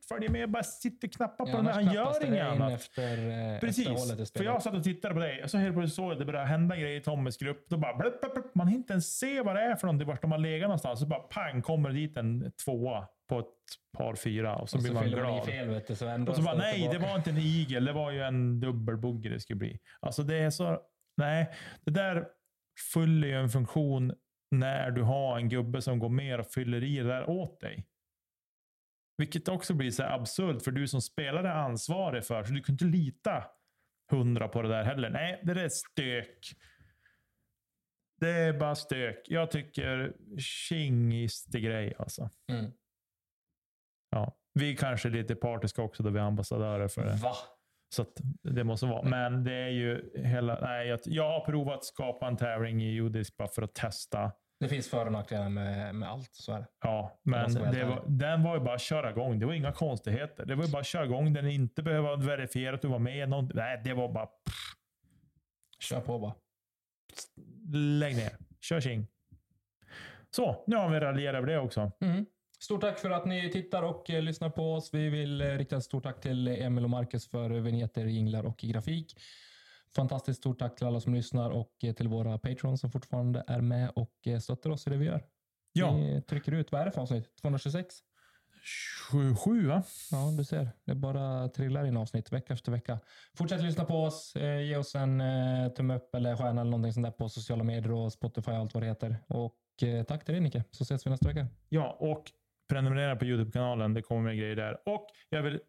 följer 0.08 0.30
med 0.30 0.42
och 0.44 0.50
bara 0.50 0.62
sitter 0.62 1.08
knappt 1.08 1.38
nappa 1.38 1.44
på 1.52 1.58
Ja, 1.58 1.62
den 1.62 1.66
Han 1.86 1.94
gör 1.94 2.20
det 2.20 2.26
inget 2.26 2.38
in 2.38 2.46
annat. 2.62 2.72
Efter, 2.72 3.28
eh, 3.28 3.54
efter 3.54 3.66
Precis. 3.66 3.88
i 4.34 4.38
För 4.38 4.44
jag 4.44 4.62
satt 4.62 4.74
och 4.74 4.84
tittade 4.84 5.14
på 5.14 5.20
dig 5.20 5.42
och 5.42 5.50
så 5.50 5.58
helt 5.58 5.74
plötsligt 5.74 5.94
såg 5.94 6.04
jag 6.04 6.12
att 6.12 6.18
det 6.18 6.24
började 6.24 6.46
hända 6.46 6.76
grejer 6.76 7.00
i 7.00 7.02
Tommys 7.02 7.36
grupp. 7.36 7.66
Då 7.68 7.76
bara, 7.76 7.96
blip, 7.96 8.20
blip, 8.20 8.34
blip. 8.34 8.54
Man 8.54 8.66
hinner 8.68 8.78
inte 8.78 8.92
ens 8.92 9.18
se 9.18 9.42
vad 9.42 9.56
det 9.56 9.62
är 9.62 9.76
för 9.76 9.86
någonting, 9.86 10.08
vart 10.08 10.22
de 10.22 10.32
har 10.32 10.38
legat 10.38 10.68
någonstans. 10.68 11.00
Så 11.00 11.06
bara 11.06 11.20
pang 11.20 11.62
kommer 11.62 11.88
det 11.88 11.94
dit 11.94 12.16
en 12.16 12.52
tvåa 12.64 13.06
på 13.28 13.38
ett 13.38 13.46
par 13.98 14.14
fyra 14.14 14.56
och 14.56 14.70
så 14.70 14.76
och 14.76 14.82
blir 14.82 14.90
så 14.90 14.94
man 14.94 15.04
fyller 15.04 15.22
man 15.22 15.32
glad. 15.32 15.46
fel, 15.46 15.68
vet 15.68 15.86
du, 15.86 15.94
så 15.96 16.24
Och 16.28 16.36
så 16.36 16.42
bara, 16.42 16.56
nej, 16.56 16.82
det 16.82 16.90
tillbaka. 16.90 17.10
var 17.10 17.18
inte 17.18 17.30
en 17.30 17.38
igel. 17.38 17.84
Det 17.84 17.92
var 17.92 18.10
ju 18.10 18.22
en 18.22 18.60
dubbelbogey 18.60 19.32
det 19.32 19.40
skulle 19.40 19.56
bli. 19.56 19.78
Alltså 20.00 20.22
det 20.22 20.36
är 20.36 20.50
så... 20.50 20.80
Nej, 21.16 21.50
det 21.84 21.90
där 21.90 22.24
fyller 22.94 23.28
ju 23.28 23.34
en 23.34 23.48
funktion 23.48 24.14
när 24.50 24.90
du 24.90 25.02
har 25.02 25.38
en 25.38 25.48
gubbe 25.48 25.82
som 25.82 25.98
går 25.98 26.08
mer 26.08 26.38
och 26.38 26.46
fyller 26.46 26.84
i 26.84 26.96
det 26.96 27.08
där 27.08 27.30
åt 27.30 27.60
dig. 27.60 27.86
Vilket 29.18 29.48
också 29.48 29.74
blir 29.74 29.90
så 29.90 30.02
absurt, 30.02 30.62
för 30.62 30.70
du 30.70 30.88
som 30.88 31.02
spelare 31.02 31.48
är 31.48 31.54
ansvarig 31.54 32.24
för, 32.24 32.44
så 32.44 32.52
du 32.52 32.62
kan 32.62 32.72
inte 32.72 32.84
lita 32.84 33.44
hundra 34.10 34.48
på 34.48 34.62
det 34.62 34.68
där 34.68 34.84
heller. 34.84 35.10
Nej, 35.10 35.40
det 35.42 35.54
där 35.54 35.64
är 35.64 35.68
stök. 35.68 36.52
Det 38.20 38.30
är 38.30 38.52
bara 38.52 38.74
stök. 38.74 39.22
Jag 39.28 39.50
tycker 39.50 40.16
tjingistig 40.38 41.64
grej 41.64 41.94
alltså. 41.98 42.30
Mm. 42.52 42.72
Ja. 44.10 44.36
Vi 44.54 44.76
kanske 44.76 45.08
är 45.08 45.12
lite 45.12 45.34
partiska 45.34 45.82
också 45.82 46.02
då 46.02 46.10
vi 46.10 46.18
är 46.18 46.22
ambassadörer 46.22 46.88
för 46.88 47.04
det. 47.04 47.14
Va? 47.14 47.36
Så 47.89 48.05
det 48.43 48.64
måste 48.64 48.87
vara. 48.87 49.03
Men 49.03 49.45
det 49.45 49.53
är 49.55 49.68
ju 49.68 50.11
hela... 50.14 50.61
Nej, 50.61 50.89
jag, 50.89 51.01
jag 51.05 51.30
har 51.30 51.41
provat 51.41 51.74
att 51.74 51.84
skapa 51.84 52.26
en 52.26 52.37
tävling 52.37 52.82
i 52.82 52.91
judisk 52.93 53.37
bara 53.37 53.49
för 53.49 53.62
att 53.62 53.74
testa. 53.74 54.32
Det 54.61 54.68
finns 54.68 54.91
för 54.91 55.07
och 55.07 55.12
nackdelar 55.12 55.49
med, 55.49 55.95
med 55.95 56.09
allt, 56.09 56.30
så 56.32 56.53
är 56.53 56.59
det. 56.59 56.66
Ja, 56.80 57.20
men 57.22 57.55
det 57.55 57.84
var, 57.84 58.05
den 58.07 58.43
var 58.43 58.55
ju 58.55 58.61
bara 58.61 58.74
att 58.74 58.80
köra 58.80 59.11
igång. 59.11 59.39
Det 59.39 59.47
var 59.47 59.53
inga 59.53 59.72
konstigheter. 59.72 60.47
Det 60.47 60.55
var 60.55 60.64
ju 60.64 60.70
bara 60.70 60.80
att 60.80 60.87
köra 60.87 61.05
igång. 61.05 61.32
Den 61.32 61.47
inte 61.47 61.82
behöva 61.82 62.16
verifiera 62.16 62.74
att 62.74 62.82
du 62.82 62.89
var 62.89 62.99
med. 62.99 63.28
Någon, 63.28 63.51
nej, 63.55 63.80
det 63.84 63.95
var 63.95 64.12
bara... 64.12 64.26
Pff, 64.26 64.55
Kör 65.80 66.01
på 66.01 66.18
bara. 66.18 66.34
lägg 67.74 68.16
ner. 68.16 68.32
Kör 68.61 68.80
tjing. 68.80 69.07
Så, 70.30 70.64
nu 70.66 70.76
har 70.76 70.89
vi 70.89 71.01
raljerat 71.01 71.39
över 71.39 71.47
det 71.47 71.59
också. 71.59 71.93
Mm. 72.01 72.26
Stort 72.59 72.80
tack 72.80 72.98
för 72.98 73.11
att 73.11 73.26
ni 73.26 73.50
tittar 73.50 73.82
och 73.82 74.11
eh, 74.11 74.22
lyssnar 74.22 74.50
på 74.50 74.74
oss. 74.74 74.94
Vi 74.94 75.09
vill 75.09 75.40
eh, 75.40 75.46
rikta 75.46 75.76
ett 75.76 75.84
stort 75.84 76.02
tack 76.02 76.20
till 76.20 76.48
Emil 76.48 76.84
och 76.84 76.90
Marcus 76.90 77.28
för 77.28 77.50
vignetter, 77.50 78.07
jinglar 78.07 78.44
och 78.46 78.57
grafik. 78.59 79.20
Fantastiskt 79.96 80.38
stort 80.38 80.59
tack 80.59 80.76
till 80.76 80.86
alla 80.86 81.00
som 81.00 81.14
lyssnar 81.14 81.50
och 81.50 81.72
eh, 81.82 81.94
till 81.94 82.09
våra 82.09 82.38
patrons 82.38 82.80
som 82.80 82.90
fortfarande 82.90 83.44
är 83.46 83.61
med 83.61 83.90
och 83.94 84.26
eh, 84.26 84.38
stöttar 84.38 84.70
oss 84.70 84.86
i 84.86 84.90
det 84.90 84.96
vi 84.96 85.07
gör. 85.07 85.24
Ja, 85.72 85.96
Vi 85.96 86.22
trycker 86.22 86.52
ut, 86.52 86.72
vad 86.72 86.80
är 86.80 86.84
det 86.84 86.92
för 86.92 87.00
avsnitt? 87.00 87.36
226? 87.40 87.94
sju, 89.11 89.34
sju 89.34 89.66
va? 89.66 89.82
Ja, 90.11 90.30
du 90.38 90.44
ser. 90.44 90.70
Det 90.84 90.94
bara 90.94 91.48
trillar 91.48 91.86
in 91.86 91.96
avsnitt 91.96 92.32
vecka 92.32 92.52
efter 92.54 92.72
vecka. 92.72 92.98
Fortsätt 93.34 93.62
lyssna 93.62 93.84
på 93.84 94.04
oss. 94.04 94.36
Eh, 94.36 94.61
ge 94.61 94.76
oss 94.76 94.94
en 94.94 95.20
eh, 95.20 95.68
tumme 95.68 95.96
upp 95.96 96.14
eller 96.14 96.36
stjärna 96.36 96.61
eller 96.61 96.70
någonting 96.70 96.92
sånt 96.92 97.07
där 97.07 97.11
på 97.11 97.28
sociala 97.28 97.64
medier 97.64 97.92
och 97.92 98.12
Spotify 98.12 98.50
och 98.50 98.57
allt 98.57 98.74
vad 98.74 98.82
det 98.82 98.86
heter. 98.86 99.16
Och 99.28 99.82
eh, 99.82 100.04
tack 100.04 100.24
till 100.24 100.34
dig 100.34 100.40
Nicke, 100.40 100.64
så 100.70 100.82
ses 100.82 101.07
vi 101.07 101.11
nästa 101.11 101.28
vecka. 101.28 101.46
Ja, 101.68 101.96
och 102.00 102.32
prenumerera 102.68 103.16
på 103.16 103.24
YouTube-kanalen. 103.24 103.94
Det 103.94 104.02
kommer 104.02 104.22
mer 104.22 104.34
grejer 104.34 104.56
där. 104.56 104.88
Och 104.88 105.06
jag 105.28 105.42
vill 105.42 105.60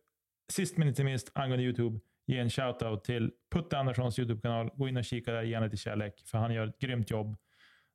sist 0.49 0.77
men 0.77 0.87
inte 0.87 1.03
minst 1.03 1.31
angående 1.33 1.63
YouTube 1.63 1.99
ge 2.25 2.39
en 2.39 2.49
shoutout 2.49 3.03
till 3.03 3.31
Putte 3.51 3.77
Anderssons 3.77 4.19
YouTube-kanal. 4.19 4.69
Gå 4.73 4.87
in 4.87 4.97
och 4.97 5.05
kika 5.05 5.31
där, 5.31 5.43
ge 5.43 5.53
henne 5.53 5.65
lite 5.65 5.77
kärlek. 5.77 6.23
För 6.25 6.37
han 6.37 6.53
gör 6.53 6.67
ett 6.67 6.79
grymt 6.79 7.09
jobb 7.11 7.37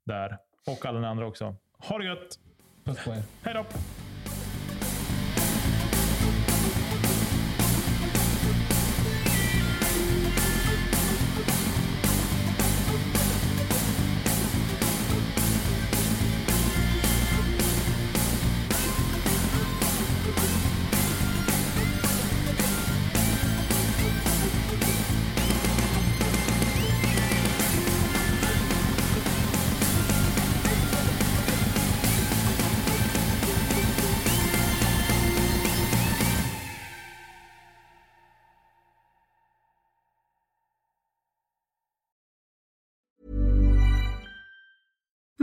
där. 0.06 0.38
Och 0.66 0.86
alla 0.86 1.08
andra 1.08 1.26
också. 1.26 1.56
Ha 1.78 1.98
det 1.98 2.04
gött! 2.04 2.38
Puss 2.84 3.04
på 3.04 3.10
er. 3.10 3.22
Hej 3.42 3.54
då! 3.54 3.64